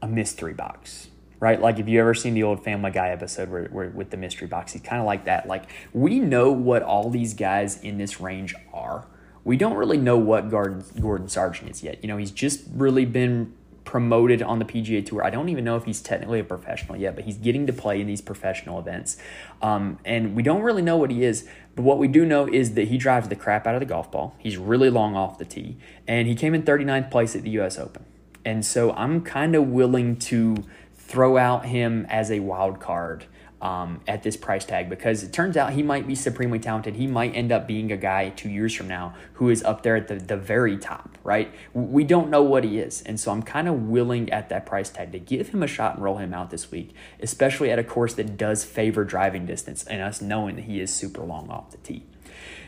a 0.00 0.08
mystery 0.08 0.54
box, 0.54 1.08
right? 1.38 1.60
Like 1.60 1.78
if 1.78 1.86
you 1.86 2.00
ever 2.00 2.14
seen 2.14 2.32
the 2.32 2.44
old 2.44 2.64
Family 2.64 2.92
Guy 2.92 3.10
episode 3.10 3.50
where, 3.50 3.66
where 3.66 3.90
with 3.90 4.08
the 4.08 4.16
mystery 4.16 4.48
box, 4.48 4.72
he's 4.72 4.80
kind 4.80 5.00
of 5.00 5.06
like 5.06 5.26
that. 5.26 5.46
Like 5.46 5.64
we 5.92 6.18
know 6.18 6.50
what 6.50 6.82
all 6.82 7.10
these 7.10 7.34
guys 7.34 7.78
in 7.82 7.98
this 7.98 8.22
range 8.22 8.54
are 8.72 9.06
we 9.48 9.56
don't 9.56 9.76
really 9.76 9.96
know 9.96 10.18
what 10.18 10.50
Gordon, 10.50 10.84
Gordon 11.00 11.26
Sargent 11.26 11.70
is 11.70 11.82
yet. 11.82 12.00
You 12.02 12.08
know, 12.08 12.18
he's 12.18 12.30
just 12.30 12.64
really 12.70 13.06
been 13.06 13.54
promoted 13.82 14.42
on 14.42 14.58
the 14.58 14.66
PGA 14.66 15.04
Tour. 15.04 15.24
I 15.24 15.30
don't 15.30 15.48
even 15.48 15.64
know 15.64 15.74
if 15.76 15.84
he's 15.84 16.02
technically 16.02 16.38
a 16.38 16.44
professional 16.44 16.98
yet, 16.98 17.14
but 17.14 17.24
he's 17.24 17.38
getting 17.38 17.66
to 17.66 17.72
play 17.72 17.98
in 17.98 18.06
these 18.06 18.20
professional 18.20 18.78
events. 18.78 19.16
Um, 19.62 20.00
and 20.04 20.36
we 20.36 20.42
don't 20.42 20.60
really 20.60 20.82
know 20.82 20.98
what 20.98 21.10
he 21.10 21.24
is, 21.24 21.48
but 21.74 21.82
what 21.82 21.96
we 21.96 22.08
do 22.08 22.26
know 22.26 22.46
is 22.46 22.74
that 22.74 22.88
he 22.88 22.98
drives 22.98 23.30
the 23.30 23.36
crap 23.36 23.66
out 23.66 23.74
of 23.74 23.80
the 23.80 23.86
golf 23.86 24.12
ball. 24.12 24.34
He's 24.36 24.58
really 24.58 24.90
long 24.90 25.16
off 25.16 25.38
the 25.38 25.46
tee, 25.46 25.78
and 26.06 26.28
he 26.28 26.34
came 26.34 26.52
in 26.52 26.62
39th 26.62 27.10
place 27.10 27.34
at 27.34 27.40
the 27.40 27.50
U.S. 27.52 27.78
Open. 27.78 28.04
And 28.44 28.66
so 28.66 28.92
I'm 28.92 29.22
kind 29.22 29.54
of 29.54 29.68
willing 29.68 30.16
to 30.16 30.62
throw 30.94 31.38
out 31.38 31.64
him 31.64 32.04
as 32.10 32.30
a 32.30 32.40
wild 32.40 32.80
card 32.80 33.24
um, 33.60 34.00
at 34.06 34.22
this 34.22 34.36
price 34.36 34.64
tag 34.64 34.88
because 34.88 35.22
it 35.22 35.32
turns 35.32 35.56
out 35.56 35.72
he 35.72 35.82
might 35.82 36.06
be 36.06 36.14
supremely 36.14 36.58
talented. 36.58 36.96
He 36.96 37.06
might 37.06 37.34
end 37.34 37.50
up 37.50 37.66
being 37.66 37.90
a 37.90 37.96
guy 37.96 38.30
two 38.30 38.48
years 38.48 38.74
from 38.74 38.86
now 38.88 39.14
who 39.34 39.50
is 39.50 39.62
up 39.64 39.82
there 39.82 39.96
at 39.96 40.08
the, 40.08 40.16
the 40.16 40.36
very 40.36 40.76
top, 40.76 41.18
right? 41.24 41.52
We 41.74 42.04
don't 42.04 42.30
know 42.30 42.42
what 42.42 42.64
he 42.64 42.78
is. 42.78 43.02
And 43.02 43.18
so 43.18 43.32
I'm 43.32 43.42
kind 43.42 43.68
of 43.68 43.88
willing 43.88 44.30
at 44.30 44.48
that 44.50 44.64
price 44.64 44.90
tag 44.90 45.12
to 45.12 45.18
give 45.18 45.48
him 45.48 45.62
a 45.62 45.66
shot 45.66 45.96
and 45.96 46.04
roll 46.04 46.18
him 46.18 46.32
out 46.32 46.50
this 46.50 46.70
week, 46.70 46.94
especially 47.20 47.70
at 47.70 47.78
a 47.78 47.84
course 47.84 48.14
that 48.14 48.36
does 48.36 48.64
favor 48.64 49.04
driving 49.04 49.44
distance 49.44 49.84
and 49.84 50.00
us 50.00 50.22
knowing 50.22 50.56
that 50.56 50.62
he 50.62 50.80
is 50.80 50.94
super 50.94 51.22
long 51.22 51.50
off 51.50 51.70
the 51.70 51.78
tee. 51.78 52.04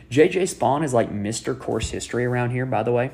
JJ 0.09 0.53
Spaun 0.53 0.83
is 0.83 0.93
like 0.93 1.09
Mr. 1.09 1.57
Course 1.57 1.91
history 1.91 2.25
around 2.25 2.51
here, 2.51 2.65
by 2.65 2.83
the 2.83 2.91
way. 2.91 3.11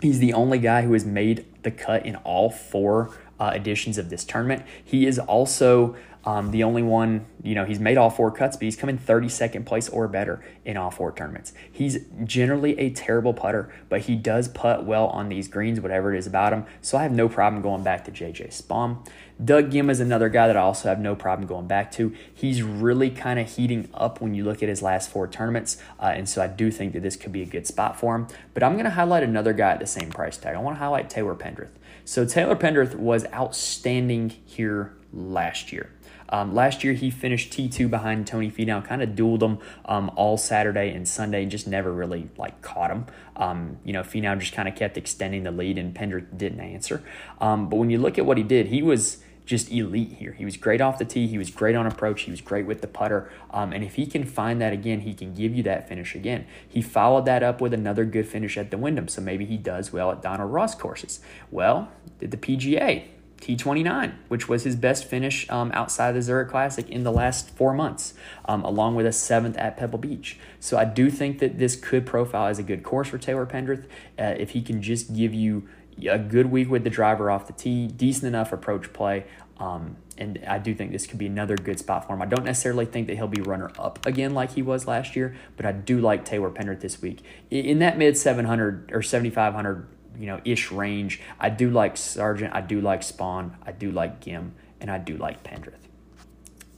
He's 0.00 0.20
the 0.20 0.32
only 0.32 0.58
guy 0.58 0.82
who 0.82 0.94
has 0.94 1.04
made 1.04 1.44
the 1.62 1.70
cut 1.70 2.06
in 2.06 2.16
all 2.16 2.48
four 2.50 3.14
uh, 3.38 3.52
editions 3.54 3.98
of 3.98 4.10
this 4.10 4.24
tournament. 4.24 4.64
He 4.82 5.06
is 5.06 5.18
also 5.18 5.96
um, 6.26 6.50
the 6.52 6.64
only 6.64 6.82
one, 6.82 7.26
you 7.42 7.54
know, 7.54 7.64
he's 7.64 7.78
made 7.78 7.98
all 7.98 8.08
four 8.08 8.30
cuts, 8.30 8.56
but 8.56 8.64
he's 8.64 8.76
come 8.76 8.88
in 8.88 8.98
32nd 8.98 9.66
place 9.66 9.88
or 9.88 10.08
better 10.08 10.42
in 10.64 10.76
all 10.76 10.90
four 10.90 11.12
tournaments. 11.12 11.52
He's 11.70 11.98
generally 12.24 12.78
a 12.78 12.90
terrible 12.90 13.34
putter, 13.34 13.72
but 13.88 14.02
he 14.02 14.16
does 14.16 14.48
putt 14.48 14.84
well 14.84 15.08
on 15.08 15.28
these 15.28 15.48
greens, 15.48 15.80
whatever 15.80 16.14
it 16.14 16.18
is 16.18 16.26
about 16.26 16.52
him. 16.52 16.64
So 16.80 16.96
I 16.96 17.02
have 17.02 17.12
no 17.12 17.28
problem 17.28 17.60
going 17.60 17.82
back 17.82 18.04
to 18.06 18.10
JJ 18.10 18.48
Spaun. 18.48 19.06
Doug 19.44 19.70
Ghim 19.72 19.90
is 19.90 20.00
another 20.00 20.28
guy 20.28 20.46
that 20.46 20.56
I 20.56 20.60
also 20.60 20.88
have 20.88 21.00
no 21.00 21.14
problem 21.16 21.46
going 21.46 21.66
back 21.66 21.90
to. 21.92 22.14
He's 22.32 22.62
really 22.62 23.10
kind 23.10 23.38
of 23.38 23.50
heating 23.50 23.88
up 23.92 24.20
when 24.20 24.32
you 24.32 24.44
look 24.44 24.62
at 24.62 24.68
his 24.68 24.80
last 24.80 25.10
four 25.10 25.26
tournaments, 25.26 25.76
uh, 25.98 26.12
and 26.14 26.28
so 26.28 26.40
I 26.40 26.46
do 26.46 26.70
think 26.70 26.92
that 26.92 27.02
this 27.02 27.16
could 27.16 27.32
be 27.32 27.42
a 27.42 27.46
good 27.46 27.66
spot 27.66 27.98
for 27.98 28.14
him. 28.14 28.28
But 28.54 28.62
I'm 28.62 28.74
going 28.74 28.84
to 28.84 28.90
highlight 28.90 29.24
another 29.24 29.52
guy 29.52 29.72
at 29.72 29.80
the 29.80 29.86
same 29.86 30.10
price 30.10 30.38
tag. 30.38 30.54
I 30.54 30.60
want 30.60 30.76
to 30.76 30.78
highlight 30.78 31.10
Taylor 31.10 31.34
Pendrith. 31.34 31.70
So 32.04 32.24
Taylor 32.24 32.54
Pendrith 32.54 32.94
was 32.94 33.26
outstanding 33.32 34.30
here 34.44 34.94
last 35.12 35.72
year. 35.72 35.90
Um, 36.28 36.54
last 36.54 36.84
year, 36.84 36.92
he 36.92 37.10
finished 37.10 37.52
T2 37.52 37.90
behind 37.90 38.26
Tony 38.26 38.50
Finau, 38.50 38.84
kind 38.84 39.02
of 39.02 39.10
dueled 39.10 39.42
him 39.42 39.58
um, 39.84 40.10
all 40.16 40.36
Saturday 40.36 40.90
and 40.90 41.06
Sunday, 41.06 41.46
just 41.46 41.66
never 41.66 41.92
really 41.92 42.28
like 42.36 42.62
caught 42.62 42.90
him. 42.90 43.06
Um, 43.36 43.78
you 43.84 43.92
know, 43.92 44.02
Finau 44.02 44.38
just 44.38 44.52
kind 44.52 44.68
of 44.68 44.74
kept 44.74 44.96
extending 44.96 45.42
the 45.42 45.50
lead, 45.50 45.78
and 45.78 45.94
Pender 45.94 46.20
didn't 46.20 46.60
answer. 46.60 47.02
Um, 47.40 47.68
but 47.68 47.76
when 47.76 47.90
you 47.90 47.98
look 47.98 48.18
at 48.18 48.26
what 48.26 48.38
he 48.38 48.42
did, 48.42 48.68
he 48.68 48.82
was 48.82 49.18
just 49.46 49.70
elite 49.70 50.12
here. 50.12 50.32
He 50.32 50.44
was 50.44 50.56
great 50.56 50.80
off 50.80 50.98
the 50.98 51.04
tee. 51.04 51.26
He 51.26 51.36
was 51.36 51.50
great 51.50 51.76
on 51.76 51.86
approach. 51.86 52.22
He 52.22 52.30
was 52.30 52.40
great 52.40 52.66
with 52.66 52.80
the 52.80 52.86
putter. 52.86 53.30
Um, 53.50 53.72
and 53.72 53.84
if 53.84 53.96
he 53.96 54.06
can 54.06 54.24
find 54.24 54.60
that 54.60 54.72
again, 54.72 55.00
he 55.00 55.12
can 55.12 55.34
give 55.34 55.54
you 55.54 55.62
that 55.64 55.88
finish 55.88 56.14
again. 56.14 56.46
He 56.66 56.80
followed 56.80 57.26
that 57.26 57.42
up 57.42 57.60
with 57.60 57.74
another 57.74 58.04
good 58.04 58.26
finish 58.26 58.56
at 58.56 58.70
the 58.70 58.78
Wyndham. 58.78 59.08
So 59.08 59.20
maybe 59.20 59.44
he 59.44 59.58
does 59.58 59.92
well 59.92 60.10
at 60.10 60.22
Donald 60.22 60.52
Ross 60.52 60.74
courses. 60.74 61.20
Well, 61.50 61.88
did 62.18 62.30
the 62.30 62.36
PGA. 62.36 63.04
T29, 63.44 64.14
which 64.28 64.48
was 64.48 64.64
his 64.64 64.74
best 64.74 65.04
finish 65.04 65.48
um, 65.50 65.70
outside 65.74 66.12
the 66.12 66.22
Zurich 66.22 66.48
Classic 66.48 66.88
in 66.88 67.04
the 67.04 67.12
last 67.12 67.50
four 67.50 67.74
months, 67.74 68.14
um, 68.46 68.64
along 68.64 68.94
with 68.94 69.04
a 69.04 69.12
seventh 69.12 69.58
at 69.58 69.76
Pebble 69.76 69.98
Beach. 69.98 70.38
So 70.60 70.78
I 70.78 70.86
do 70.86 71.10
think 71.10 71.40
that 71.40 71.58
this 71.58 71.76
could 71.76 72.06
profile 72.06 72.46
as 72.46 72.58
a 72.58 72.62
good 72.62 72.82
course 72.82 73.08
for 73.08 73.18
Taylor 73.18 73.44
Pendrith 73.44 73.84
uh, 74.18 74.34
if 74.38 74.50
he 74.50 74.62
can 74.62 74.80
just 74.80 75.14
give 75.14 75.34
you 75.34 75.68
a 76.08 76.18
good 76.18 76.50
week 76.50 76.70
with 76.70 76.84
the 76.84 76.90
driver 76.90 77.30
off 77.30 77.46
the 77.46 77.52
tee, 77.52 77.86
decent 77.86 78.26
enough 78.26 78.50
approach 78.50 78.92
play. 78.94 79.26
Um, 79.58 79.98
and 80.16 80.42
I 80.48 80.58
do 80.58 80.74
think 80.74 80.92
this 80.92 81.06
could 81.06 81.18
be 81.18 81.26
another 81.26 81.56
good 81.56 81.78
spot 81.78 82.06
for 82.06 82.14
him. 82.14 82.22
I 82.22 82.26
don't 82.26 82.44
necessarily 82.44 82.86
think 82.86 83.08
that 83.08 83.16
he'll 83.16 83.28
be 83.28 83.42
runner 83.42 83.70
up 83.78 84.04
again 84.06 84.32
like 84.32 84.52
he 84.52 84.62
was 84.62 84.86
last 84.86 85.14
year, 85.14 85.36
but 85.56 85.66
I 85.66 85.72
do 85.72 86.00
like 86.00 86.24
Taylor 86.24 86.50
Pendrith 86.50 86.80
this 86.80 87.02
week. 87.02 87.22
In 87.50 87.78
that 87.80 87.98
mid 87.98 88.16
700 88.16 88.90
or 88.92 89.02
7,500 89.02 89.86
you 90.18 90.26
know 90.26 90.40
ish 90.44 90.70
range. 90.70 91.20
I 91.38 91.50
do 91.50 91.70
like 91.70 91.96
Sargent, 91.96 92.54
I 92.54 92.60
do 92.60 92.80
like 92.80 93.00
Spaun. 93.00 93.52
I 93.64 93.72
do 93.72 93.90
like 93.90 94.24
Ghim, 94.24 94.50
and 94.80 94.90
I 94.90 94.98
do 94.98 95.16
like 95.16 95.42
Pendrith. 95.42 95.74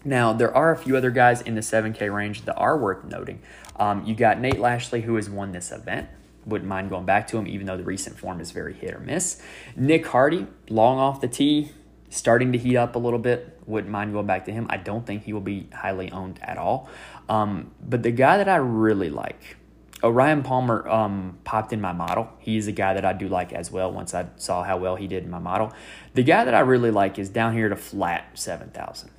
Now 0.04 0.32
there 0.32 0.54
are 0.54 0.72
a 0.72 0.76
few 0.76 0.96
other 0.96 1.10
guys 1.10 1.42
in 1.42 1.56
the 1.56 1.60
7K 1.60 2.14
range 2.14 2.42
that 2.42 2.54
are 2.54 2.78
worth 2.78 3.04
noting. 3.04 3.40
Um, 3.74 4.04
you 4.04 4.14
got 4.14 4.38
Nate 4.38 4.60
Lashley 4.60 5.02
who 5.02 5.16
has 5.16 5.28
won 5.28 5.52
this 5.52 5.72
event. 5.72 6.08
Wouldn't 6.44 6.68
mind 6.68 6.90
going 6.90 7.06
back 7.06 7.26
to 7.28 7.38
him, 7.38 7.48
even 7.48 7.66
though 7.66 7.76
the 7.76 7.82
recent 7.82 8.16
form 8.16 8.40
is 8.40 8.52
very 8.52 8.72
hit 8.72 8.94
or 8.94 9.00
miss. 9.00 9.42
Nick 9.74 10.06
Hardy, 10.06 10.46
long 10.68 10.98
off 10.98 11.20
the 11.20 11.26
tee, 11.26 11.72
starting 12.08 12.52
to 12.52 12.58
heat 12.58 12.76
up 12.76 12.94
a 12.94 13.00
little 13.00 13.18
bit. 13.18 13.58
Wouldn't 13.66 13.90
mind 13.90 14.12
going 14.12 14.26
back 14.26 14.44
to 14.44 14.52
him. 14.52 14.68
I 14.70 14.76
don't 14.76 15.04
think 15.04 15.24
he 15.24 15.32
will 15.32 15.40
be 15.40 15.68
highly 15.74 16.12
owned 16.12 16.38
at 16.40 16.56
all. 16.56 16.88
Um, 17.28 17.72
but 17.80 18.04
the 18.04 18.12
guy 18.12 18.38
that 18.38 18.48
I 18.48 18.56
really 18.56 19.10
like 19.10 19.56
Ryan 20.02 20.42
Palmer 20.42 20.86
um, 20.88 21.38
popped 21.44 21.72
in 21.72 21.80
my 21.80 21.92
model. 21.92 22.28
He's 22.38 22.66
a 22.68 22.72
guy 22.72 22.94
that 22.94 23.04
I 23.04 23.12
do 23.12 23.28
like 23.28 23.52
as 23.52 23.70
well 23.70 23.90
once 23.90 24.14
I 24.14 24.26
saw 24.36 24.62
how 24.62 24.76
well 24.76 24.96
he 24.96 25.06
did 25.06 25.24
in 25.24 25.30
my 25.30 25.38
model. 25.38 25.72
The 26.14 26.22
guy 26.22 26.44
that 26.44 26.54
I 26.54 26.60
really 26.60 26.90
like 26.90 27.18
is 27.18 27.28
down 27.28 27.54
here 27.54 27.68
to 27.68 27.76
flat 27.76 28.38
7,000. 28.38 29.10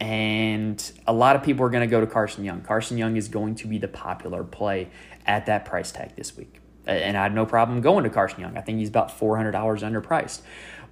And 0.00 0.92
a 1.06 1.12
lot 1.12 1.36
of 1.36 1.42
people 1.42 1.66
are 1.66 1.70
going 1.70 1.86
to 1.86 1.90
go 1.90 2.00
to 2.00 2.06
Carson 2.06 2.44
Young. 2.44 2.62
Carson 2.62 2.96
Young 2.96 3.16
is 3.16 3.28
going 3.28 3.56
to 3.56 3.66
be 3.66 3.78
the 3.78 3.88
popular 3.88 4.44
play 4.44 4.88
at 5.26 5.46
that 5.46 5.64
price 5.64 5.92
tag 5.92 6.14
this 6.16 6.36
week. 6.36 6.60
And 6.86 7.16
I 7.16 7.24
have 7.24 7.34
no 7.34 7.44
problem 7.44 7.80
going 7.80 8.04
to 8.04 8.10
Carson 8.10 8.40
Young. 8.40 8.56
I 8.56 8.60
think 8.62 8.78
he's 8.78 8.88
about 8.88 9.08
$400 9.10 9.52
underpriced. 9.52 10.40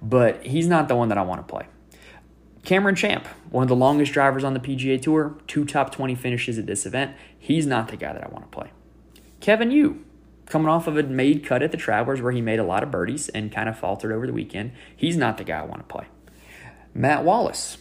But 0.01 0.45
he's 0.45 0.67
not 0.67 0.87
the 0.89 0.95
one 0.95 1.09
that 1.09 1.17
I 1.17 1.23
want 1.23 1.47
to 1.47 1.51
play. 1.51 1.65
Cameron 2.67 2.95
Champ, 2.95 3.25
one 3.49 3.63
of 3.63 3.69
the 3.69 3.77
longest 3.77 4.11
drivers 4.11 4.43
on 4.43 4.53
the 4.53 4.59
PGA 4.59 5.01
Tour, 5.01 5.37
two 5.47 5.63
top 5.63 5.89
20 5.89 6.15
finishes 6.15 6.59
at 6.59 6.65
this 6.65 6.85
event. 6.85 7.15
He's 7.39 7.65
not 7.65 7.87
the 7.87 7.95
guy 7.95 8.11
that 8.11 8.21
I 8.21 8.27
want 8.27 8.51
to 8.51 8.53
play. 8.53 8.71
Kevin 9.39 9.71
Yu, 9.71 10.03
coming 10.47 10.67
off 10.67 10.85
of 10.85 10.97
a 10.97 11.03
made 11.03 11.45
cut 11.45 11.63
at 11.63 11.71
the 11.71 11.77
Travelers 11.77 12.21
where 12.21 12.33
he 12.33 12.41
made 12.41 12.59
a 12.59 12.65
lot 12.65 12.83
of 12.83 12.91
birdies 12.91 13.29
and 13.29 13.53
kind 13.53 13.69
of 13.69 13.79
faltered 13.79 14.11
over 14.11 14.27
the 14.27 14.33
weekend. 14.33 14.73
He's 14.93 15.15
not 15.15 15.37
the 15.37 15.45
guy 15.45 15.59
I 15.59 15.63
want 15.63 15.87
to 15.87 15.95
play. 15.95 16.07
Matt 16.93 17.23
Wallace, 17.23 17.77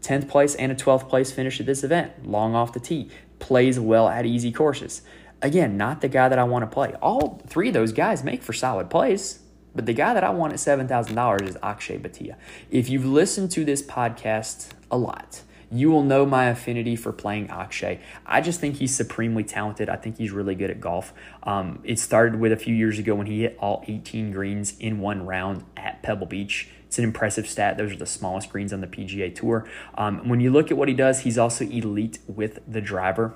10th 0.00 0.26
place 0.26 0.54
and 0.54 0.72
a 0.72 0.74
12th 0.74 1.06
place 1.06 1.30
finish 1.30 1.60
at 1.60 1.66
this 1.66 1.84
event, 1.84 2.26
long 2.26 2.54
off 2.54 2.72
the 2.72 2.80
tee, 2.80 3.10
plays 3.40 3.78
well 3.78 4.08
at 4.08 4.24
easy 4.24 4.50
courses. 4.50 5.02
Again, 5.42 5.76
not 5.76 6.00
the 6.00 6.08
guy 6.08 6.30
that 6.30 6.38
I 6.38 6.44
want 6.44 6.62
to 6.62 6.74
play. 6.74 6.94
All 7.02 7.42
three 7.46 7.68
of 7.68 7.74
those 7.74 7.92
guys 7.92 8.24
make 8.24 8.42
for 8.42 8.54
solid 8.54 8.88
plays, 8.88 9.40
But 9.74 9.86
the 9.86 9.92
guy 9.92 10.14
that 10.14 10.22
I 10.22 10.30
want 10.30 10.52
at 10.52 10.58
$7,000 10.58 11.48
is 11.48 11.56
Akshay 11.62 11.98
Bhatia. 11.98 12.36
If 12.70 12.88
you've 12.88 13.04
listened 13.04 13.50
to 13.52 13.64
this 13.64 13.82
podcast 13.82 14.70
a 14.90 14.96
lot, 14.96 15.42
you 15.70 15.90
will 15.90 16.04
know 16.04 16.24
my 16.24 16.44
affinity 16.44 16.94
for 16.94 17.12
playing 17.12 17.50
Akshay. 17.50 18.00
I 18.24 18.40
just 18.40 18.60
think 18.60 18.76
he's 18.76 18.94
supremely 18.94 19.42
talented. 19.42 19.88
I 19.88 19.96
think 19.96 20.18
he's 20.18 20.30
really 20.30 20.54
good 20.54 20.70
at 20.70 20.80
golf. 20.80 21.12
Um, 21.42 21.80
it 21.82 21.98
started 21.98 22.38
with 22.38 22.52
a 22.52 22.56
few 22.56 22.74
years 22.74 22.98
ago 22.98 23.14
when 23.16 23.26
he 23.26 23.42
hit 23.42 23.56
all 23.58 23.82
18 23.88 24.30
greens 24.30 24.78
in 24.78 25.00
one 25.00 25.26
round 25.26 25.64
at 25.76 26.02
Pebble 26.02 26.26
Beach. 26.26 26.68
It's 26.86 26.98
an 26.98 27.04
impressive 27.04 27.48
stat. 27.48 27.76
Those 27.76 27.92
are 27.92 27.96
the 27.96 28.06
smallest 28.06 28.50
greens 28.50 28.72
on 28.72 28.80
the 28.80 28.86
PGA 28.86 29.34
Tour. 29.34 29.68
Um, 29.96 30.28
when 30.28 30.38
you 30.40 30.52
look 30.52 30.70
at 30.70 30.76
what 30.76 30.86
he 30.86 30.94
does, 30.94 31.20
he's 31.20 31.36
also 31.36 31.64
elite 31.64 32.20
with 32.28 32.60
the 32.68 32.80
driver. 32.80 33.34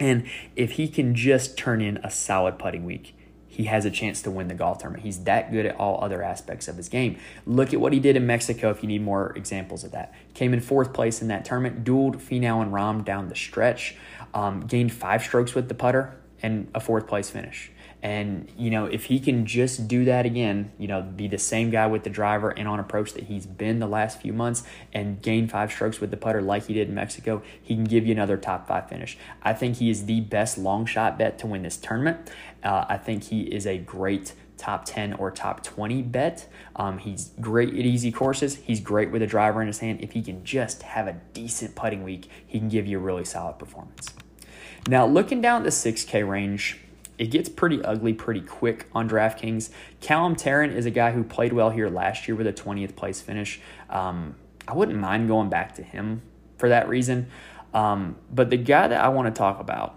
And 0.00 0.26
if 0.56 0.72
he 0.72 0.88
can 0.88 1.14
just 1.14 1.56
turn 1.56 1.80
in 1.80 1.98
a 1.98 2.10
solid 2.10 2.58
putting 2.58 2.84
week, 2.84 3.14
he 3.54 3.64
has 3.64 3.84
a 3.84 3.90
chance 3.90 4.20
to 4.22 4.30
win 4.32 4.48
the 4.48 4.54
golf 4.54 4.78
tournament. 4.78 5.04
He's 5.04 5.22
that 5.24 5.52
good 5.52 5.64
at 5.64 5.76
all 5.76 6.02
other 6.02 6.22
aspects 6.22 6.66
of 6.66 6.76
his 6.76 6.88
game. 6.88 7.18
Look 7.46 7.72
at 7.72 7.80
what 7.80 7.92
he 7.92 8.00
did 8.00 8.16
in 8.16 8.26
Mexico 8.26 8.70
if 8.70 8.82
you 8.82 8.88
need 8.88 9.02
more 9.02 9.32
examples 9.36 9.84
of 9.84 9.92
that. 9.92 10.12
Came 10.34 10.52
in 10.52 10.60
fourth 10.60 10.92
place 10.92 11.22
in 11.22 11.28
that 11.28 11.44
tournament, 11.44 11.84
dueled 11.84 12.16
Finau 12.16 12.60
and 12.60 12.72
Rahm 12.72 13.04
down 13.04 13.28
the 13.28 13.36
stretch, 13.36 13.94
um, 14.34 14.66
gained 14.66 14.92
five 14.92 15.22
strokes 15.22 15.54
with 15.54 15.68
the 15.68 15.74
putter, 15.74 16.16
and 16.42 16.68
a 16.74 16.80
fourth 16.80 17.06
place 17.06 17.30
finish. 17.30 17.70
And, 18.04 18.52
you 18.58 18.70
know, 18.70 18.84
if 18.84 19.06
he 19.06 19.18
can 19.18 19.46
just 19.46 19.88
do 19.88 20.04
that 20.04 20.26
again, 20.26 20.70
you 20.78 20.86
know, 20.86 21.00
be 21.00 21.26
the 21.26 21.38
same 21.38 21.70
guy 21.70 21.86
with 21.86 22.04
the 22.04 22.10
driver 22.10 22.50
and 22.50 22.68
on 22.68 22.78
approach 22.78 23.14
that 23.14 23.24
he's 23.24 23.46
been 23.46 23.78
the 23.78 23.86
last 23.86 24.20
few 24.20 24.34
months 24.34 24.62
and 24.92 25.22
gain 25.22 25.48
five 25.48 25.72
strokes 25.72 26.02
with 26.02 26.10
the 26.10 26.18
putter 26.18 26.42
like 26.42 26.66
he 26.66 26.74
did 26.74 26.90
in 26.90 26.94
Mexico, 26.94 27.40
he 27.62 27.74
can 27.74 27.84
give 27.84 28.04
you 28.04 28.12
another 28.12 28.36
top 28.36 28.68
five 28.68 28.90
finish. 28.90 29.16
I 29.42 29.54
think 29.54 29.76
he 29.76 29.88
is 29.88 30.04
the 30.04 30.20
best 30.20 30.58
long 30.58 30.84
shot 30.84 31.16
bet 31.16 31.38
to 31.38 31.46
win 31.46 31.62
this 31.62 31.78
tournament. 31.78 32.30
Uh, 32.62 32.84
I 32.90 32.98
think 32.98 33.24
he 33.24 33.44
is 33.44 33.66
a 33.66 33.78
great 33.78 34.34
top 34.58 34.84
10 34.84 35.14
or 35.14 35.30
top 35.30 35.62
20 35.62 36.02
bet. 36.02 36.46
Um, 36.76 36.98
he's 36.98 37.30
great 37.40 37.70
at 37.70 37.86
easy 37.86 38.12
courses. 38.12 38.56
He's 38.56 38.80
great 38.80 39.12
with 39.12 39.22
a 39.22 39.26
driver 39.26 39.62
in 39.62 39.66
his 39.66 39.78
hand. 39.78 40.02
If 40.02 40.12
he 40.12 40.20
can 40.20 40.44
just 40.44 40.82
have 40.82 41.06
a 41.06 41.14
decent 41.32 41.74
putting 41.74 42.04
week, 42.04 42.28
he 42.46 42.58
can 42.58 42.68
give 42.68 42.86
you 42.86 42.98
a 42.98 43.00
really 43.00 43.24
solid 43.24 43.58
performance. 43.58 44.12
Now, 44.86 45.06
looking 45.06 45.40
down 45.40 45.62
the 45.62 45.70
6K 45.70 46.28
range, 46.28 46.83
it 47.18 47.26
gets 47.26 47.48
pretty 47.48 47.82
ugly 47.82 48.12
pretty 48.12 48.40
quick 48.40 48.88
on 48.92 49.08
DraftKings. 49.08 49.70
Callum 50.00 50.36
Tarren 50.36 50.72
is 50.72 50.86
a 50.86 50.90
guy 50.90 51.12
who 51.12 51.22
played 51.22 51.52
well 51.52 51.70
here 51.70 51.88
last 51.88 52.26
year 52.26 52.36
with 52.36 52.46
a 52.46 52.52
20th 52.52 52.96
place 52.96 53.20
finish. 53.20 53.60
Um, 53.88 54.34
I 54.66 54.74
wouldn't 54.74 54.98
mind 54.98 55.28
going 55.28 55.48
back 55.48 55.74
to 55.76 55.82
him 55.82 56.22
for 56.58 56.68
that 56.68 56.88
reason. 56.88 57.28
Um, 57.72 58.16
but 58.32 58.50
the 58.50 58.56
guy 58.56 58.88
that 58.88 59.00
I 59.00 59.08
want 59.08 59.32
to 59.32 59.36
talk 59.36 59.60
about 59.60 59.96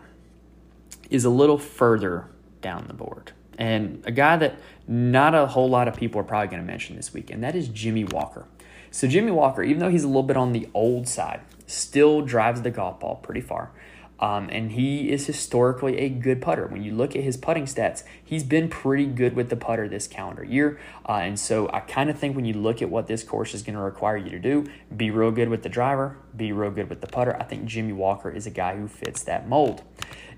is 1.10 1.26
a 1.26 1.30
little 1.30 1.58
further 1.58 2.30
down 2.62 2.86
the 2.88 2.94
board. 2.94 3.32
And 3.58 4.04
a 4.06 4.12
guy 4.12 4.38
that 4.38 4.60
not 4.88 5.34
a 5.34 5.48
whole 5.48 5.70
lot 5.70 5.88
of 5.88 5.96
people 5.96 6.22
are 6.22 6.24
probably 6.24 6.48
going 6.48 6.62
to 6.62 6.68
mention 6.68 6.96
this 6.96 7.14
week, 7.14 7.30
and 7.30 7.44
that 7.44 7.56
is 7.56 7.68
Jimmy 7.70 8.04
Walker. 8.04 8.48
So, 8.92 9.08
Jimmy 9.08 9.32
Walker, 9.32 9.64
even 9.64 9.80
though 9.80 9.90
he's 9.90 10.04
a 10.04 10.08
little 10.08 10.24
bit 10.24 10.38
on 10.38 10.54
the 10.54 10.70
old 10.74 11.08
side, 11.08 11.42
still 11.66 12.22
drives 12.22 12.62
the 12.62 12.72
golf 12.72 13.00
ball 13.00 13.16
pretty 13.16 13.42
far. 13.42 13.72
Um, 14.20 14.50
and 14.52 14.72
he 14.72 15.12
is 15.12 15.28
historically 15.28 15.98
a 15.98 16.10
good 16.10 16.42
putter. 16.42 16.66
When 16.68 16.84
you 16.84 16.94
look 16.94 17.16
at 17.16 17.24
his 17.24 17.38
putting 17.38 17.66
stats, 17.66 18.04
he's 18.24 18.44
been 18.44 18.68
pretty 18.68 19.06
good 19.06 19.36
with 19.36 19.50
the 19.50 19.56
putter 19.56 19.88
this 19.88 20.08
calendar 20.08 20.44
year. 20.44 20.80
Uh, 21.08 21.20
and 21.22 21.40
so 21.40 21.70
I 21.72 21.82
kind 21.82 22.10
of 22.10 22.18
think 22.18 22.36
when 22.36 22.46
you 22.46 22.54
look 22.54 22.82
at 22.82 22.90
what 22.90 23.08
this 23.08 23.24
course 23.24 23.54
is 23.54 23.62
going 23.62 23.76
to 23.76 23.82
require 23.82 24.18
you 24.18 24.32
to 24.32 24.40
do, 24.40 24.66
be 24.96 25.12
real 25.12 25.32
good 25.32 25.50
with 25.50 25.64
the 25.64 25.70
driver, 25.70 26.18
be 26.36 26.52
real 26.52 26.72
good 26.72 26.90
with 26.90 27.02
the 27.02 27.08
putter. 27.08 27.38
I 27.40 27.44
think 27.44 27.66
Jimmy 27.66 27.94
Walker 27.94 28.30
is 28.30 28.48
a 28.48 28.52
guy 28.52 28.76
who 28.76 28.88
fits 28.88 29.24
that 29.24 29.48
mold. 29.48 29.84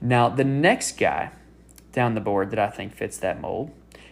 Now, 0.01 0.29
the 0.29 0.43
next 0.43 0.97
guy 0.97 1.31
down 1.91 2.15
the 2.15 2.21
board 2.21 2.51
that 2.51 2.59
I 2.59 2.69
think 2.69 2.93
fits 2.93 3.17
that 3.17 3.39
mold 3.39 3.71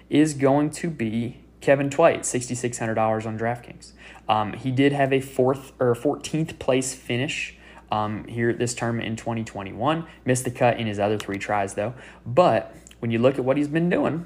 is 0.09 0.33
going 0.33 0.69
to 0.71 0.89
be 0.89 1.39
Kevin 1.59 1.89
Tway, 1.89 2.19
$6,600 2.19 3.25
on 3.25 3.37
DraftKings. 3.37 3.91
Um, 4.29 4.53
he 4.53 4.71
did 4.71 4.93
have 4.93 5.11
a 5.11 5.19
fourth 5.19 5.73
or 5.79 5.93
14th 5.95 6.59
place 6.59 6.93
finish 6.93 7.56
um, 7.91 8.25
here 8.25 8.49
at 8.49 8.57
this 8.57 8.73
tournament 8.73 9.07
in 9.07 9.15
2021. 9.15 10.05
Missed 10.25 10.43
the 10.43 10.51
cut 10.51 10.79
in 10.79 10.87
his 10.87 10.99
other 10.99 11.17
three 11.17 11.37
tries, 11.37 11.73
though. 11.73 11.93
But 12.25 12.75
when 12.99 13.11
you 13.11 13.19
look 13.19 13.37
at 13.37 13.45
what 13.45 13.57
he's 13.57 13.67
been 13.67 13.89
doing, 13.89 14.25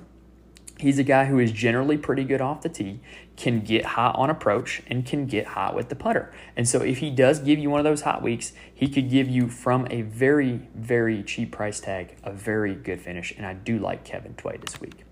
he's 0.77 0.97
a 0.99 1.03
guy 1.03 1.25
who 1.25 1.39
is 1.39 1.51
generally 1.51 1.97
pretty 1.97 2.23
good 2.23 2.41
off 2.41 2.61
the 2.61 2.69
tee, 2.69 2.99
can 3.37 3.61
get 3.61 3.85
hot 3.85 4.15
on 4.15 4.29
approach, 4.29 4.81
and 4.87 5.05
can 5.05 5.25
get 5.25 5.47
hot 5.47 5.75
with 5.75 5.89
the 5.89 5.95
putter. 5.95 6.33
And 6.55 6.67
so, 6.67 6.81
if 6.81 6.99
he 6.99 7.09
does 7.11 7.39
give 7.39 7.59
you 7.59 7.69
one 7.69 7.79
of 7.79 7.83
those 7.83 8.01
hot 8.01 8.21
weeks, 8.21 8.53
he 8.73 8.87
could 8.87 9.09
give 9.09 9.29
you 9.29 9.49
from 9.49 9.87
a 9.89 10.01
very, 10.01 10.61
very 10.75 11.23
cheap 11.23 11.51
price 11.51 11.79
tag 11.79 12.15
a 12.23 12.31
very 12.31 12.75
good 12.75 13.01
finish. 13.01 13.33
And 13.35 13.45
I 13.45 13.53
do 13.53 13.79
like 13.79 14.03
Kevin 14.03 14.33
Tway 14.35 14.57
this 14.57 14.79
week. 14.81 15.03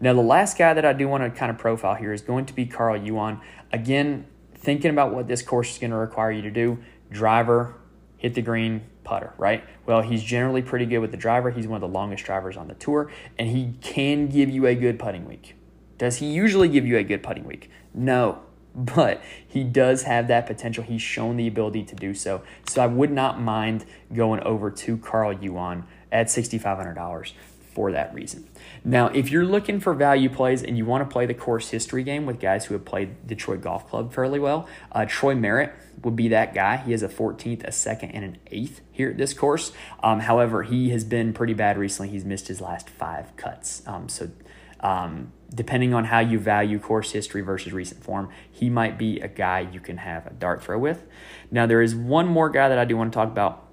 Now, 0.00 0.14
the 0.14 0.22
last 0.22 0.56
guy 0.56 0.72
that 0.72 0.84
I 0.84 0.94
do 0.94 1.06
want 1.08 1.22
to 1.22 1.30
kind 1.30 1.50
of 1.50 1.58
profile 1.58 1.94
here 1.94 2.12
is 2.12 2.22
going 2.22 2.46
to 2.46 2.54
be 2.54 2.64
Carl 2.64 2.96
Yuan. 2.96 3.40
Again, 3.70 4.26
thinking 4.54 4.90
about 4.90 5.14
what 5.14 5.28
this 5.28 5.42
course 5.42 5.72
is 5.72 5.78
going 5.78 5.90
to 5.90 5.96
require 5.96 6.32
you 6.32 6.42
to 6.42 6.50
do 6.50 6.78
driver, 7.10 7.74
hit 8.20 8.34
the 8.34 8.42
green, 8.42 8.82
putter, 9.02 9.32
right? 9.38 9.64
Well, 9.86 10.02
he's 10.02 10.22
generally 10.22 10.60
pretty 10.60 10.84
good 10.84 10.98
with 10.98 11.10
the 11.10 11.16
driver. 11.16 11.50
He's 11.50 11.66
one 11.66 11.82
of 11.82 11.90
the 11.90 11.92
longest 11.92 12.22
drivers 12.24 12.54
on 12.54 12.68
the 12.68 12.74
tour, 12.74 13.10
and 13.38 13.48
he 13.48 13.72
can 13.80 14.28
give 14.28 14.50
you 14.50 14.66
a 14.66 14.74
good 14.74 14.98
putting 14.98 15.26
week. 15.26 15.56
Does 15.96 16.18
he 16.18 16.26
usually 16.26 16.68
give 16.68 16.86
you 16.86 16.98
a 16.98 17.02
good 17.02 17.22
putting 17.22 17.44
week? 17.44 17.70
No, 17.94 18.42
but 18.74 19.22
he 19.48 19.64
does 19.64 20.02
have 20.02 20.28
that 20.28 20.46
potential. 20.46 20.84
He's 20.84 21.00
shown 21.00 21.38
the 21.38 21.48
ability 21.48 21.82
to 21.84 21.96
do 21.96 22.12
so. 22.12 22.42
So 22.68 22.82
I 22.82 22.86
would 22.86 23.10
not 23.10 23.40
mind 23.40 23.86
going 24.14 24.40
over 24.42 24.70
to 24.70 24.98
Carl 24.98 25.32
Yuan 25.32 25.86
at 26.12 26.26
$6,500 26.26 27.32
for 27.72 27.92
that 27.92 28.12
reason. 28.14 28.48
Now, 28.84 29.08
if 29.08 29.30
you're 29.30 29.44
looking 29.44 29.80
for 29.80 29.94
value 29.94 30.28
plays 30.28 30.62
and 30.62 30.76
you 30.76 30.84
want 30.84 31.08
to 31.08 31.12
play 31.12 31.26
the 31.26 31.34
course 31.34 31.68
history 31.70 32.02
game 32.02 32.26
with 32.26 32.40
guys 32.40 32.64
who 32.64 32.74
have 32.74 32.84
played 32.84 33.26
Detroit 33.26 33.60
Golf 33.60 33.88
Club 33.88 34.12
fairly 34.12 34.38
well, 34.38 34.68
uh, 34.92 35.04
Troy 35.08 35.34
Merritt 35.34 35.72
would 36.02 36.16
be 36.16 36.28
that 36.28 36.54
guy. 36.54 36.78
He 36.78 36.92
has 36.92 37.02
a 37.02 37.08
14th, 37.08 37.64
a 37.64 37.72
second, 37.72 38.10
and 38.10 38.24
an 38.24 38.38
eighth 38.50 38.80
here 38.90 39.10
at 39.10 39.18
this 39.18 39.34
course. 39.34 39.72
Um, 40.02 40.20
however, 40.20 40.62
he 40.62 40.90
has 40.90 41.04
been 41.04 41.32
pretty 41.32 41.54
bad 41.54 41.78
recently. 41.78 42.10
He's 42.10 42.24
missed 42.24 42.48
his 42.48 42.60
last 42.60 42.88
five 42.88 43.36
cuts. 43.36 43.82
Um, 43.86 44.08
so, 44.08 44.30
um, 44.80 45.32
depending 45.54 45.92
on 45.92 46.04
how 46.04 46.20
you 46.20 46.38
value 46.38 46.78
course 46.78 47.12
history 47.12 47.42
versus 47.42 47.72
recent 47.72 48.02
form, 48.02 48.30
he 48.50 48.70
might 48.70 48.98
be 48.98 49.20
a 49.20 49.28
guy 49.28 49.60
you 49.60 49.80
can 49.80 49.98
have 49.98 50.26
a 50.26 50.30
dart 50.30 50.62
throw 50.62 50.78
with. 50.78 51.04
Now, 51.50 51.66
there 51.66 51.82
is 51.82 51.94
one 51.94 52.26
more 52.26 52.48
guy 52.48 52.68
that 52.68 52.78
I 52.78 52.84
do 52.84 52.96
want 52.96 53.12
to 53.12 53.16
talk 53.16 53.28
about 53.28 53.66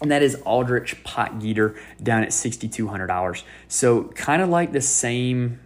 and 0.00 0.10
that 0.10 0.22
is 0.22 0.34
Aldrich 0.44 1.02
Potgieter 1.04 1.76
down 2.02 2.22
at 2.22 2.30
$6,200. 2.30 3.42
So, 3.68 4.04
kind 4.04 4.42
of 4.42 4.48
like 4.48 4.72
the 4.72 4.80
same 4.80 5.60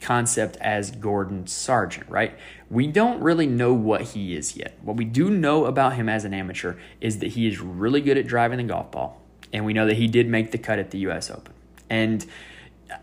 concept 0.00 0.56
as 0.56 0.90
Gordon 0.90 1.46
Sargent, 1.46 2.08
right? 2.08 2.36
We 2.70 2.86
don't 2.86 3.20
really 3.20 3.46
know 3.46 3.72
what 3.74 4.02
he 4.02 4.34
is 4.34 4.56
yet. 4.56 4.78
What 4.82 4.96
we 4.96 5.04
do 5.04 5.30
know 5.30 5.66
about 5.66 5.94
him 5.94 6.08
as 6.08 6.24
an 6.24 6.34
amateur 6.34 6.76
is 7.00 7.18
that 7.18 7.28
he 7.28 7.46
is 7.46 7.60
really 7.60 8.00
good 8.00 8.16
at 8.16 8.26
driving 8.26 8.58
the 8.58 8.64
golf 8.64 8.90
ball, 8.90 9.20
and 9.52 9.64
we 9.64 9.72
know 9.72 9.86
that 9.86 9.96
he 9.96 10.06
did 10.06 10.28
make 10.28 10.50
the 10.52 10.58
cut 10.58 10.78
at 10.78 10.90
the 10.90 10.98
US 10.98 11.30
Open. 11.30 11.52
And 11.88 12.24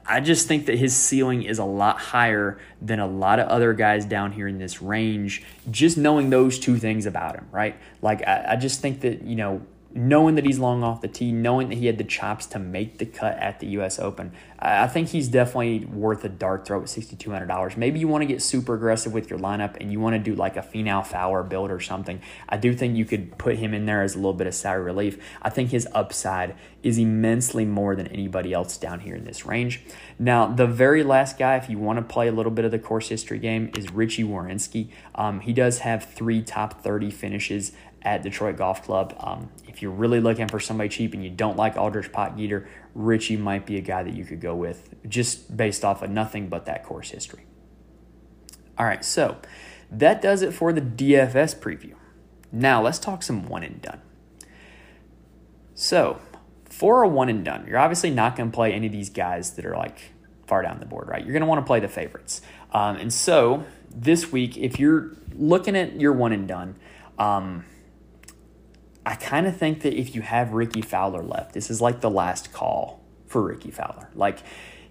I 0.06 0.20
just 0.20 0.48
think 0.48 0.66
that 0.66 0.78
his 0.78 0.96
ceiling 0.96 1.44
is 1.44 1.60
a 1.60 1.66
lot 1.66 2.00
higher 2.00 2.58
than 2.82 3.00
a 3.00 3.08
lot 3.08 3.40
of 3.40 3.48
other 3.48 3.74
guys 3.74 4.06
down 4.06 4.32
here 4.32 4.48
in 4.48 4.58
this 4.58 4.82
range, 4.82 5.44
just 5.70 5.98
knowing 5.98 6.30
those 6.30 6.60
two 6.60 6.78
things 6.78 7.06
about 7.06 7.36
him, 7.36 7.48
right? 7.52 7.76
Like, 8.02 8.26
I, 8.28 8.46
I 8.50 8.56
just 8.56 8.82
think 8.82 9.02
that, 9.02 9.24
you 9.24 9.36
know, 9.36 9.62
knowing 9.98 10.36
that 10.36 10.46
he's 10.46 10.60
long 10.60 10.84
off 10.84 11.02
the 11.02 11.08
tee, 11.08 11.32
knowing 11.32 11.70
that 11.70 11.76
he 11.76 11.88
had 11.88 11.98
the 11.98 12.04
chops 12.04 12.46
to 12.46 12.60
make 12.60 13.00
the 13.00 13.06
cut 13.06 13.38
at 13.40 13.60
the 13.60 13.68
U.S. 13.68 13.98
Open, 13.98 14.32
I 14.60 14.88
think 14.88 15.10
he's 15.10 15.28
definitely 15.28 15.86
worth 15.86 16.24
a 16.24 16.30
dart 16.30 16.66
throw 16.66 16.82
at 16.82 16.88
$6,200. 16.88 17.78
Maybe 17.78 18.00
you 18.00 18.08
want 18.08 18.22
to 18.22 18.26
get 18.26 18.42
super 18.42 18.76
aggressive 18.76 19.12
with 19.12 19.30
your 19.30 19.40
lineup 19.40 19.78
and 19.80 19.92
you 19.92 20.00
want 20.00 20.14
to 20.16 20.20
do 20.20 20.36
like 20.36 20.56
a 20.56 20.62
Finau 20.62 21.06
Fowler 21.06 21.44
build 21.44 21.72
or 21.72 21.80
something. 21.80 22.22
I 22.48 22.58
do 22.58 22.74
think 22.74 22.96
you 22.96 23.06
could 23.06 23.38
put 23.38 23.58
him 23.58 23.74
in 23.74 23.86
there 23.86 24.04
as 24.04 24.14
a 24.14 24.18
little 24.18 24.34
bit 24.34 24.48
of 24.48 24.54
salary 24.54 24.84
relief. 24.84 25.18
I 25.42 25.50
think 25.50 25.72
his 25.72 25.88
upside 25.94 26.56
is 26.84 26.98
immensely 26.98 27.66
more 27.66 27.96
than 27.96 28.08
anybody 28.08 28.54
else 28.54 28.78
down 28.78 29.00
here 29.00 29.16
in 29.16 29.26
this 29.26 29.46
range. 29.46 29.82
Now, 30.20 30.48
the 30.48 30.68
very 30.68 31.04
last 31.04 31.38
guy, 31.38 31.58
if 31.58 31.70
you 31.70 31.78
want 31.78 31.98
to 31.98 32.14
play 32.14 32.28
a 32.28 32.32
little 32.32 32.52
bit 32.52 32.66
of 32.66 32.72
the 32.72 32.80
course 32.80 33.10
history 33.10 33.40
game, 33.40 33.72
is 33.76 33.92
Richie 33.92 34.24
Werenski. 34.24 34.90
Um, 35.16 35.40
he 35.40 35.54
does 35.54 35.80
have 35.80 36.06
three 36.06 36.42
top 36.42 36.82
30 36.82 37.12
finishes 37.12 37.74
at 38.08 38.24
Detroit 38.24 38.56
Golf 38.56 38.84
Club. 38.84 39.14
Um, 39.20 39.50
if 39.68 39.82
you're 39.82 39.92
really 39.92 40.22
looking 40.22 40.48
for 40.48 40.62
somebody 40.62 40.88
cheap 40.88 41.14
and 41.14 41.22
you 41.22 41.30
don't 41.30 41.58
like 41.58 41.76
Aldrich 41.76 42.10
Potgieter, 42.10 42.66
Richie 42.96 43.36
might 43.36 43.66
be 43.66 43.76
a 43.76 43.82
guy 43.82 44.02
that 44.02 44.14
you 44.14 44.24
could 44.24 44.40
go 44.40 44.56
with 44.56 44.96
just 45.10 45.58
based 45.58 45.84
off 45.84 46.02
of 46.02 46.10
nothing 46.10 46.48
but 46.48 46.66
that 46.68 46.86
course 46.86 47.10
history. 47.10 47.46
All 48.78 48.86
right, 48.86 49.04
so 49.04 49.36
that 49.92 50.22
does 50.22 50.42
it 50.42 50.54
for 50.54 50.72
the 50.72 50.80
DFS 50.80 51.60
preview. 51.60 51.96
Now 52.50 52.82
let's 52.82 52.98
talk 52.98 53.24
some 53.24 53.46
one 53.50 53.64
and 53.64 53.82
done. 53.82 54.02
So, 55.76 56.22
for 56.64 57.04
a 57.04 57.10
one 57.10 57.28
and 57.28 57.44
done, 57.44 57.68
you're 57.68 57.78
obviously 57.78 58.10
not 58.10 58.38
going 58.38 58.52
to 58.52 58.56
play 58.56 58.72
any 58.72 58.88
of 58.88 58.94
these 58.94 59.10
guys 59.10 59.52
that 59.56 59.66
are 59.66 59.76
like 59.76 60.14
far 60.46 60.62
down 60.62 60.80
the 60.80 60.86
board, 60.86 61.10
right? 61.10 61.22
You're 61.22 61.34
going 61.34 61.42
to 61.42 61.48
want 61.48 61.60
to 61.60 61.68
play 61.68 61.82
the 61.82 61.90
favorites. 61.90 62.42
Um, 62.72 62.96
and 62.96 63.14
so, 63.14 63.66
this 63.94 64.32
week, 64.32 64.56
if 64.56 64.80
you're 64.80 65.12
looking 65.36 65.76
at 65.76 66.00
your 66.00 66.14
one 66.14 66.32
and 66.32 66.48
done, 66.48 66.78
um, 67.20 67.66
I 69.08 69.16
kind 69.16 69.48
of 69.48 69.56
think 69.56 69.84
that 69.84 69.94
if 69.94 70.14
you 70.16 70.22
have 70.22 70.52
Rickie 70.52 70.82
Fowler 70.82 71.24
left, 71.24 71.54
this 71.54 71.70
is 71.70 71.80
like 71.80 72.02
the 72.02 72.10
last 72.10 72.52
call 72.52 73.02
for 73.26 73.42
Rickie 73.42 73.72
Fowler. 73.72 74.10
Like, 74.14 74.40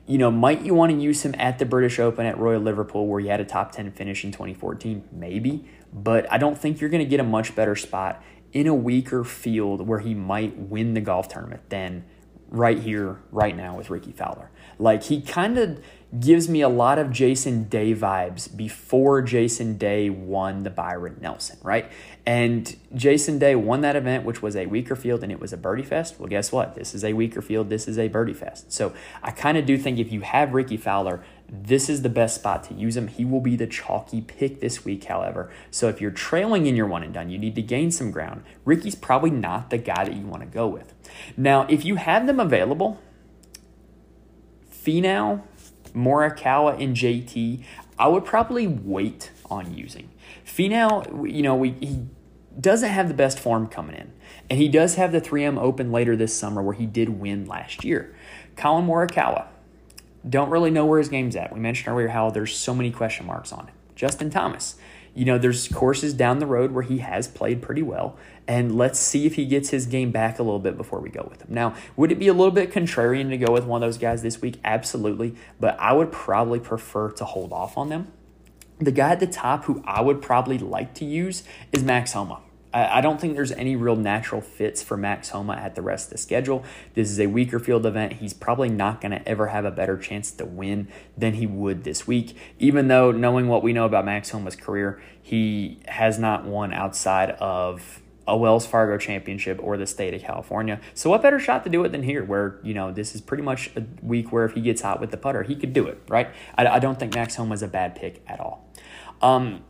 you 0.07 0.17
know, 0.17 0.31
might 0.31 0.63
you 0.63 0.73
want 0.73 0.91
to 0.91 0.99
use 0.99 1.23
him 1.23 1.35
at 1.37 1.59
the 1.59 1.67
British 1.67 1.99
Open 1.99 2.25
at 2.25 2.39
Royal 2.39 2.63
Liverpool 2.63 3.07
where 3.07 3.21
he 3.21 3.29
had 3.29 3.41
a 3.41 3.45
top 3.45 3.73
10 3.73 3.93
finish 3.93 4.25
in 4.25 4.33
2014? 4.33 5.11
Maybe. 5.13 5.69
But 5.93 6.33
I 6.33 6.39
don't 6.39 6.57
think 6.57 6.81
you're 6.81 6.89
going 6.89 7.05
to 7.05 7.09
get 7.09 7.21
a 7.21 7.25
much 7.25 7.55
better 7.55 7.77
spot 7.77 8.23
in 8.55 8.67
a 8.67 8.75
weaker 8.75 9.23
field 9.23 9.87
where 9.87 9.99
he 9.99 10.15
might 10.15 10.57
win 10.57 10.95
the 10.95 11.03
golf 11.03 11.29
tournament 11.29 11.69
than 11.69 12.07
right 12.49 12.79
here, 12.79 13.21
right 13.31 13.55
now 13.55 13.77
with 13.77 13.91
Rickie 13.91 14.13
Fowler. 14.13 14.51
Like 14.79 15.03
he 15.03 15.21
kind 15.21 15.59
of 15.59 15.79
gives 16.21 16.49
me 16.49 16.61
a 16.61 16.69
lot 16.69 16.99
of 16.99 17.11
Jason 17.11 17.65
Day 17.65 17.93
vibes 17.93 18.55
before 18.55 19.23
Jason 19.23 19.77
Day 19.77 20.09
won 20.09 20.63
the 20.63 20.71
Byron 20.71 21.19
Nelson, 21.21 21.59
right? 21.63 21.91
And 22.25 22.77
Jason 22.95 23.39
Day 23.39 23.57
won 23.57 23.81
that 23.81 23.97
event, 23.97 24.25
which 24.25 24.41
was 24.41 24.55
a 24.55 24.67
weaker 24.67 24.95
field 24.95 25.23
and 25.23 25.33
it 25.33 25.41
was 25.41 25.53
a 25.53 25.57
birdie 25.57 25.83
fest. 25.83 26.19
Well, 26.19 26.29
guess 26.29 26.53
what? 26.53 26.75
This 26.75 26.95
is 26.95 27.05
a 27.05 27.13
weaker 27.13 27.43
field. 27.43 27.71
This 27.71 27.89
is 27.89 27.99
a 27.99 28.09
birdie 28.09 28.35
fest. 28.35 28.73
So 28.73 28.95
I 29.23 29.33
kind 29.33 29.59
of 29.59 29.67
do 29.67 29.77
think 29.77 29.99
if 29.99 30.13
you 30.13 30.21
have 30.21 30.55
Rickie 30.55 30.77
Fowler, 30.77 31.25
this 31.49 31.89
is 31.89 32.03
the 32.03 32.09
best 32.09 32.37
spot 32.37 32.65
to 32.65 32.75
use 32.75 32.97
him. 32.97 33.09
He 33.09 33.25
will 33.25 33.41
be 33.41 33.57
the 33.57 33.67
chalky 33.67 34.21
pick 34.21 34.61
this 34.61 34.85
week, 34.85 35.05
however. 35.05 35.51
So 35.71 35.89
if 35.89 36.01
you're 36.01 36.11
trailing 36.11 36.67
in 36.67 36.77
your 36.77 36.87
one 36.87 37.03
and 37.03 37.13
done, 37.13 37.31
you 37.31 37.39
need 37.39 37.57
to 37.57 37.63
gain 37.63 37.91
some 37.91 38.11
ground. 38.11 38.43
Rickie's 38.65 38.95
probably 38.95 39.31
not 39.31 39.71
the 39.71 39.79
guy 39.79 40.05
that 40.05 40.15
you 40.15 40.27
want 40.27 40.43
to 40.43 40.49
go 40.49 40.67
with. 40.67 40.95
Now, 41.37 41.67
if 41.69 41.85
you 41.85 41.97
have 41.97 42.27
them 42.27 42.41
available, 42.41 43.01
Finau, 44.71 45.43
Morikawa, 45.97 46.81
and 46.81 46.95
JT, 46.95 47.65
I 47.99 48.09
would 48.09 48.25
probably 48.25 48.67
wait 48.67 49.31
on 49.51 49.75
using. 49.75 50.11
Finau, 50.45 51.33
you 51.33 51.43
know, 51.43 51.57
we, 51.57 51.71
he 51.71 52.07
doesn't 52.61 52.91
have 52.91 53.09
the 53.09 53.15
best 53.15 53.39
form 53.39 53.67
coming 53.67 53.97
in. 53.97 54.13
And 54.49 54.59
he 54.59 54.69
does 54.69 54.95
have 54.95 55.13
the 55.13 55.21
3M 55.21 55.59
Open 55.59 55.91
later 55.91 56.15
this 56.17 56.37
summer 56.37 56.63
where 56.63 56.75
he 56.75 56.87
did 56.87 57.09
win 57.09 57.47
last 57.47 57.85
year. 57.85 58.15
Collin 58.57 58.87
Morikawa, 58.87 59.47
don't 60.29 60.51
really 60.51 60.71
know 60.71 60.87
where 60.87 60.99
his 60.99 61.09
game's 61.09 61.37
at. 61.37 61.53
We 61.53 61.61
mentioned 61.61 61.93
earlier 61.93 62.09
how 62.09 62.31
there's 62.31 62.57
so 62.57 62.75
many 62.75 62.91
question 62.91 63.27
marks 63.27 63.53
on 63.53 63.69
it. 63.69 63.75
Justin 63.95 64.31
Thomas, 64.31 64.77
you 65.17 65.25
know, 65.25 65.39
there's 65.39 65.67
courses 65.69 66.13
down 66.13 66.41
the 66.41 66.47
road 66.47 66.73
where 66.73 66.83
he 66.83 66.99
has 66.99 67.27
played 67.27 67.63
pretty 67.63 67.83
well, 67.83 68.19
and 68.47 68.77
let's 68.77 68.99
see 68.99 69.25
if 69.25 69.35
he 69.35 69.47
gets 69.47 69.71
his 69.71 69.87
game 69.87 70.11
back 70.13 70.39
a 70.39 70.43
little 70.43 70.59
bit 70.59 70.77
before 70.77 71.01
we 71.01 71.09
go 71.09 71.27
with 71.31 71.41
him. 71.41 71.49
Now, 71.55 71.75
would 71.97 72.13
it 72.13 72.19
be 72.19 72.29
a 72.29 72.35
little 72.35 72.53
bit 72.53 72.71
contrarian 72.71 73.31
to 73.31 73.39
go 73.39 73.51
with 73.51 73.65
one 73.65 73.83
of 73.83 73.87
those 73.87 73.97
guys 73.97 74.23
this 74.23 74.43
week? 74.43 74.61
Absolutely, 74.63 75.35
but 75.59 75.81
I 75.81 75.95
would 75.95 76.13
probably 76.13 76.61
prefer 76.61 77.11
to 77.13 77.25
hold 77.25 77.53
off 77.53 77.79
on 77.79 77.89
them. 77.89 78.13
The 78.79 78.93
guy 78.93 79.13
at 79.13 79.21
the 79.21 79.27
top 79.27 79.65
who 79.65 79.83
I 79.87 80.03
would 80.03 80.21
probably 80.21 80.59
like 80.59 80.93
to 80.97 81.07
use 81.07 81.45
is 81.73 81.83
Max 81.83 82.13
Homa. 82.13 82.41
I 82.85 83.01
don't 83.01 83.21
think 83.21 83.35
there's 83.35 83.53
any 83.53 83.75
real 83.75 83.97
natural 83.97 84.41
fits 84.41 84.83
for 84.83 84.97
Max 84.97 85.31
Homa 85.31 85.55
at 85.55 85.75
the 85.75 85.83
rest 85.83 86.07
of 86.07 86.11
the 86.13 86.19
schedule. 86.19 86.65
This 86.95 87.11
is 87.11 87.19
a 87.19 87.27
weaker 87.27 87.59
field 87.59 87.87
event. 87.87 88.15
He's 88.15 88.35
probably 88.35 88.69
not 88.69 89.01
going 89.01 89.13
to 89.13 89.27
ever 89.27 89.47
have 89.49 89.65
a 89.65 89.71
better 89.71 89.97
chance 89.97 90.31
to 90.33 90.45
win 90.45 90.89
than 91.17 91.35
he 91.35 91.47
would 91.47 91.85
this 91.85 92.07
week, 92.07 92.37
even 92.59 92.89
though 92.89 93.13
knowing 93.13 93.49
what 93.49 93.63
we 93.63 93.73
know 93.73 93.87
about 93.87 94.05
Max 94.05 94.31
Homa's 94.31 94.57
career, 94.57 95.01
he 95.23 95.79
has 95.89 96.19
not 96.19 96.45
won 96.45 96.73
outside 96.73 97.31
of 97.33 98.03
a 98.29 98.37
Wells 98.37 98.67
Fargo 98.67 98.99
championship 98.99 99.59
or 99.63 99.77
the 99.77 99.87
state 99.87 100.13
of 100.13 100.21
California. 100.21 100.81
So 100.95 101.11
what 101.11 101.23
better 101.23 101.39
shot 101.39 101.65
to 101.65 101.71
do 101.71 101.85
it 101.85 101.93
than 101.93 102.03
here, 102.03 102.25
where, 102.25 102.59
you 102.63 102.75
know, 102.75 102.93
this 102.93 103.15
is 103.15 103.21
pretty 103.21 103.43
much 103.43 103.71
a 103.77 103.85
week 104.03 104.33
where 104.33 104.45
if 104.45 104.53
he 104.53 104.61
gets 104.61 104.83
hot 104.83 105.01
with 105.01 105.13
the 105.13 105.17
putter, 105.17 105.45
he 105.45 105.55
could 105.55 105.73
do 105.73 105.87
it, 105.87 106.03
right? 106.09 106.29
I, 106.57 106.67
I 106.67 106.79
don't 106.79 106.99
think 106.99 107.15
Max 107.15 107.37
Homa 107.37 107.55
is 107.55 107.63
a 107.63 107.69
bad 107.69 107.95
pick 107.95 108.23
at 108.27 108.41
all. 108.41 108.69
Um, 109.23 109.65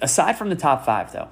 aside 0.00 0.36
from 0.36 0.50
the 0.50 0.56
top 0.56 0.84
five, 0.84 1.12
though, 1.12 1.28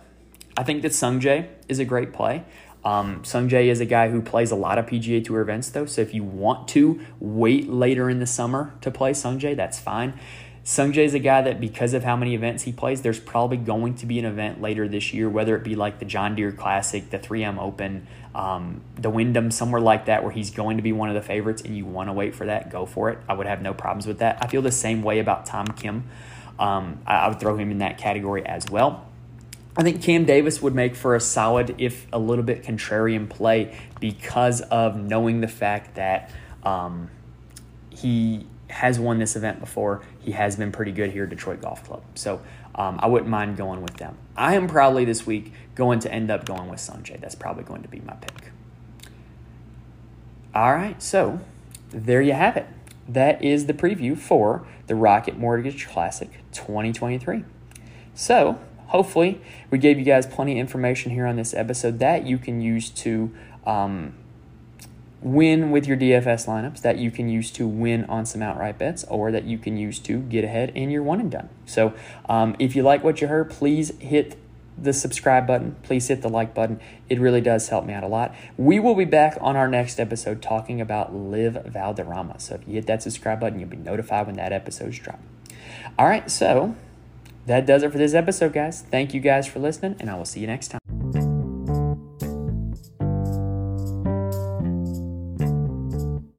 I 0.56 0.62
think 0.62 0.82
that 0.82 0.92
Sungjae 0.92 1.48
is 1.68 1.78
a 1.78 1.84
great 1.84 2.12
play. 2.12 2.44
Um, 2.84 3.22
Sungjae 3.22 3.66
is 3.66 3.80
a 3.80 3.86
guy 3.86 4.08
who 4.08 4.22
plays 4.22 4.50
a 4.50 4.56
lot 4.56 4.78
of 4.78 4.86
PGA 4.86 5.22
Tour 5.24 5.40
events, 5.40 5.70
though. 5.70 5.86
So 5.86 6.00
if 6.00 6.14
you 6.14 6.24
want 6.24 6.68
to 6.68 7.00
wait 7.18 7.68
later 7.68 8.08
in 8.08 8.20
the 8.20 8.26
summer 8.26 8.74
to 8.80 8.90
play 8.90 9.12
Sungjae, 9.12 9.54
that's 9.56 9.78
fine. 9.78 10.18
Sungjae 10.64 11.04
is 11.04 11.14
a 11.14 11.18
guy 11.18 11.42
that, 11.42 11.60
because 11.60 11.94
of 11.94 12.04
how 12.04 12.16
many 12.16 12.34
events 12.34 12.64
he 12.64 12.72
plays, 12.72 13.02
there's 13.02 13.18
probably 13.18 13.56
going 13.56 13.94
to 13.96 14.06
be 14.06 14.18
an 14.18 14.24
event 14.24 14.60
later 14.60 14.86
this 14.88 15.12
year, 15.12 15.28
whether 15.28 15.56
it 15.56 15.64
be 15.64 15.74
like 15.74 15.98
the 15.98 16.04
John 16.04 16.34
Deere 16.34 16.52
Classic, 16.52 17.08
the 17.10 17.18
3M 17.18 17.58
Open, 17.58 18.06
um, 18.34 18.82
the 18.96 19.10
Wyndham, 19.10 19.50
somewhere 19.50 19.80
like 19.80 20.06
that, 20.06 20.22
where 20.22 20.32
he's 20.32 20.50
going 20.50 20.76
to 20.76 20.82
be 20.82 20.92
one 20.92 21.08
of 21.08 21.14
the 21.14 21.22
favorites 21.22 21.62
and 21.62 21.76
you 21.76 21.86
want 21.86 22.08
to 22.08 22.12
wait 22.12 22.34
for 22.34 22.46
that, 22.46 22.70
go 22.70 22.84
for 22.86 23.10
it. 23.10 23.18
I 23.28 23.34
would 23.34 23.46
have 23.46 23.62
no 23.62 23.72
problems 23.72 24.06
with 24.06 24.18
that. 24.18 24.38
I 24.42 24.48
feel 24.48 24.62
the 24.62 24.70
same 24.70 25.02
way 25.02 25.18
about 25.18 25.46
Tom 25.46 25.66
Kim. 25.66 26.04
Um, 26.58 27.00
I, 27.06 27.16
I 27.16 27.28
would 27.28 27.40
throw 27.40 27.56
him 27.56 27.70
in 27.70 27.78
that 27.78 27.96
category 27.96 28.44
as 28.44 28.68
well. 28.70 29.09
I 29.76 29.82
think 29.82 30.02
Cam 30.02 30.24
Davis 30.24 30.60
would 30.60 30.74
make 30.74 30.96
for 30.96 31.14
a 31.14 31.20
solid, 31.20 31.76
if 31.78 32.06
a 32.12 32.18
little 32.18 32.44
bit 32.44 32.62
contrarian 32.62 33.28
play, 33.28 33.78
because 34.00 34.60
of 34.62 34.96
knowing 34.96 35.40
the 35.40 35.48
fact 35.48 35.94
that 35.94 36.30
um, 36.64 37.10
he 37.90 38.46
has 38.70 38.98
won 38.98 39.18
this 39.18 39.36
event 39.36 39.60
before. 39.60 40.02
He 40.20 40.32
has 40.32 40.56
been 40.56 40.72
pretty 40.72 40.92
good 40.92 41.10
here 41.10 41.24
at 41.24 41.30
Detroit 41.30 41.60
Golf 41.60 41.84
Club. 41.84 42.02
So 42.14 42.40
um, 42.74 42.98
I 43.02 43.06
wouldn't 43.06 43.30
mind 43.30 43.56
going 43.56 43.82
with 43.82 43.96
them. 43.96 44.16
I 44.36 44.54
am 44.54 44.68
probably 44.68 45.04
this 45.04 45.26
week 45.26 45.52
going 45.74 46.00
to 46.00 46.12
end 46.12 46.30
up 46.30 46.46
going 46.46 46.68
with 46.68 46.80
Sungjae. 46.80 47.20
That's 47.20 47.34
probably 47.34 47.64
going 47.64 47.82
to 47.82 47.88
be 47.88 48.00
my 48.00 48.14
pick. 48.14 48.52
All 50.54 50.72
right, 50.72 51.00
so 51.02 51.40
there 51.90 52.22
you 52.22 52.32
have 52.32 52.56
it. 52.56 52.66
That 53.08 53.42
is 53.42 53.66
the 53.66 53.74
preview 53.74 54.16
for 54.16 54.66
the 54.86 54.94
Rocket 54.94 55.36
Mortgage 55.36 55.88
Classic 55.88 56.30
2023. 56.52 57.44
So 58.14 58.58
hopefully 58.90 59.40
we 59.70 59.78
gave 59.78 59.98
you 59.98 60.04
guys 60.04 60.26
plenty 60.26 60.52
of 60.52 60.58
information 60.58 61.12
here 61.12 61.26
on 61.26 61.36
this 61.36 61.54
episode 61.54 61.98
that 62.00 62.26
you 62.26 62.38
can 62.38 62.60
use 62.60 62.90
to 62.90 63.32
um, 63.64 64.14
win 65.20 65.70
with 65.70 65.86
your 65.86 65.96
DFS 65.96 66.46
lineups, 66.46 66.82
that 66.82 66.98
you 66.98 67.10
can 67.10 67.28
use 67.28 67.50
to 67.52 67.66
win 67.66 68.04
on 68.06 68.26
some 68.26 68.42
outright 68.42 68.78
bets, 68.78 69.04
or 69.04 69.30
that 69.30 69.44
you 69.44 69.58
can 69.58 69.76
use 69.76 69.98
to 70.00 70.20
get 70.20 70.44
ahead 70.44 70.70
in 70.74 70.90
your 70.90 71.02
one 71.02 71.20
and 71.20 71.30
done. 71.30 71.48
So 71.66 71.94
um, 72.28 72.56
if 72.58 72.74
you 72.74 72.82
like 72.82 73.04
what 73.04 73.20
you 73.20 73.28
heard, 73.28 73.50
please 73.50 73.96
hit 73.98 74.36
the 74.76 74.92
subscribe 74.92 75.46
button. 75.46 75.76
Please 75.82 76.08
hit 76.08 76.22
the 76.22 76.28
like 76.28 76.54
button. 76.54 76.80
It 77.08 77.20
really 77.20 77.42
does 77.42 77.68
help 77.68 77.84
me 77.84 77.92
out 77.92 78.02
a 78.02 78.08
lot. 78.08 78.34
We 78.56 78.80
will 78.80 78.94
be 78.94 79.04
back 79.04 79.36
on 79.40 79.54
our 79.54 79.68
next 79.68 80.00
episode 80.00 80.40
talking 80.42 80.80
about 80.80 81.14
LIV 81.14 81.66
Valderrama. 81.66 82.40
So 82.40 82.54
if 82.54 82.66
you 82.66 82.74
hit 82.74 82.86
that 82.86 83.02
subscribe 83.02 83.40
button, 83.40 83.60
you'll 83.60 83.68
be 83.68 83.76
notified 83.76 84.26
when 84.26 84.36
that 84.36 84.52
episode's 84.52 84.98
dropped. 84.98 85.22
All 85.98 86.06
right, 86.06 86.30
so 86.30 86.76
that 87.50 87.66
does 87.66 87.82
it 87.82 87.90
for 87.90 87.98
this 87.98 88.14
episode, 88.14 88.52
guys. 88.52 88.82
Thank 88.90 89.12
you 89.12 89.20
guys 89.20 89.46
for 89.46 89.58
listening, 89.58 89.96
and 89.98 90.08
I 90.08 90.14
will 90.14 90.24
see 90.24 90.38
you 90.38 90.46
next 90.46 90.68
time. 90.68 90.79